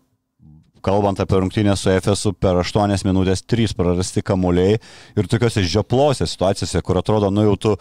kalbant 0.83 1.21
apie 1.21 1.43
rungtynę 1.45 1.77
su 1.77 1.93
FSU, 1.93 2.33
per 2.41 2.59
8 2.65 3.05
minutės 3.07 3.45
3 3.45 3.77
prarasti 3.77 4.25
kamuoliai 4.25 4.81
ir 4.81 5.31
tokiuose 5.31 5.63
žioplose 5.63 6.27
situacijose, 6.27 6.83
kur 6.83 7.03
atrodo, 7.05 7.29
nu 7.31 7.45
jau 7.51 7.57
tu 7.69 7.77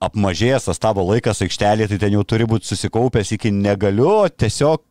apmažėjęs 0.00 0.68
tas 0.70 0.80
tavo 0.80 1.04
laikas 1.10 1.42
aikštelėje, 1.44 1.92
tai 1.92 1.98
ten 2.06 2.16
jau 2.16 2.24
turi 2.24 2.46
būti 2.48 2.70
susikaupęs 2.70 3.34
iki 3.36 3.52
negaliu, 3.52 4.24
tiesiog 4.32 4.82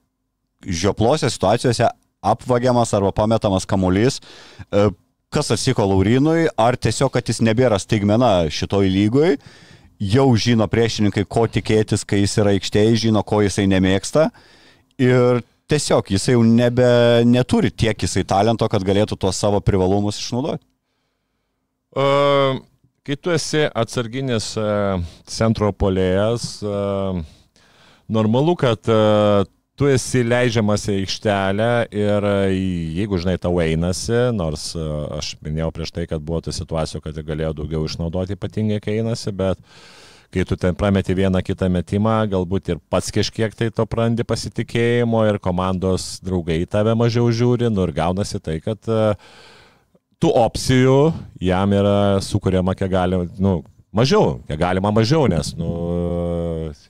žioplose 0.66 1.30
situacijose 1.32 1.88
apvagiamas 2.20 2.91
arba 2.93 3.14
pametamas 3.16 3.66
kamuolys 3.70 4.20
e, 4.20 4.89
kas 5.34 5.51
atsiko 5.53 5.86
Laurinui, 5.86 6.47
ar 6.57 6.78
tiesiog, 6.78 7.12
kad 7.14 7.30
jis 7.30 7.41
nebėra 7.45 7.78
stigmena 7.82 8.49
šitoj 8.53 8.89
lygoj, 8.89 9.38
jau 9.99 10.28
žino 10.39 10.68
priešininkai, 10.72 11.26
ko 11.30 11.45
tikėtis, 11.51 12.05
kai 12.07 12.24
jis 12.24 12.38
yra 12.41 12.55
aikštėje, 12.55 12.97
žino, 13.05 13.24
ko 13.24 13.43
jisai 13.45 13.68
nemėgsta. 13.70 14.30
Ir 14.99 15.43
tiesiog 15.70 16.10
jisai 16.16 16.36
jau 16.36 16.43
nebe, 16.45 16.89
neturi 17.30 17.72
tiek 17.72 17.97
jisai 18.05 18.26
talento, 18.28 18.68
kad 18.72 18.86
galėtų 18.86 19.20
tuos 19.20 19.38
savo 19.39 19.62
privalumus 19.62 20.20
išnaudoti. 20.22 20.66
Uh, 21.89 22.60
kai 23.10 23.18
tu 23.18 23.34
esi 23.34 23.64
atsarginis 23.74 24.51
uh, 24.62 25.01
centro 25.26 25.72
polėjas, 25.74 26.60
uh, 26.62 27.18
normalu, 28.05 28.53
kad 28.60 28.86
uh, 28.93 29.47
tu 29.80 29.88
esi 29.88 30.26
leidžiamas 30.28 30.84
į 30.91 30.97
aikštelę 30.99 31.70
ir 31.95 32.26
e, 32.28 32.34
jeigu, 32.97 33.16
žinai, 33.22 33.38
tau 33.39 33.55
einasi, 33.64 34.18
nors 34.36 34.74
e, 34.76 34.84
aš 35.16 35.32
minėjau 35.45 35.70
prieš 35.78 35.93
tai, 35.95 36.03
kad 36.12 36.24
buvo 36.26 36.41
ta 36.43 36.51
situacija, 36.51 36.99
kad 37.05 37.22
galėjo 37.24 37.53
daugiau 37.62 37.86
išnaudoti, 37.88 38.36
ypatingai 38.36 38.82
kai 38.84 38.97
einasi, 38.99 39.32
bet 39.32 39.62
kai 40.36 40.43
tu 40.45 40.57
ten 40.60 40.76
prameti 40.78 41.16
vieną 41.16 41.39
kitą 41.47 41.70
metimą, 41.72 42.18
galbūt 42.34 42.74
ir 42.74 42.82
pats 42.91 43.07
kažkiek 43.16 43.55
tai 43.55 43.70
to 43.72 43.86
prandi 43.88 44.28
pasitikėjimo 44.28 45.24
ir 45.30 45.39
komandos 45.41 46.18
draugai 46.28 46.60
tave 46.68 46.97
mažiau 46.99 47.32
žiūri, 47.32 47.72
nu 47.72 47.88
ir 47.88 47.95
gaunasi 47.95 48.43
tai, 48.43 48.60
kad 48.66 48.91
uh, 48.91 49.16
tų 50.20 50.32
opcijų 50.36 51.00
jam 51.44 51.74
yra 51.76 52.20
sukūriama 52.24 52.76
kiek 52.78 52.92
galima, 52.92 53.28
nu, 53.40 53.60
mažiau, 53.96 54.40
kiek 54.48 54.60
galima 54.60 54.92
mažiau, 54.96 55.28
nes, 55.32 55.54
nu, 55.58 55.70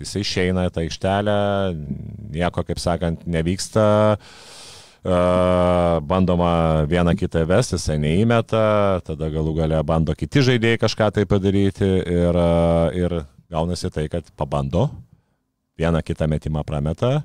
jisai 0.01 0.23
išeina 0.25 0.67
į 0.67 0.73
tą 0.73 0.83
aikštelę, 0.85 1.35
nieko, 2.35 2.63
kaip 2.67 2.81
sakant, 2.81 3.25
nevyksta, 3.29 3.85
uh, 4.17 5.97
bandoma 6.09 6.51
vieną 6.89 7.15
kitą 7.19 7.45
vesti, 7.49 7.77
jisai 7.77 7.99
neįmeta, 8.01 8.65
tada 9.05 9.31
galų 9.33 9.55
gale 9.61 9.81
bando 9.85 10.15
kiti 10.17 10.43
žaidėjai 10.49 10.81
kažką 10.81 11.11
tai 11.19 11.27
padaryti 11.29 11.89
ir, 12.01 12.33
uh, 12.33 12.89
ir 12.97 13.21
gaunasi 13.49 13.93
tai, 13.93 14.09
kad 14.11 14.25
pabando, 14.37 14.89
vieną 15.79 16.01
kitą 16.05 16.27
metimą 16.27 16.65
prameta, 16.67 17.19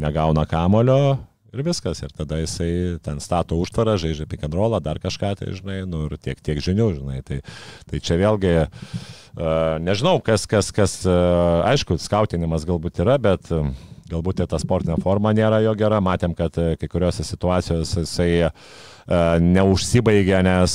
negauna 0.00 0.46
kamulio 0.48 1.18
Ir 1.50 1.64
viskas, 1.66 1.98
ir 2.04 2.12
tada 2.14 2.38
jisai 2.38 2.98
ten 3.02 3.18
stato 3.22 3.56
užtvarą, 3.58 3.96
žaidžia 3.98 4.28
pick 4.30 4.44
and 4.46 4.54
rollą, 4.54 4.78
dar 4.84 5.00
kažką, 5.02 5.32
tai 5.40 5.50
žinai, 5.56 5.80
nu 5.88 6.04
ir 6.06 6.14
tiek, 6.22 6.38
tiek 6.38 6.60
žinių, 6.62 6.86
žinai. 7.00 7.22
Tai, 7.26 7.40
tai 7.90 8.00
čia 8.06 8.18
vėlgi, 8.20 8.52
uh, 8.66 9.80
nežinau, 9.82 10.20
kas, 10.22 10.46
kas, 10.50 10.70
kas, 10.74 11.00
uh, 11.10 11.66
aišku, 11.66 11.98
skautinimas 11.98 12.68
galbūt 12.68 13.02
yra, 13.02 13.18
bet 13.18 13.50
uh, 13.50 13.72
galbūt 14.10 14.44
ir 14.44 14.50
ta 14.50 14.60
sportinė 14.60 14.98
forma 15.02 15.34
nėra 15.36 15.62
jo 15.64 15.74
gera. 15.78 16.00
Matėm, 16.04 16.36
kad 16.38 16.56
uh, 16.60 16.72
kai 16.80 16.90
kuriuose 16.90 17.26
situacijose 17.26 18.06
jisai 18.06 18.30
uh, 18.48 18.80
neužsibaigė, 19.40 20.38
nes 20.46 20.74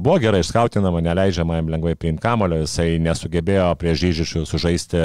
buvo 0.00 0.16
gerai 0.22 0.40
išskautinama, 0.40 1.02
neleidžiama 1.04 1.58
jam 1.58 1.72
lengvai 1.74 1.96
priimti 1.98 2.22
kamulio, 2.24 2.62
jisai 2.62 2.96
nesugebėjo 3.04 3.66
prieš 3.80 4.00
žyžičių 4.04 4.44
sužaisti 4.48 5.02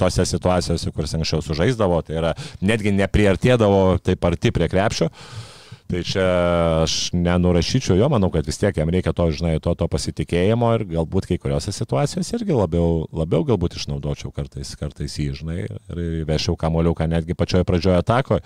tose 0.00 0.24
situacijose, 0.30 0.92
kuriuose 0.94 1.18
anksčiau 1.20 1.44
sužaisdavo, 1.44 2.00
tai 2.06 2.20
yra 2.22 2.32
netgi 2.64 2.94
nepriartėdavo 2.96 3.98
taip 4.04 4.24
arti 4.30 4.54
prie 4.54 4.70
krepšio. 4.72 5.10
Tai 5.84 6.00
čia 6.00 6.24
aš 6.86 6.94
nenurašyčiau 7.12 7.98
jo, 7.98 8.06
manau, 8.08 8.30
kad 8.32 8.46
vis 8.48 8.56
tiek 8.60 8.76
jam 8.80 8.88
reikia 8.88 9.12
to, 9.16 9.26
žinai, 9.36 9.58
to, 9.60 9.74
to 9.76 9.88
pasitikėjimo 9.92 10.70
ir 10.78 10.86
galbūt 10.94 11.28
kai 11.28 11.36
kuriuose 11.42 11.74
situacijose 11.76 12.38
irgi 12.38 12.56
labiau, 12.56 13.04
labiau 13.12 13.44
galbūt 13.50 13.76
išnaudočiau 13.76 14.32
kartais, 14.32 14.72
kartais 14.80 15.18
jį, 15.20 15.28
žinai, 15.42 15.60
ir 15.68 16.24
vešiau 16.28 16.56
kamoliuką 16.56 17.08
netgi 17.12 17.36
pačioje 17.36 17.68
pradžioje 17.68 18.00
atakoje. 18.00 18.44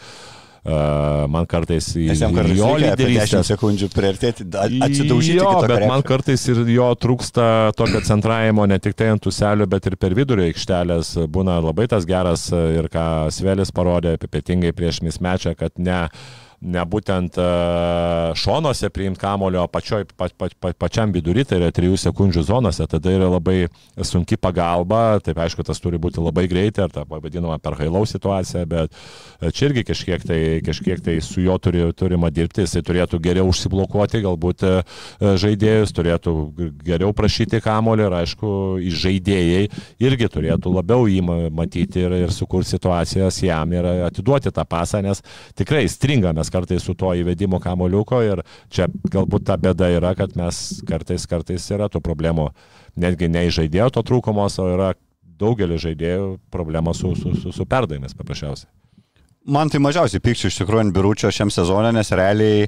Man 0.68 1.46
kartais 1.48 1.86
į 1.96 2.08
jo 2.10 2.18
reikia 2.18 2.90
apie 2.92 3.06
10 3.06 3.12
lyderystės. 3.14 3.50
sekundžių 3.52 3.88
priartėti, 3.94 4.46
atsidaužyti. 4.58 5.38
Jo, 5.38 5.52
bet 5.62 5.70
krepšio. 5.70 5.88
man 5.88 6.02
kartais 6.04 6.44
ir 6.50 6.60
jo 6.74 6.88
trūksta 6.98 7.46
tokio 7.78 8.02
centravimo 8.04 8.66
ne 8.68 8.80
tik 8.82 8.98
tai 8.98 9.12
ant 9.14 9.30
ūselių, 9.30 9.68
bet 9.70 9.86
ir 9.88 9.96
per 9.96 10.16
vidurio 10.18 10.44
aikštelės. 10.50 11.14
Būna 11.30 11.60
labai 11.62 11.86
tas 11.88 12.04
geras 12.08 12.48
ir 12.52 12.90
ką 12.92 13.06
Svelis 13.32 13.72
parodė, 13.72 14.18
ypatingai 14.18 14.74
prieš 14.76 15.00
mismečą, 15.06 15.54
kad 15.56 15.78
ne 15.78 16.08
ne 16.58 16.82
būtent 16.90 17.36
e, 17.38 17.46
šonuose 18.38 18.90
priimti 18.90 19.20
kamulio, 19.22 19.62
pačioj, 19.70 20.08
pa, 20.18 20.26
pa, 20.34 20.48
pa, 20.58 20.72
pačiam 20.74 21.12
vidury, 21.14 21.44
tai 21.46 21.60
yra 21.60 21.70
3 21.74 21.94
sekundžių 22.02 22.42
zonose, 22.48 22.86
tada 22.90 23.12
yra 23.14 23.28
labai 23.30 23.68
sunki 24.02 24.38
pagalba, 24.40 25.20
taip 25.22 25.38
aišku, 25.38 25.62
tas 25.66 25.78
turi 25.82 26.00
būti 26.02 26.22
labai 26.22 26.48
greitai, 26.50 26.88
ar 26.88 26.94
ta 26.94 27.04
vadinama 27.08 27.60
per 27.62 27.76
hailau 27.78 28.02
situacija, 28.08 28.64
bet 28.70 28.90
e, 28.90 29.52
čia 29.54 29.68
irgi 29.68 29.84
kažkiek 29.92 30.26
tai, 30.26 30.40
kažkiek 30.66 31.02
tai 31.04 31.18
su 31.22 31.44
juo 31.44 31.58
turi, 31.62 31.84
turima 31.94 32.32
dirbti, 32.34 32.64
jisai 32.66 32.82
turėtų 32.86 33.22
geriau 33.22 33.52
užsiblokuoti, 33.52 34.24
galbūt 34.26 34.66
e, 34.66 34.74
žaidėjus, 35.44 35.94
turėtų 35.94 36.34
geriau 36.82 37.14
prašyti 37.14 37.62
kamulio 37.62 38.10
ir 38.10 38.18
aišku, 38.24 38.52
žaidėjai 38.98 39.62
irgi 40.02 40.30
turėtų 40.34 40.74
labiau 40.74 41.06
jį 41.06 41.22
ma- 41.22 41.38
matyti 41.62 42.02
ir, 42.02 42.18
ir 42.26 42.34
sukurti 42.34 42.74
situacijas 42.74 43.38
jam 43.46 43.78
ir 43.78 43.86
atiduoti 44.08 44.50
tą 44.54 44.66
pasą, 44.66 45.04
nes 45.06 45.22
tikrai 45.58 45.86
stringa 45.90 46.34
mes 46.48 46.50
kartais 46.50 46.82
su 46.82 46.94
tuo 46.94 47.12
įvedimu 47.14 47.60
kamoliuko 47.60 48.22
ir 48.24 48.42
čia 48.70 48.88
galbūt 48.88 49.44
ta 49.46 49.56
bėda 49.56 49.90
yra, 49.92 50.14
kad 50.16 50.34
mes 50.36 50.80
kartais, 50.88 51.26
kartais 51.26 51.70
yra 51.70 51.88
tų 51.88 52.00
problemų, 52.00 52.50
netgi 52.96 53.28
ne 53.28 53.46
iš 53.48 53.60
žaidėjo 53.60 53.90
to 53.92 54.02
trūkumos, 54.02 54.58
o 54.58 54.68
yra 54.72 54.94
daugelis 55.38 55.82
žaidėjų 55.84 56.38
problema 56.50 56.94
su, 56.94 57.14
su, 57.14 57.34
su, 57.36 57.52
su 57.52 57.66
perdavimais 57.66 58.16
paprasčiausiai. 58.16 58.68
Man 59.48 59.70
tai 59.70 59.78
mažiausiai 59.80 60.20
pykčių 60.20 60.48
iš 60.48 60.58
tikrųjų 60.60 60.84
ant 60.84 60.94
biručio 60.94 61.30
šiam 61.32 61.50
sezonė, 61.50 61.92
nes 61.94 62.10
realiai 62.12 62.66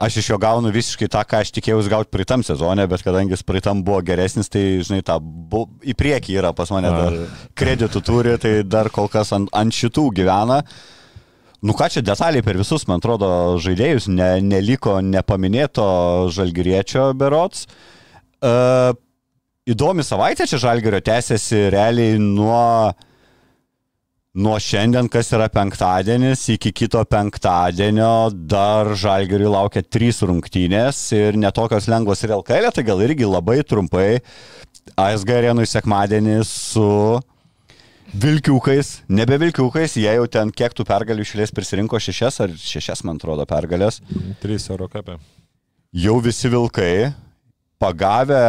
aš 0.00 0.16
iš 0.22 0.30
jo 0.30 0.38
gaunu 0.40 0.70
visiškai 0.72 1.08
tą, 1.12 1.20
ką 1.28 1.42
aš 1.42 1.50
tikėjausi 1.52 1.90
gauti 1.92 2.08
praeitam 2.14 2.44
sezonė, 2.46 2.86
bet 2.88 3.02
kadangi 3.04 3.34
jis 3.34 3.44
praeitam 3.44 3.82
buvo 3.84 4.00
geresnis, 4.06 4.48
tai, 4.48 4.80
žinai, 4.80 5.02
tą 5.04 5.18
bu... 5.20 5.66
į 5.84 5.92
priekį 5.98 6.38
yra 6.40 6.54
pas 6.56 6.72
mane 6.72 6.88
dar 6.88 7.18
kreditų 7.58 8.00
turi, 8.06 8.38
tai 8.40 8.62
dar 8.64 8.88
kol 8.94 9.10
kas 9.12 9.34
ant, 9.36 9.52
ant 9.52 9.76
šitų 9.76 10.06
gyvena. 10.22 10.62
Nu 11.62 11.76
ką 11.78 11.86
čia 11.94 12.02
detaliai 12.02 12.42
per 12.42 12.58
visus, 12.58 12.88
man 12.90 12.98
atrodo, 12.98 13.28
žaidėjus 13.62 14.08
ne, 14.10 14.34
neliko 14.42 14.96
nepaminėto 15.04 15.86
žalgiriečio 16.34 17.12
berots. 17.14 17.68
Uh, 18.42 18.90
įdomi 19.70 20.02
savaitė 20.02 20.48
čia 20.50 20.58
žalgerio 20.64 20.98
tęsiasi 21.06 21.68
realiai 21.70 22.18
nuo 22.18 22.90
Nuo 24.32 24.54
šiandien, 24.56 25.10
kas 25.12 25.28
yra 25.36 25.44
penktadienis, 25.52 26.46
iki 26.54 26.70
kito 26.72 27.02
penktadienio 27.04 28.30
dar 28.32 28.88
žalgeriui 28.96 29.50
laukia 29.52 29.82
trys 29.84 30.22
rungtynės 30.24 31.00
ir 31.12 31.36
netokios 31.36 31.84
lengvos 31.92 32.24
ir 32.24 32.32
LKL, 32.38 32.70
tai 32.72 32.84
gal 32.86 33.02
irgi 33.04 33.28
labai 33.28 33.58
trumpai. 33.60 34.22
ASG 34.96 35.34
arenui 35.36 35.68
sekmadienį 35.68 36.38
su 36.48 36.86
Vilkiukais, 38.12 38.98
nebe 39.08 39.38
Vilkiukais, 39.40 39.94
jie 39.96 40.10
jau 40.12 40.26
ten 40.28 40.50
kiek 40.52 40.74
tų 40.76 40.84
pergalių 40.84 41.24
išėlės 41.24 41.52
prisirinko 41.56 41.96
šešias 41.96 42.42
ar 42.44 42.50
šešias, 42.60 43.00
man 43.08 43.16
atrodo, 43.16 43.46
pergalės. 43.48 44.02
3 44.42 44.66
euro 44.74 44.88
kapė. 44.92 45.16
Jau 45.96 46.18
visi 46.20 46.50
Vilkai 46.52 47.14
pagavę, 47.80 48.42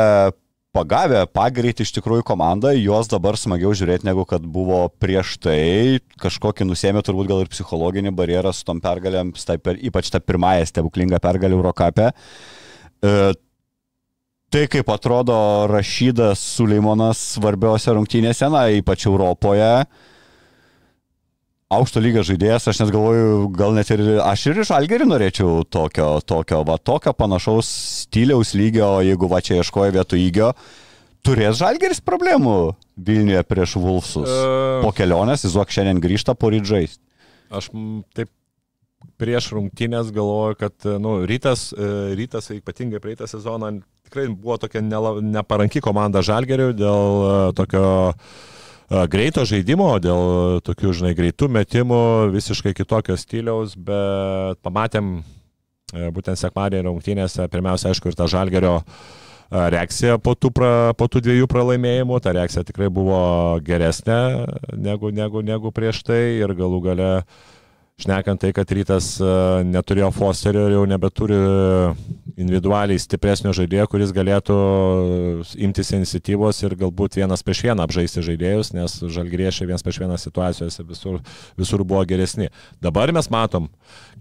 pagavę 0.76 1.22
pagreitį 1.32 1.88
iš 1.88 1.94
tikrųjų 1.96 2.26
komandą, 2.28 2.74
juos 2.76 3.08
dabar 3.12 3.40
smagiau 3.40 3.72
žiūrėti 3.72 4.10
negu 4.10 4.28
kad 4.28 4.44
buvo 4.44 4.82
prieš 5.00 5.38
tai. 5.48 6.02
Kažkokį 6.20 6.68
nusėmė 6.68 7.06
turbūt 7.08 7.32
gal 7.32 7.46
ir 7.46 7.52
psichologinį 7.54 8.12
barjerą 8.20 8.52
su 8.52 8.68
tom 8.68 8.84
pergalėm, 8.84 9.32
per, 9.64 9.80
ypač 9.80 10.12
tą 10.12 10.20
pirmąją 10.20 10.68
stebuklingą 10.74 11.24
pergalę 11.24 11.56
Eurocapę. 11.56 12.12
E, 13.00 13.16
tai 14.54 14.68
kaip 14.70 14.90
atrodo 14.94 15.36
Rašydas 15.66 16.42
Suleimonas 16.60 17.18
svarbiausiose 17.34 17.96
rungtynėse, 17.98 18.50
na, 18.54 18.68
ypač 18.78 19.08
Europoje. 19.10 19.70
Aukšto 21.74 22.04
lygio 22.04 22.22
žaidėjas, 22.28 22.68
aš 22.70 22.84
net 22.84 22.92
galvoju, 22.94 23.48
gal 23.58 23.74
net 23.74 23.90
ir 23.96 24.04
aš 24.22 24.44
ir 24.52 24.60
iš 24.62 24.70
Algerį 24.76 25.08
norėčiau 25.10 25.64
tokio, 25.66 26.20
tokio, 26.22 26.60
va, 26.70 26.78
tokio 26.78 27.16
panašaus 27.18 27.72
stiliaus 28.04 28.54
lygio, 28.54 29.00
jeigu 29.02 29.30
va 29.32 29.40
čia 29.42 29.58
ieškoja 29.64 29.96
vietų 29.96 30.20
lygio. 30.22 30.52
Turės 31.26 31.58
Žalgeris 31.58 32.04
problemų 32.06 32.76
Vilniuje 32.94 33.42
prieš 33.50 33.78
Vulfsus. 33.82 34.30
E. 34.30 34.54
Po 34.84 34.92
kelionės 34.94 35.48
jis 35.48 35.56
zuok 35.56 35.74
šiandien 35.74 36.04
grįžta 36.04 36.36
po 36.38 36.52
rydžais. 36.54 37.00
Aš 37.50 37.72
taip 38.14 38.30
prieš 39.18 39.50
rungtynės 39.56 40.14
galvoju, 40.14 40.60
kad 40.62 40.90
nu, 41.02 41.16
rytas, 41.30 41.72
e, 41.74 42.14
rytas, 42.20 42.52
ypatingai 42.54 43.02
praeitą 43.02 43.26
sezoną, 43.30 43.80
tikrai 44.14 44.30
buvo 44.30 44.58
tokia 44.58 44.82
nela, 44.82 45.18
neparanki 45.22 45.82
komanda 45.82 46.22
Žalgeriu 46.22 46.74
dėl 46.78 47.24
e, 47.26 47.54
tokio 47.58 47.86
e, 48.14 49.08
greito 49.10 49.46
žaidimo, 49.46 49.98
dėl 50.00 50.62
tokių, 50.62 50.94
žinai, 50.94 51.16
greitų 51.18 51.50
metimų, 51.50 52.30
visiškai 52.34 52.76
kitokio 52.78 53.18
stiliaus, 53.18 53.74
bet 53.76 54.62
pamatėm 54.62 55.18
e, 55.18 56.12
būtent 56.14 56.38
sekmadienį 56.38 56.92
rungtynėse, 56.92 57.50
pirmiausia, 57.50 57.90
aišku, 57.90 58.12
ir 58.14 58.20
tą 58.20 58.30
Žalgerio 58.30 58.80
reakcija 59.54 60.18
po 60.18 60.34
tų, 60.34 60.50
pra, 60.56 60.70
po 60.98 61.06
tų 61.12 61.22
dviejų 61.26 61.50
pralaimėjimų, 61.50 62.20
ta 62.24 62.32
reakcija 62.34 62.64
tikrai 62.66 62.88
buvo 62.90 63.60
geresnė 63.62 64.48
negu, 64.74 65.12
negu, 65.14 65.44
negu 65.46 65.70
prieš 65.74 66.00
tai 66.08 66.40
ir 66.40 66.56
galų 66.58 66.80
gale 66.88 67.10
šnekant 68.02 68.42
tai, 68.42 68.50
kad 68.56 68.72
rytas 68.74 69.16
e, 69.22 69.26
neturėjo 69.70 70.10
Fosterio 70.16 70.66
ir 70.68 70.78
jau 70.78 70.84
nebeturi 70.90 71.38
individualiai 72.34 72.98
stipresnio 72.98 73.52
žaidėjo, 73.54 73.86
kuris 73.92 74.12
galėtų 74.16 74.56
imtis 75.62 75.92
iniciatyvos 75.94 76.64
ir 76.66 76.74
galbūt 76.80 77.20
vienas 77.20 77.44
prieš 77.46 77.62
vieną 77.68 77.86
apžaisti 77.86 78.24
žaidėjus, 78.26 78.72
nes 78.74 78.96
žalgriešiai 79.14 79.70
vienas 79.70 79.86
prieš 79.86 80.00
vieną 80.02 80.18
situacijose 80.18 80.86
visur, 80.90 81.20
visur 81.60 81.84
buvo 81.86 82.02
geresni. 82.10 82.50
Dabar 82.82 83.14
mes 83.14 83.30
matom, 83.34 83.70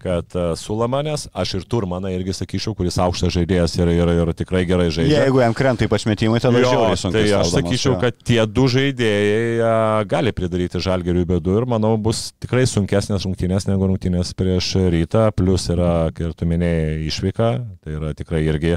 kad 0.02 0.28
e, 0.36 0.44
Sulamanės, 0.60 1.28
aš 1.32 1.56
ir 1.62 1.66
Turmaną 1.72 2.12
irgi 2.12 2.36
sakyčiau, 2.36 2.76
kuris 2.76 3.00
aukštas 3.00 3.32
žaidėjas 3.38 3.78
ir, 3.80 3.94
ir, 3.96 4.12
ir 4.20 4.34
tikrai 4.36 4.66
gerai 4.68 4.90
žaidžia. 4.92 5.24
Jeigu 5.24 5.40
jam 5.40 5.56
krenta 5.56 5.88
ypač 5.88 6.04
metimai, 6.10 6.42
tada 6.44 6.60
Jo, 6.60 6.74
žiauriai 6.74 7.00
sunku. 7.00 7.16
tai 7.16 7.24
aš 7.40 7.54
sakyčiau, 7.56 7.96
kad 8.02 8.20
tie 8.20 8.42
du 8.46 8.68
žaidėjai 8.68 10.04
gali 10.12 10.36
pridaryti 10.36 10.82
žalgeriui 10.82 11.24
bėdų 11.32 11.56
ir 11.62 11.68
manau 11.72 11.94
bus 11.96 12.28
tikrai 12.42 12.66
sunkesnės 12.68 13.24
rungtynės 13.24 13.61
negu 13.68 13.88
rungtynės 13.90 14.32
prieš 14.38 14.74
rytą, 14.92 15.28
plus 15.36 15.68
yra, 15.72 16.10
kaip 16.16 16.34
tu 16.38 16.48
minėjai, 16.48 16.98
išvyka, 17.08 17.52
tai 17.82 17.96
yra 17.98 18.12
tikrai 18.18 18.42
irgi, 18.46 18.76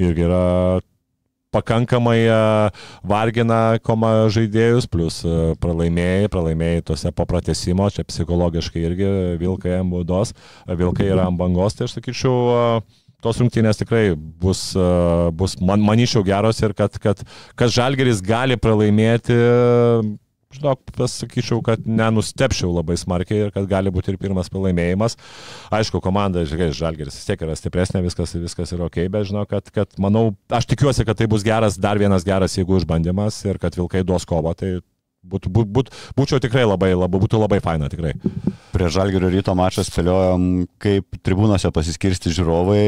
irgi 0.00 0.26
yra 0.26 0.44
pakankamai 1.54 2.18
a, 2.30 2.70
vargina 3.06 3.80
koma 3.82 4.28
žaidėjus, 4.32 4.86
plus 4.90 5.20
a, 5.26 5.52
pralaimėjai, 5.62 6.30
pralaimėjai 6.30 6.86
tose 6.92 7.12
po 7.14 7.26
pratesimo, 7.30 7.90
čia 7.90 8.06
psichologiškai 8.06 8.86
irgi 8.86 9.10
vilkai 9.40 9.80
ant 9.80 9.90
baudos, 9.92 10.34
a, 10.66 10.78
vilkai 10.78 11.10
yra 11.10 11.26
ant 11.30 11.40
bangos, 11.40 11.76
tai 11.76 11.88
aš 11.88 11.98
sakyčiau, 11.98 12.80
tos 13.20 13.42
rungtynės 13.42 13.82
tikrai 13.82 14.14
bus, 14.16 14.70
bus 15.36 15.58
man, 15.60 15.82
manyčiau, 15.84 16.24
geros 16.26 16.62
ir 16.62 16.74
kad, 16.78 16.96
kad, 17.02 17.20
kad 17.58 17.74
Žalgeris 17.74 18.22
gali 18.24 18.56
pralaimėti, 18.60 19.36
žinok, 20.50 20.80
pasakyčiau, 20.98 21.60
kad 21.62 21.84
nenustepčiau 21.86 22.72
labai 22.74 22.96
smarkiai 22.98 23.46
ir 23.46 23.52
kad 23.54 23.68
gali 23.70 23.92
būti 23.94 24.10
ir 24.10 24.18
pirmas 24.18 24.50
pralaimėjimas. 24.50 25.14
Aišku, 25.70 26.00
komanda, 26.02 26.42
žiūrėk, 26.42 26.74
Žalgeris 26.74 27.14
vis 27.20 27.28
tiek 27.28 27.44
yra 27.46 27.54
stipresnė, 27.54 28.02
viskas, 28.02 28.34
viskas 28.34 28.74
yra 28.74 28.88
ok, 28.88 28.98
bet 29.14 29.28
žinau, 29.30 29.44
kad, 29.46 29.70
kad 29.70 29.94
manau, 30.02 30.32
aš 30.50 30.66
tikiuosi, 30.72 31.06
kad 31.06 31.20
tai 31.20 31.30
bus 31.30 31.46
geras, 31.46 31.78
dar 31.78 32.02
vienas 32.02 32.26
geras 32.26 32.58
jėgų 32.58 32.82
išbandymas 32.82 33.38
ir 33.46 33.62
kad 33.62 33.78
Vilkai 33.78 34.02
duos 34.02 34.26
kovą, 34.26 34.56
tai 34.58 34.80
būtų, 35.22 35.54
būt, 35.54 35.70
būt, 35.70 35.94
būčiau 36.18 36.42
tikrai 36.42 36.66
labai, 36.66 36.96
labai, 36.98 37.22
būtų 37.22 37.44
labai 37.44 37.62
faina, 37.62 37.86
tikrai. 37.92 38.16
Prie 38.74 38.90
Žalgirio 38.90 39.30
ryto 39.30 39.54
mačą 39.54 39.86
spėliojom, 39.86 40.50
kaip 40.82 41.22
tribūnose 41.22 41.70
pasiskirsti 41.76 42.34
žiūrovai. 42.34 42.82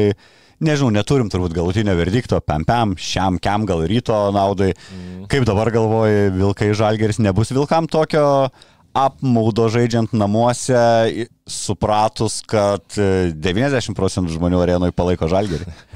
Nežinau, 0.63 0.91
neturim 0.95 1.31
turbūt 1.31 1.55
galutinio 1.55 1.95
verdikto, 1.97 2.39
pam 2.45 2.63
pam, 2.67 2.93
šiam 2.99 3.39
kiam 3.43 3.65
gal 3.67 3.83
ryto 3.89 4.15
naudai. 4.35 4.71
Mm. 4.73 5.25
Kaip 5.31 5.47
dabar 5.49 5.71
galvoji, 5.73 6.29
Vilkai 6.37 6.69
Žalgeris 6.77 7.19
nebus 7.23 7.51
Vilkam 7.51 7.89
tokio 7.91 8.25
apmaudo 8.93 9.65
žaidžiant 9.73 10.13
namuose, 10.13 10.77
supratus, 11.49 12.43
kad 12.45 12.85
90 12.93 13.97
procentų 13.97 14.37
žmonių 14.37 14.61
arenoje 14.63 14.95
palaiko 14.95 15.31
Žalgerį. 15.31 15.67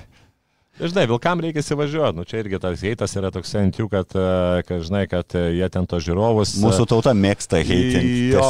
Žinai, 0.78 1.08
vilkam 1.10 1.40
reikia 1.42 1.64
įsivažiuoti, 1.64 2.20
nu 2.20 2.24
čia 2.30 2.38
irgi 2.44 2.60
tas 2.62 2.82
heitas 2.86 3.16
yra 3.18 3.32
toks 3.34 3.56
ant 3.58 3.80
jų, 3.80 3.88
kad, 3.90 4.12
e, 4.14 4.62
kad, 4.68 4.84
žinai, 4.86 5.08
kad 5.10 5.34
e, 5.34 5.42
jie 5.58 5.70
ten 5.74 5.88
to 5.90 5.98
žiūrovus. 6.06 6.54
E, 6.54 6.62
Mūsų 6.62 6.86
tauta 6.92 7.16
mėgsta 7.18 7.64
heitinti. 7.66 8.36
Jo, 8.36 8.46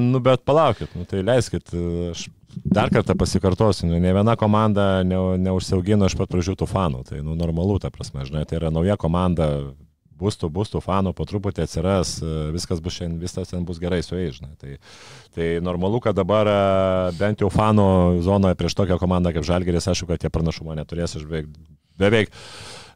nu 0.00 0.22
bet 0.24 0.40
palaukit, 0.48 0.94
nu 0.96 1.04
tai 1.08 1.20
leiskit, 1.26 1.74
aš 2.14 2.22
dar 2.64 2.90
kartą 2.90 3.16
pasikartosiu, 3.18 3.86
nu, 3.90 3.98
ne 4.00 4.12
viena 4.16 4.36
komanda 4.36 5.02
ne, 5.04 5.18
neužsiaugino 5.42 6.08
iš 6.08 6.16
pat 6.18 6.30
pradžių 6.32 6.56
tų 6.62 6.68
fanų, 6.70 7.02
tai 7.08 7.20
nu, 7.24 7.36
normalu, 7.38 7.78
ta 7.82 7.90
prasme, 7.92 8.24
žinai, 8.28 8.46
tai 8.48 8.60
yra 8.60 8.72
nauja 8.74 8.96
komanda, 9.00 9.48
bus 10.16 10.38
tų, 10.40 10.50
bus 10.52 10.72
tų 10.72 10.80
fanų, 10.84 11.12
po 11.16 11.26
truputį 11.28 11.64
atsiras, 11.66 12.16
viskas 12.54 12.80
bus 12.84 12.96
šiandien, 12.96 13.20
viskas 13.20 13.52
ten 13.52 13.66
bus 13.68 13.80
gerai 13.82 14.00
su 14.04 14.16
jais, 14.16 14.38
žinai. 14.38 14.54
Tai, 14.60 14.76
tai 15.36 15.48
normalu, 15.64 16.00
kad 16.04 16.16
dabar 16.16 16.48
bent 17.18 17.44
jau 17.44 17.50
fanų 17.52 18.22
zonoje 18.24 18.56
prieš 18.58 18.78
tokią 18.78 18.98
komandą 19.02 19.34
kaip 19.36 19.46
Žalgeris, 19.46 19.88
aišku, 19.92 20.08
kad 20.10 20.22
tie 20.22 20.32
pranašumą 20.32 20.78
neturės, 20.78 21.18
aš 21.18 21.28
beveik, 21.28 21.52
beveik 22.00 22.32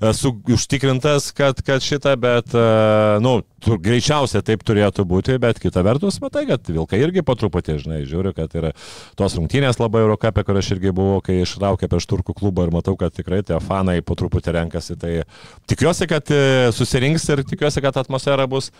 esu 0.00 0.32
užtikrintas, 0.48 1.30
kad, 1.36 1.60
kad 1.64 1.84
šitą, 1.84 2.14
bet, 2.20 2.54
e, 2.56 2.64
nu, 3.20 3.40
tu, 3.60 3.76
greičiausiai 3.82 4.44
taip 4.46 4.64
turėtų 4.66 5.04
būti, 5.08 5.36
bet 5.42 5.60
kita 5.60 5.82
vertus, 5.84 6.20
matai, 6.24 6.46
kad 6.48 6.64
Vilkai 6.70 7.02
irgi 7.04 7.24
po 7.26 7.36
truputį, 7.38 7.76
žinai, 7.82 8.00
žiūriu, 8.08 8.32
kad 8.36 8.54
yra 8.56 8.72
tos 9.20 9.36
rungtynės 9.36 9.80
labai 9.80 10.04
Eurocapė, 10.06 10.44
kur 10.48 10.60
aš 10.60 10.72
irgi 10.76 10.94
buvau, 10.96 11.20
kai 11.24 11.42
išraukė 11.42 11.90
prieš 11.90 12.08
turkų 12.10 12.36
klubą 12.40 12.66
ir 12.66 12.74
matau, 12.74 12.96
kad 13.00 13.14
tikrai 13.16 13.42
tie 13.44 13.60
fanai 13.60 14.00
po 14.00 14.16
truputį 14.16 14.56
renkasi. 14.56 14.96
Tai 15.00 15.14
tikiuosi, 15.70 16.08
kad 16.10 16.32
e, 16.32 16.42
susirinks 16.76 17.28
ir 17.34 17.44
tikiuosi, 17.52 17.84
kad 17.84 18.00
atmosfera 18.00 18.48
bus 18.50 18.72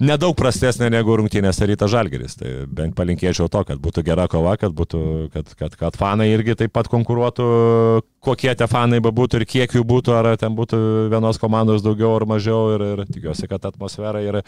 nedaug 0.00 0.34
prastesnė 0.38 0.88
negu 0.92 1.14
rungtynėse 1.20 1.66
ryta 1.68 1.88
žalgeris. 1.90 2.36
Tai 2.40 2.50
bent 2.72 2.96
palinkėčiau 2.96 3.50
to, 3.52 3.62
kad 3.68 3.80
būtų 3.82 4.04
gera 4.06 4.26
kova, 4.32 4.56
kad, 4.60 4.72
būtų, 4.76 5.02
kad, 5.34 5.52
kad, 5.58 5.76
kad 5.78 5.98
fanai 6.00 6.30
irgi 6.32 6.56
taip 6.58 6.72
pat 6.74 6.88
konkuruotų, 6.90 7.46
kokie 8.24 8.52
tie 8.56 8.68
fanai 8.70 9.00
bebūtų 9.04 9.40
ir 9.40 9.46
kiek 9.48 9.76
jų 9.76 9.84
būtų, 9.86 10.14
ar 10.16 10.30
ten 10.40 10.56
būtų 10.56 10.80
vienos 11.12 11.40
komandos 11.40 11.84
daugiau 11.84 12.14
ar 12.16 12.26
mažiau. 12.28 12.74
Ir, 12.74 12.86
ir 12.94 13.04
tikiuosi, 13.08 13.48
kad 13.50 13.64
atmosfera 13.68 14.22
ir, 14.24 14.40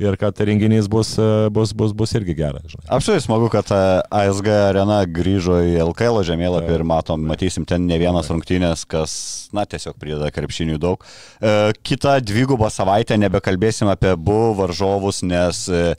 ir 0.00 0.18
kad 0.20 0.40
renginys 0.44 0.88
bus, 0.92 1.14
bus, 1.54 1.72
bus, 1.76 1.94
bus 1.96 2.14
irgi 2.18 2.36
geras. 2.38 2.76
Apštai 2.88 3.20
smagu, 3.24 3.48
kad 3.52 3.72
e, 3.72 3.80
ASG 4.20 4.52
arena 4.52 5.00
grįžo 5.04 5.60
į 5.64 5.76
LKL 5.88 6.22
žemėlapį 6.28 6.76
ir 6.76 6.86
matom, 6.88 7.24
matysim 7.28 7.66
ten 7.68 7.88
ne 7.88 7.98
vienas 8.00 8.28
rungtynės, 8.32 8.84
kas, 8.88 9.12
na, 9.56 9.64
tiesiog 9.68 9.96
prideda 10.00 10.30
krepšinių 10.34 10.78
daug. 10.82 11.04
E, 11.40 11.72
kita 11.86 12.18
dvigubą 12.24 12.70
savaitę 12.72 13.16
nebekalbėsim 13.20 13.90
apie 13.92 14.14
bu 14.16 14.54
varžovų 14.58 14.97
varžovus, 14.98 15.22
nes 15.22 15.68
e, 15.68 15.94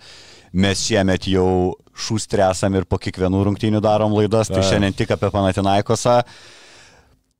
mes 0.54 0.86
šiemet 0.86 1.28
jau 1.28 1.76
šūstrė 2.00 2.50
esam 2.52 2.76
ir 2.76 2.86
po 2.86 2.97
kiekvienų 2.97 3.43
rungtynių 3.45 3.82
darom 3.82 4.14
laidas, 4.14 4.47
tai 4.47 4.64
šiandien 4.64 4.93
tik 4.93 5.12
apie 5.12 5.30
Panatinaikosą. 5.32 6.24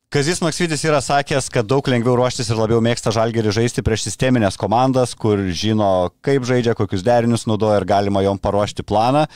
Kazis 0.10 0.42
Maksvidis 0.42 0.84
yra 0.84 1.00
sakęs, 1.06 1.52
kad 1.54 1.68
daug 1.70 1.86
lengviau 1.86 2.16
ruoštis 2.18 2.50
ir 2.50 2.58
labiau 2.58 2.82
mėgsta 2.82 3.14
žalgerį 3.14 3.54
žaisti 3.54 3.84
prieš 3.86 4.08
sisteminės 4.08 4.58
komandas, 4.58 5.14
kur 5.14 5.38
žino, 5.54 6.10
kaip 6.26 6.48
žaidžia, 6.50 6.74
kokius 6.74 7.06
derinius 7.06 7.46
naudoja 7.46 7.78
ir 7.78 7.86
galima 7.86 8.24
jom 8.26 8.42
paruošti 8.42 8.84
planą. 8.84 9.28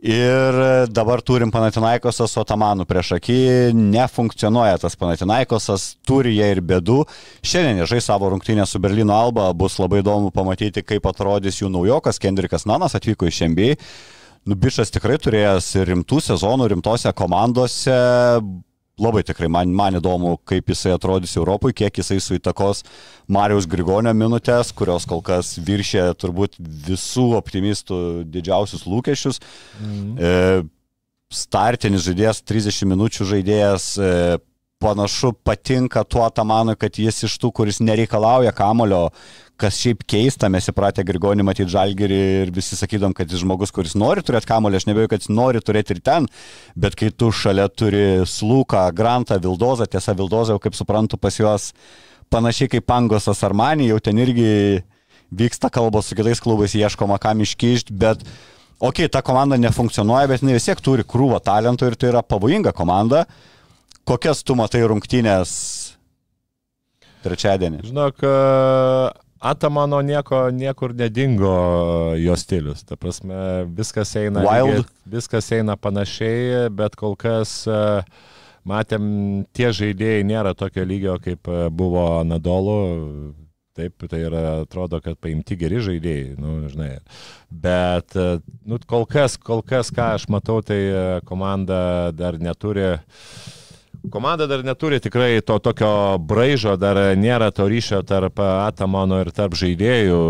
Ir 0.00 0.56
dabar 0.88 1.20
turim 1.20 1.50
Panatinaikosas 1.52 2.32
su 2.32 2.40
Otamanu 2.40 2.86
prieš 2.88 3.10
akį, 3.18 3.40
nefunkcionuoja 3.76 4.78
tas 4.80 4.96
Panatinaikosas, 4.96 5.90
turi 6.08 6.32
jie 6.38 6.46
ir 6.54 6.62
bėdų. 6.64 7.02
Šiandien 7.44 7.82
jie 7.82 7.88
žais 7.90 8.08
savo 8.08 8.30
rungtynę 8.32 8.64
su 8.64 8.80
Berlyno 8.80 9.12
Alba, 9.12 9.50
bus 9.52 9.76
labai 9.76 10.00
įdomu 10.00 10.32
pamatyti, 10.32 10.80
kaip 10.88 11.04
atrodys 11.10 11.60
jų 11.60 11.68
naujokas 11.74 12.22
Kendrikas 12.22 12.64
Nanas 12.64 12.96
atvyko 12.96 13.28
iš 13.28 13.42
NBA. 13.52 13.76
Nubišas 14.48 14.88
tikrai 14.94 15.18
turėjęs 15.20 15.68
rimtų 15.84 16.22
sezonų, 16.30 16.70
rimtose 16.72 17.12
komandose, 17.12 18.00
labai 19.00 19.22
tikrai 19.26 19.48
man, 19.52 19.72
man 19.74 19.98
įdomu, 19.98 20.34
kaip 20.48 20.70
jisai 20.72 20.94
atrodys 20.96 21.36
Europoje, 21.38 21.76
kiek 21.82 22.02
jisai 22.02 22.18
suitakos 22.22 22.84
Marijos 23.30 23.68
Grigonio 23.70 24.12
minutės, 24.16 24.74
kurios 24.76 25.06
kol 25.08 25.22
kas 25.24 25.54
viršė 25.64 26.10
turbūt 26.20 26.58
visų 26.60 27.30
optimistų 27.38 28.00
didžiausius 28.30 28.86
lūkesčius. 28.88 29.40
Mm. 29.80 30.12
E, 30.18 30.34
startinis 31.30 32.04
žaidėjas, 32.08 32.42
30 32.46 32.90
minučių 32.90 33.28
žaidėjas, 33.34 33.90
e, 33.96 34.12
panašu 34.80 35.34
patinka 35.44 36.02
tuo 36.08 36.24
Tamanui, 36.32 36.76
kad 36.80 36.96
jis 36.98 37.24
iš 37.28 37.36
tų, 37.42 37.52
kuris 37.60 37.80
nereikalauja 37.84 38.52
kamulio, 38.56 39.08
kas 39.60 39.76
šiaip 39.76 40.06
keista, 40.08 40.48
mes 40.52 40.70
įpratę 40.72 41.04
Grigonį 41.04 41.44
matyti 41.44 41.74
žalgerį 41.74 42.20
ir 42.44 42.52
visi 42.56 42.78
sakydom, 42.78 43.12
kad 43.16 43.28
jis 43.28 43.42
žmogus, 43.42 43.72
kuris 43.76 43.92
nori 43.98 44.24
turėti 44.24 44.48
kamulį, 44.48 44.80
aš 44.80 44.86
nebejoju, 44.88 45.10
kad 45.12 45.24
jis 45.26 45.32
nori 45.36 45.60
turėti 45.64 45.96
ir 45.96 46.00
ten, 46.06 46.28
bet 46.80 46.96
kai 46.96 47.10
tu 47.12 47.28
šalia 47.28 47.68
turi 47.68 48.22
Slūką, 48.24 48.86
Grantą, 48.96 49.36
Vildozą, 49.42 49.88
tiesa, 49.90 50.16
Vildozą 50.16 50.56
jau 50.56 50.62
kaip 50.64 50.78
suprantu 50.78 51.20
pas 51.20 51.36
juos 51.36 51.74
panašiai 52.32 52.72
kaip 52.72 52.88
Pangosas 52.88 53.44
Armanį, 53.44 53.90
jau 53.92 54.00
ten 54.08 54.22
irgi 54.22 54.48
vyksta 55.30 55.68
kalbos 55.70 56.08
su 56.08 56.16
kitais 56.18 56.40
klubais, 56.42 56.74
ieškoma 56.74 57.20
kam 57.22 57.44
iškišti, 57.44 57.92
bet 57.92 58.24
okei, 58.80 59.04
okay, 59.04 59.12
ta 59.12 59.20
komanda 59.22 59.60
nefunkcionuoja, 59.60 60.30
bet 60.30 60.44
jinai 60.44 60.56
vis 60.56 60.66
tiek 60.70 60.80
turi 60.80 61.04
krūvą 61.04 61.42
talentų 61.44 61.90
ir 61.90 62.00
tai 62.00 62.14
yra 62.14 62.24
pavojinga 62.24 62.72
komanda. 62.76 63.26
Kokias 64.10 64.40
tu 64.42 64.56
matai 64.58 64.80
rungtynės 64.90 65.50
trečiadienį? 67.22 67.84
Žinok, 67.86 68.22
Atamano 69.40 70.00
nieko, 70.02 70.40
niekur 70.50 70.96
nedingo 70.98 71.52
jo 72.18 72.34
stilius. 72.36 72.82
Ta 72.88 72.98
prasme, 72.98 73.36
viskas 73.76 74.10
eina, 74.18 74.42
lygiai, 74.42 74.80
viskas 75.14 75.52
eina 75.54 75.76
panašiai, 75.78 76.64
bet 76.74 76.98
kol 76.98 77.14
kas 77.20 77.52
matėm, 78.66 79.06
tie 79.54 79.70
žaidėjai 79.78 80.26
nėra 80.26 80.56
tokio 80.58 80.82
lygio, 80.90 81.14
kaip 81.22 81.46
buvo 81.70 82.08
Nadolo. 82.26 82.80
Taip, 83.78 84.02
tai 84.10 84.24
yra, 84.26 84.42
atrodo, 84.64 84.98
kad 84.98 85.14
paimti 85.22 85.54
geri 85.56 85.78
žaidėjai, 85.86 86.34
nu, 86.42 86.56
žinai. 86.68 86.96
Bet, 87.54 88.18
nu, 88.66 88.82
kol 88.90 89.06
kas, 89.06 89.38
kol 89.38 89.62
kas, 89.62 89.94
ką 89.94 90.10
aš 90.18 90.26
matau, 90.34 90.58
tai 90.66 90.82
komanda 91.30 92.10
dar 92.10 92.42
neturi 92.42 92.88
uh, 92.90 93.56
Komanda 94.08 94.46
dar 94.48 94.62
neturi 94.64 95.00
tikrai 95.00 95.42
to 95.44 95.58
tokio 95.60 96.16
braižo, 96.24 96.76
dar 96.80 96.96
nėra 97.20 97.50
to 97.52 97.66
ryšio 97.68 98.00
tarp 98.08 98.40
Atamano 98.40 99.18
ir 99.20 99.28
tarp 99.36 99.58
žaidėjų. 99.60 100.20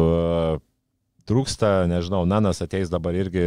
Trūksta, 1.30 1.86
nežinau, 1.86 2.24
Nanas 2.26 2.58
ateis 2.64 2.90
dabar 2.90 3.14
irgi 3.14 3.44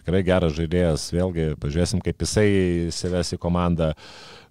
tikrai 0.00 0.22
geras 0.24 0.56
žaidėjas, 0.56 1.04
vėlgi 1.12 1.50
pažiūrėsim, 1.60 2.00
kaip 2.00 2.24
jisai 2.24 2.46
įsives 2.88 3.34
į 3.36 3.40
komandą. 3.42 3.92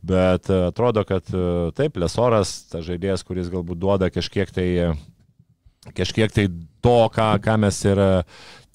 Bet 0.05 0.49
atrodo, 0.53 1.01
kad 1.07 1.25
taip, 1.77 1.97
Lesoras, 1.97 2.53
tas 2.69 2.85
žaidėjas, 2.85 3.25
kuris 3.25 3.49
galbūt 3.53 3.81
duoda 3.81 4.11
kažkiek 4.13 4.53
tai, 4.53 4.69
kažkiek 5.97 6.33
tai 6.33 6.47
to, 6.81 6.97
ką, 7.13 7.27
ką 7.41 7.57
mes 7.65 7.81
ir 7.89 8.01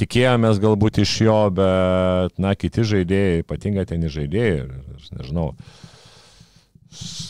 tikėjomės 0.03 0.61
galbūt 0.63 1.01
iš 1.07 1.17
jo, 1.27 1.41
bet, 1.55 2.35
na, 2.43 2.55
kiti 2.59 2.85
žaidėjai, 2.87 3.43
ypatingai 3.47 3.87
ten 3.89 4.07
žaidėjai, 4.11 4.65
aš 4.99 5.13
nežinau, 5.15 5.53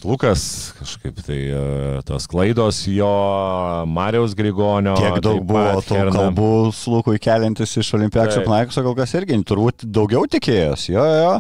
Lukas, 0.07 0.73
kažkaip 0.79 1.17
tai 1.27 1.37
e, 1.51 1.61
tos 2.07 2.29
klaidos 2.31 2.85
jo, 2.87 3.09
Marijos 3.91 4.37
Grigonio. 4.39 4.95
Kiek 5.01 5.19
daug 5.25 5.41
buvo 5.49 5.81
to 5.83 5.97
Herna... 5.97 6.13
kalbų 6.15 6.51
slukui 6.77 7.19
keliantis 7.23 7.73
iš 7.81 7.91
Olimpiakso 7.99 8.45
Pnaikso, 8.45 8.85
kol 8.87 8.95
kas 8.99 9.17
irgi 9.19 9.39
turbūt 9.49 9.83
daugiau 9.83 10.29
tikėjos. 10.31 10.87
Jo, 10.93 11.07
jo. 11.11 11.33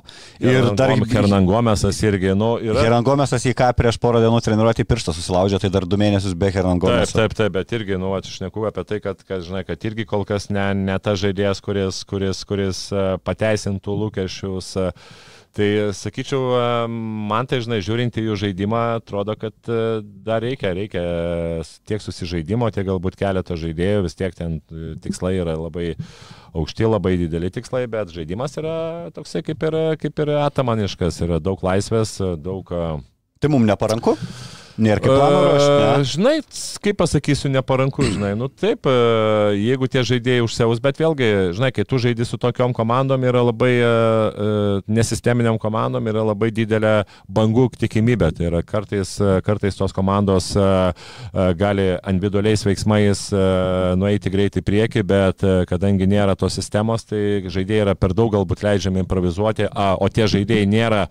Ir 0.42 0.56
Hernangom, 0.56 0.78
dar 0.80 0.94
Hernangomesas 1.12 2.00
irgi, 2.08 2.32
nu, 2.38 2.56
yra. 2.64 2.80
Hernangomesas 2.88 3.46
į 3.46 3.54
ką 3.60 3.70
prieš 3.78 4.00
porą 4.02 4.24
dienų 4.24 4.42
treniruoti 4.48 4.88
pirštą 4.88 5.14
susilaužė, 5.14 5.62
tai 5.62 5.70
dar 5.76 5.86
du 5.86 6.00
mėnesius 6.00 6.34
be 6.34 6.50
Hernangomesas. 6.50 7.14
Taip, 7.14 7.36
taip, 7.36 7.38
taip, 7.44 7.54
bet 7.60 7.76
irgi, 7.78 8.00
nu, 8.02 8.10
aš 8.18 8.40
neku 8.42 8.66
apie 8.66 8.86
tai, 8.88 9.00
kad, 9.04 9.22
kad, 9.22 9.46
žinai, 9.46 9.62
kad 9.68 9.86
irgi 9.86 10.08
kol 10.10 10.26
kas 10.26 10.50
ne, 10.50 10.66
ne 10.90 10.98
ta 10.98 11.14
žaidėjas, 11.14 11.62
kuris, 11.62 12.02
kuris, 12.08 12.42
kuris 12.48 12.86
e, 12.90 13.08
pateisintų 13.22 14.00
lūkesčius. 14.02 14.74
Uh, 14.82 15.24
Tai 15.56 15.68
sakyčiau, 15.96 16.50
man 17.30 17.48
tai, 17.48 17.62
žinai, 17.64 17.78
žiūrint 17.84 18.18
į 18.20 18.26
jų 18.26 18.34
žaidimą, 18.42 18.80
atrodo, 18.98 19.32
kad 19.40 19.54
e, 19.72 20.02
dar 20.26 20.44
reikia, 20.44 20.74
reikia 20.76 21.04
tiek 21.88 22.04
susižaidimo, 22.04 22.68
tiek 22.74 22.84
galbūt 22.84 23.16
keleto 23.16 23.56
žaidėjų, 23.56 24.02
vis 24.04 24.18
tiek 24.18 24.36
ten 24.36 24.58
e, 24.60 24.90
tikslai 25.00 25.38
yra 25.38 25.54
labai 25.56 25.94
aukšti, 26.52 26.84
labai 26.90 27.14
dideli 27.22 27.48
tikslai, 27.54 27.86
bet 27.88 28.12
žaidimas 28.12 28.58
yra 28.60 28.76
toksai 29.16 29.40
kaip 29.46 29.64
ir, 29.70 29.78
kaip 30.02 30.24
ir 30.26 30.34
atamaniškas, 30.42 31.22
yra 31.24 31.40
daug 31.40 31.64
laisvės, 31.64 32.18
daug... 32.36 32.76
Tai 33.40 33.52
mums 33.52 33.68
neparanku? 33.68 34.16
Nėra 34.76 35.00
kaip 35.00 35.08
plano 35.14 35.38
ruošti. 35.46 35.68
E, 35.72 35.76
ne? 35.80 36.08
Žinai, 36.10 36.34
kaip 36.84 36.98
pasakysiu, 37.00 37.48
neparanku, 37.52 38.04
žinai. 38.04 38.34
Nu 38.36 38.50
taip, 38.52 38.84
e, 38.84 38.96
jeigu 39.56 39.88
tie 39.88 40.02
žaidėjai 40.04 40.44
užsiaus, 40.44 40.82
bet 40.84 41.00
vėlgi, 41.00 41.30
žinai, 41.56 41.70
kai 41.72 41.86
tu 41.88 42.00
žaidži 42.02 42.26
su 42.28 42.38
tokiom 42.40 42.74
komandom, 42.76 43.24
yra 43.24 43.40
labai 43.46 43.72
e, 43.80 43.92
nesisteminiam 44.92 45.56
komandom, 45.62 46.10
yra 46.12 46.26
labai 46.28 46.50
didelė 46.54 46.94
bangų 47.32 47.70
tikimybė. 47.80 48.30
Tai 48.36 48.48
yra 48.50 48.60
kartais, 48.66 49.14
kartais 49.46 49.78
tos 49.78 49.94
komandos 49.96 50.52
gali 51.56 51.86
individualiais 51.96 52.62
veiksmais 52.66 53.22
nueiti 53.98 54.32
greitai 54.32 54.60
į 54.62 54.66
priekį, 54.66 55.04
bet 55.08 55.44
kadangi 55.70 56.08
nėra 56.10 56.36
tos 56.38 56.58
sistemos, 56.58 57.06
tai 57.08 57.48
žaidėjai 57.52 57.86
yra 57.86 57.96
per 57.98 58.14
daug 58.16 58.34
galbūt 58.34 58.64
leidžiami 58.66 59.02
improvizuoti, 59.04 59.70
o 59.72 60.08
tie 60.12 60.28
žaidėjai 60.30 60.68
nėra, 60.70 61.02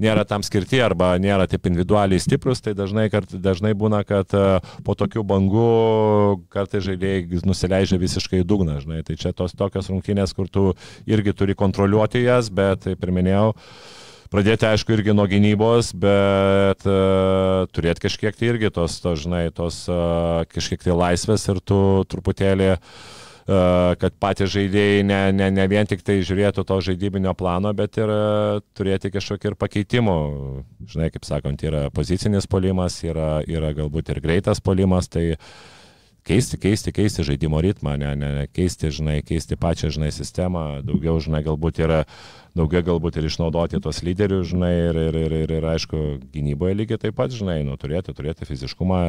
nėra 0.00 0.24
tam 0.28 0.44
skirti 0.46 0.80
arba 0.82 1.12
nėra 1.20 1.48
taip 1.50 1.68
individualiai 1.70 2.22
stiprus, 2.22 2.62
tai 2.64 2.74
dažnai, 2.78 3.09
kart, 3.12 3.32
dažnai 3.42 3.72
būna, 3.78 4.02
kad 4.08 4.32
e, 4.36 4.44
po 4.86 4.96
tokių 4.98 5.24
bangų 5.26 5.68
kartais 6.52 6.84
žaidėjai 6.86 7.42
nusileidžia 7.46 8.00
visiškai 8.00 8.42
į 8.42 8.48
dugną, 8.48 8.80
žinai. 8.82 9.04
Tai 9.06 9.18
čia 9.20 9.34
tos 9.36 9.56
tokios 9.58 9.90
rungtynės, 9.92 10.34
kur 10.36 10.50
tu 10.50 10.70
irgi 11.10 11.36
turi 11.36 11.58
kontroliuoti 11.58 12.24
jas, 12.24 12.52
bet, 12.52 12.86
kaip 12.88 13.08
ir 13.08 13.16
minėjau, 13.20 13.48
Pradėti, 14.30 14.62
aišku, 14.62 14.92
irgi 14.94 15.10
nuo 15.10 15.24
gynybos, 15.26 15.88
bet 15.98 16.84
uh, 16.86 17.64
turėti 17.74 18.04
kažkiek 18.04 18.36
tai 18.38 18.52
irgi 18.52 18.68
tos, 18.70 19.00
to, 19.02 19.16
žinai, 19.18 19.48
tos 19.50 19.80
uh, 19.90 20.44
kažkiek 20.54 20.84
tai 20.84 20.94
laisvės 20.94 21.48
ir 21.50 21.58
tu 21.66 21.80
truputėlį 22.06 22.68
uh, 22.76 22.92
kad 23.46 24.16
patys 24.22 24.52
žaidėjai 24.52 25.02
ne, 25.06 25.20
ne, 25.34 25.50
ne 25.54 25.66
vien 25.70 25.88
tik 25.88 26.04
tai 26.06 26.20
žiūrėtų 26.26 26.64
to 26.66 26.78
žaidybinio 26.90 27.34
plano, 27.38 27.72
bet 27.76 27.98
ir 28.00 28.12
uh, 28.12 28.60
turėti 28.76 29.12
kažkokį 29.14 29.52
ir 29.52 29.58
pakeitimų. 29.60 30.16
Žinai, 30.90 31.10
kaip 31.14 31.26
sakant, 31.28 31.64
yra 31.66 31.88
pozicinis 31.94 32.48
polimas, 32.50 33.00
yra, 33.06 33.40
yra 33.48 33.72
galbūt 33.76 34.12
ir 34.14 34.22
greitas 34.24 34.62
polimas, 34.64 35.08
tai 35.10 35.32
keisti, 36.26 36.60
keisti, 36.60 36.92
keisti 36.94 37.24
žaidimo 37.26 37.60
ritmą, 37.64 37.96
ne, 38.00 38.12
ne, 38.18 38.30
ne 38.40 38.44
keisti, 38.50 38.92
žinai, 38.94 39.20
keisti 39.26 39.58
pačią, 39.60 39.90
žinai, 39.96 40.12
sistemą, 40.14 40.84
daugiau, 40.86 41.16
žinai, 41.22 41.42
galbūt 41.46 41.82
yra 41.82 42.04
daugiau 42.58 42.84
galbūt 42.86 43.20
ir 43.20 43.28
išnaudoti 43.30 43.80
tos 43.82 44.02
lyderius, 44.06 44.50
žinai, 44.52 44.72
ir, 44.90 45.02
ir, 45.08 45.18
ir, 45.24 45.36
ir, 45.44 45.56
ir 45.60 45.68
aišku, 45.72 46.20
gynyboje 46.34 46.78
lygiai 46.82 47.00
taip 47.06 47.16
pat, 47.18 47.32
žinai, 47.34 47.60
nu, 47.66 47.76
turėti, 47.80 48.14
turėti 48.16 48.48
fiziškumą, 48.48 49.02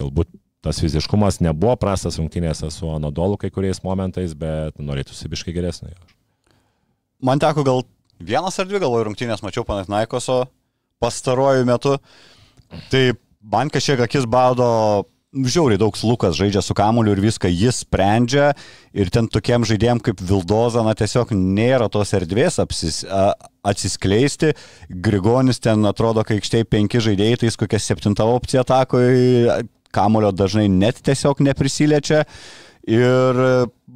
galbūt 0.00 0.30
tas 0.64 0.80
fiziškumas 0.82 1.40
nebuvo 1.44 1.76
prastas 1.78 2.18
rungtynėse 2.18 2.70
su 2.74 2.88
Anadolu 2.90 3.38
kai 3.40 3.50
kuriais 3.54 3.82
momentais, 3.84 4.34
bet 4.38 4.78
norėtųsi 4.82 5.30
biškai 5.30 5.54
geresnio. 5.56 5.94
Man 7.22 7.40
teko 7.42 7.64
gal 7.66 7.84
vienas 8.18 8.58
ar 8.58 8.66
dvi 8.68 8.82
galvoju 8.82 9.08
rungtynės, 9.10 9.42
mačiau 9.42 9.66
Panatnaikoso 9.66 10.44
pastaruoju 11.02 11.66
metu. 11.66 11.96
Tai 12.90 13.04
man 13.42 13.70
kažkiek 13.70 14.02
akis 14.02 14.26
bado 14.28 15.06
žiauriai 15.28 15.78
daug 15.78 15.96
Lukas 16.02 16.36
žaidžia 16.38 16.62
su 16.64 16.74
kamuoliu 16.74 17.12
ir 17.12 17.20
viską 17.20 17.50
jis 17.52 17.82
sprendžia 17.84 18.52
ir 18.96 19.10
ten 19.12 19.28
tokiem 19.28 19.66
žaidėjim 19.68 20.00
kaip 20.00 20.22
Vildoza, 20.24 20.82
na 20.86 20.94
tiesiog 20.96 21.34
nėra 21.36 21.90
tos 21.92 22.14
erdvės 22.16 22.58
apsis, 22.62 23.02
a, 23.04 23.34
atsiskleisti. 23.68 24.54
Grigonis 24.88 25.60
ten 25.60 25.84
atrodo, 25.88 26.24
kai 26.24 26.38
aikštėje 26.40 26.68
penki 26.72 27.02
žaidėjai, 27.04 27.40
tai 27.40 27.50
jis 27.50 27.60
kokia 27.60 27.82
septinta 27.82 28.26
opcija 28.26 28.64
atakoje, 28.64 29.60
kamulio 29.94 30.32
dažnai 30.32 30.68
net 30.72 31.00
tiesiog 31.04 31.42
neprisiliečia. 31.44 32.24
Ir 32.88 33.38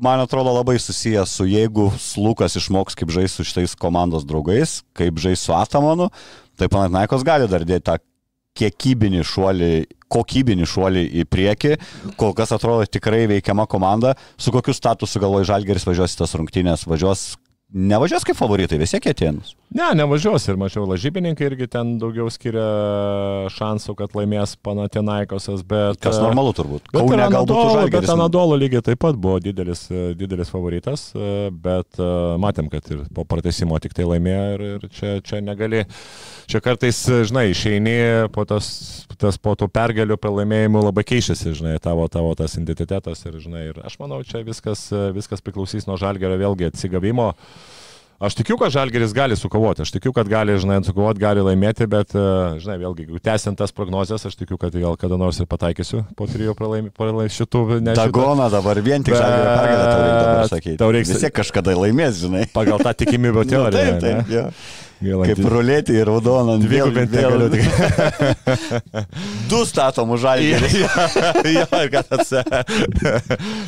man 0.05 0.21
atrodo 0.21 0.53
labai 0.53 0.77
susijęs 0.77 1.33
su 1.39 1.47
jeigu 1.49 1.87
Lukas 2.21 2.59
išmoks 2.61 2.97
kaip 2.99 3.13
žaisti 3.15 3.41
su 3.41 3.49
šitais 3.49 3.77
komandos 3.79 4.27
draugais, 4.29 4.83
kaip 4.93 5.17
žaisti 5.17 5.49
su 5.49 5.55
Atamonu, 5.57 6.11
tai 6.61 6.69
Panatnaikos 6.69 7.25
gali 7.25 7.49
dar 7.49 7.65
dėti 7.65 7.87
tą 7.89 7.97
kiekybinį 8.59 9.23
šuolį, 9.25 9.71
kokybinį 10.13 10.69
šuolį 10.69 11.07
į 11.23 11.25
priekį. 11.33 11.73
Kol 12.21 12.37
kas 12.37 12.53
atrodo 12.53 12.85
tikrai 12.85 13.25
veikiama 13.31 13.65
komanda. 13.71 14.13
Su 14.37 14.53
kokiu 14.53 14.77
statusu 14.77 15.23
galvoja 15.23 15.55
Žalgeris 15.55 15.89
važiuos 15.89 16.13
į 16.13 16.21
tas 16.21 16.37
rungtynės, 16.37 16.85
važiuos 16.85 17.25
nevažiuos 17.73 18.29
kaip 18.29 18.37
favoritai, 18.37 18.81
vis 18.83 18.93
tiek 18.93 19.09
atėnus. 19.15 19.57
Ne, 19.73 19.87
nevažiuos 19.97 20.45
ir 20.53 20.59
mačiau, 20.61 20.85
lažybininkai 20.91 21.47
irgi 21.49 21.67
ten 21.73 21.95
daugiau 22.01 22.29
skiria 22.33 22.65
šansų, 23.55 23.95
kad 23.97 24.13
laimės 24.17 24.53
Panatinaikosas, 24.61 25.63
bet... 25.65 25.97
Kas 26.05 26.19
normalu 26.21 26.53
turbūt. 26.57 26.91
Bet 26.93 27.01
Kaune 27.01 27.25
Anadolo, 27.25 27.87
bet 27.95 28.11
Anadolo 28.13 28.59
lygiai 28.61 28.85
taip 28.85 29.01
pat 29.01 29.17
buvo 29.17 29.39
didelis, 29.41 29.87
didelis 30.19 30.53
favoritas, 30.53 31.07
bet 31.65 31.97
e, 31.97 32.11
matėm, 32.43 32.69
kad 32.73 32.93
ir 32.93 33.07
po 33.17 33.25
pratesimo 33.29 33.81
tik 33.81 33.97
tai 33.97 34.05
laimėjo 34.11 34.45
ir, 34.59 34.67
ir 34.77 34.87
čia, 34.93 35.17
čia 35.25 35.41
negali, 35.45 35.87
čia 36.53 36.61
kartais, 36.65 37.01
žinai, 37.33 37.49
išeini 37.55 37.97
po, 38.37 38.45
tas, 38.49 38.69
tas, 39.17 39.41
po 39.41 39.57
tų 39.57 39.73
pergalių 39.73 40.21
pralaimėjimų 40.21 40.85
labai 40.91 41.07
keičiasi, 41.15 41.57
žinai, 41.57 41.79
tavo, 41.81 42.11
tavo 42.13 42.37
tas 42.37 42.61
identitetas 42.61 43.25
ir, 43.25 43.41
žinai, 43.41 43.71
ir 43.71 43.81
aš 43.89 43.97
manau, 44.03 44.21
čia 44.21 44.45
viskas, 44.45 44.91
viskas 45.17 45.41
priklausys 45.41 45.89
nuo 45.89 45.97
Žalgerio 46.01 46.37
vėlgi 46.45 46.69
atsigavimo. 46.69 47.33
Aš 48.23 48.37
tikiu, 48.39 48.55
kad 48.61 48.71
Žalgeris 48.71 49.11
gali 49.17 49.35
sukovoti, 49.35 49.83
aš 49.83 49.91
tikiu, 49.97 50.13
kad 50.15 50.29
gali, 50.31 50.55
žinai, 50.63 50.77
sukovoti, 50.87 51.19
gali 51.19 51.43
laimėti, 51.43 51.89
bet, 51.91 52.15
e, 52.15 52.23
žinai, 52.63 52.77
vėlgi, 52.79 53.09
tęsiant 53.19 53.59
tas 53.59 53.75
prognozes, 53.75 54.23
aš 54.29 54.37
tikiu, 54.39 54.55
kad 54.63 54.71
gal 54.79 54.95
kada 55.01 55.19
nors 55.19 55.41
ir 55.43 55.49
pataikysiu 55.51 56.05
po 56.15 56.29
trijų 56.31 56.55
pralaimėjimų 56.55 57.27
šitų. 57.35 57.63
Ne. 57.83 57.97
Dagona 57.99 58.47
dabar 58.53 58.79
vien 58.87 59.03
tik 59.03 59.19
Žalgerio 59.19 59.57
pergalę 59.59 59.83
tau 59.91 60.07
reikia 60.07 60.47
sakyti. 60.55 60.77
tau 60.79 60.93
reiks- 60.95 61.11
Vis 61.17 61.25
tiek 61.27 61.35
kažkada 61.41 61.75
laimės, 61.75 62.23
žinai. 62.23 62.47
Pagal 62.55 62.79
tą 62.79 62.95
tikimybę 63.03 63.43
Nu, 63.47 63.51
teoriją. 63.57 63.99
taip, 63.99 64.01
taip, 64.07 64.31
jo. 64.31 64.47
Gaila, 65.03 65.27
Kaip 65.27 65.41
rulėti 65.51 65.97
ir 65.99 66.07
raudoną. 66.07 66.57
Dvigubinti 66.63 67.19
negaliu 67.19 67.49
tik. 67.53 67.65
Du 69.53 69.63
statomų 69.69 70.17
Žalgeris. 70.23 70.77
jo, 71.57 71.65
ir 71.83 71.91
kad 71.93 72.09
tas. 72.09 72.31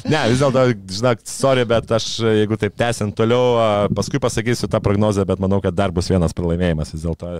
ne, 0.08 0.20
vis 0.30 0.40
dėlto, 0.40 0.64
žinok, 0.96 1.24
sorry, 1.28 1.66
bet 1.68 1.90
aš, 1.92 2.06
jeigu 2.40 2.58
taip 2.60 2.76
tęsiant 2.80 3.16
toliau, 3.18 3.90
paskui 3.96 4.22
pasakysiu 4.22 4.70
tą 4.72 4.80
prognozę, 4.84 5.26
bet 5.28 5.42
manau, 5.42 5.60
kad 5.64 5.76
dar 5.76 5.92
bus 5.94 6.08
vienas 6.12 6.36
pralaimėjimas 6.36 6.94
vis 6.94 7.04
dėlto. 7.04 7.34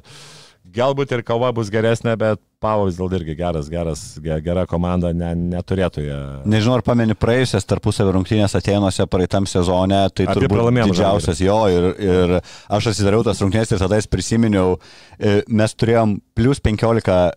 Galbūt 0.75 1.13
ir 1.15 1.23
kova 1.23 1.53
bus 1.55 1.69
geresnė, 1.71 2.17
bet 2.19 2.41
Pavo 2.65 2.87
vis 2.89 2.97
dėlto 2.97 3.19
irgi 3.19 3.35
geras, 3.37 3.67
geras, 3.71 4.01
ge- 4.25 4.39
gera 4.43 4.65
komanda, 4.67 5.11
ne, 5.15 5.35
neturėtų 5.53 6.03
ją. 6.07 6.19
Nežinau, 6.49 6.79
ar 6.79 6.83
pameni 6.87 7.13
praėjusias 7.15 7.67
tarpusavio 7.69 8.15
rungtynės 8.17 8.57
Atenuose 8.59 9.05
praeitam 9.13 9.45
sezone, 9.47 9.99
tai 10.17 10.25
Abi 10.33 10.41
turbūt 10.41 10.57
didžiausias 10.89 11.43
jo 11.45 11.59
ir, 11.71 11.87
ir 12.01 12.35
aš 12.73 12.89
atsidariau 12.95 13.23
tas 13.27 13.43
rungtynės 13.45 13.71
ir 13.77 13.83
tada 13.85 14.01
jas 14.01 14.09
prisiminiau, 14.11 14.79
e, 15.21 15.43
mes 15.47 15.77
turėjom 15.77 16.17
plus 16.35 16.59
15 16.65 17.37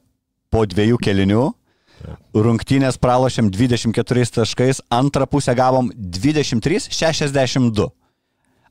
po 0.49 0.63
dviejų 0.65 0.97
kelinių, 1.03 1.43
rungtynės 2.37 2.97
pralošėm 3.03 3.51
24 3.51 4.31
taškais, 4.39 4.81
antrą 4.93 5.27
pusę 5.27 5.53
gavom 5.57 5.91
23-62. 5.93 7.89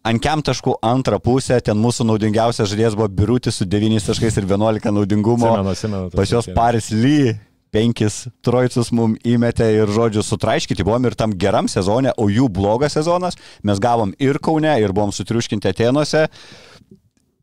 Ant 0.07 0.23
kem 0.23 0.43
taškų 0.47 0.77
antrą 0.87 1.19
pusę, 1.23 1.59
ten 1.65 1.79
mūsų 1.83 2.07
naudingiausias 2.07 2.71
žaidėjas 2.71 2.95
buvo 2.99 3.09
Birutis 3.11 3.59
su 3.59 3.67
9 3.67 4.05
taškais 4.07 4.39
ir 4.39 4.47
11 4.47 4.93
naudingumo. 4.95 5.51
Atsimenu, 5.67 6.11
tas 6.13 6.21
Pas 6.21 6.35
rungtynes. 6.37 6.55
Paris 6.55 6.91
Ly 6.95 7.35
penkis 7.75 8.21
trojcus 8.47 8.93
mum 8.95 9.17
įmetė 9.27 9.69
ir 9.81 9.91
žodžiu 9.93 10.23
sutraiškyti 10.25 10.87
buvom 10.87 11.09
ir 11.09 11.17
tam 11.19 11.35
geram 11.35 11.69
sezone, 11.69 12.15
o 12.17 12.29
jų 12.31 12.49
blogas 12.53 12.95
sezonas 12.97 13.37
mes 13.67 13.83
gavom 13.83 14.15
ir 14.23 14.39
Kaune, 14.39 14.73
ir 14.81 14.95
buvom 14.97 15.13
sutriuškinti 15.13 15.73
Atenuose. 15.75 16.27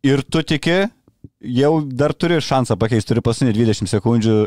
Ir 0.03 0.23
tu 0.23 0.41
tiki, 0.43 0.85
jau 1.43 1.73
dar 1.83 2.15
turi 2.15 2.39
šansą 2.43 2.79
pakeisti, 2.79 3.11
turi 3.11 3.23
paskutinį 3.23 3.55
20 3.59 3.91
sekundžių 3.91 4.37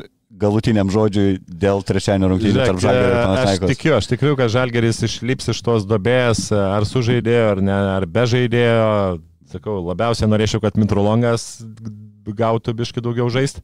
galutiniam 0.40 0.90
žodžiui 0.92 1.38
dėl 1.46 1.82
trečiadienio 1.86 2.30
rungtynių 2.32 2.60
tarp 2.60 2.82
Žalgirio 2.82 3.10
ir 3.10 3.16
e, 3.16 3.42
aš 3.42 3.60
tikiu, 3.64 3.92
aš 3.96 4.08
tikiu, 4.10 4.32
kad 4.38 4.52
Žalgeris 4.52 5.02
išlips 5.08 5.52
iš 5.52 5.62
tos 5.64 5.86
dobės, 5.88 6.46
ar 6.52 6.86
su 6.88 7.02
žaidėjo, 7.06 7.46
ar, 7.54 7.62
ne, 7.64 7.76
ar 7.96 8.08
be 8.10 8.26
žaidėjo. 8.30 8.88
Sakau, 9.52 9.78
labiausiai 9.86 10.28
norėčiau, 10.28 10.60
kad 10.64 10.78
Mitrulongas 10.80 11.46
gautų 12.26 12.74
biški 12.80 13.04
daugiau 13.04 13.30
žaisti. 13.32 13.62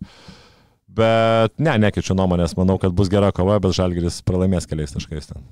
Bet 0.93 1.57
ne, 1.63 1.75
nekeičiu 1.87 2.15
nuomonės, 2.19 2.55
manau, 2.59 2.77
kad 2.81 2.95
bus 2.97 3.11
gera 3.13 3.33
kova, 3.35 3.59
bet 3.65 3.75
Žalgeris 3.77 4.21
pralaimės 4.29 4.69
keliais 4.71 4.93
taškais 4.95 5.33
ten. 5.33 5.43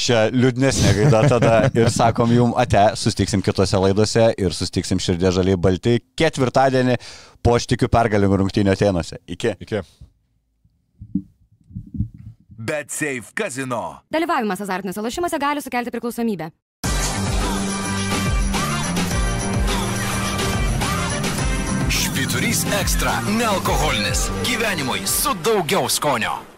Šią 0.00 0.20
liūdnesnę 0.32 0.94
gaidą 0.96 1.20
tada 1.28 1.56
ir 1.76 1.90
sakom 1.92 2.30
jum 2.32 2.54
ate, 2.56 2.80
sustiksim 2.96 3.42
kitose 3.44 3.76
laidose 3.82 4.30
ir 4.40 4.54
sustiksim 4.56 5.00
širdė 5.02 5.32
žaliai 5.36 5.60
balti 5.60 5.98
ketvirtadienį 6.16 6.96
po 7.44 7.58
aš 7.58 7.68
tikiu 7.68 7.90
pergalingų 7.92 8.40
rungtynių 8.40 8.72
Atenuose. 8.72 9.20
Iki. 9.28 9.54
Iki. 9.66 9.82
Bet 12.70 12.92
Safe 12.92 13.32
Casino. 13.36 14.00
Dalyvavimas 14.12 14.60
azartiniuose 14.64 15.04
lošimuose 15.04 15.40
gali 15.40 15.64
sukelti 15.64 15.92
priklausomybę. 15.92 16.50
Švyturys 21.90 22.64
ekstra- 22.80 23.18
nealkoholinis. 23.40 24.30
Gyvenimui 24.48 25.04
su 25.06 25.34
daugiau 25.44 25.88
skonio. 25.88 26.49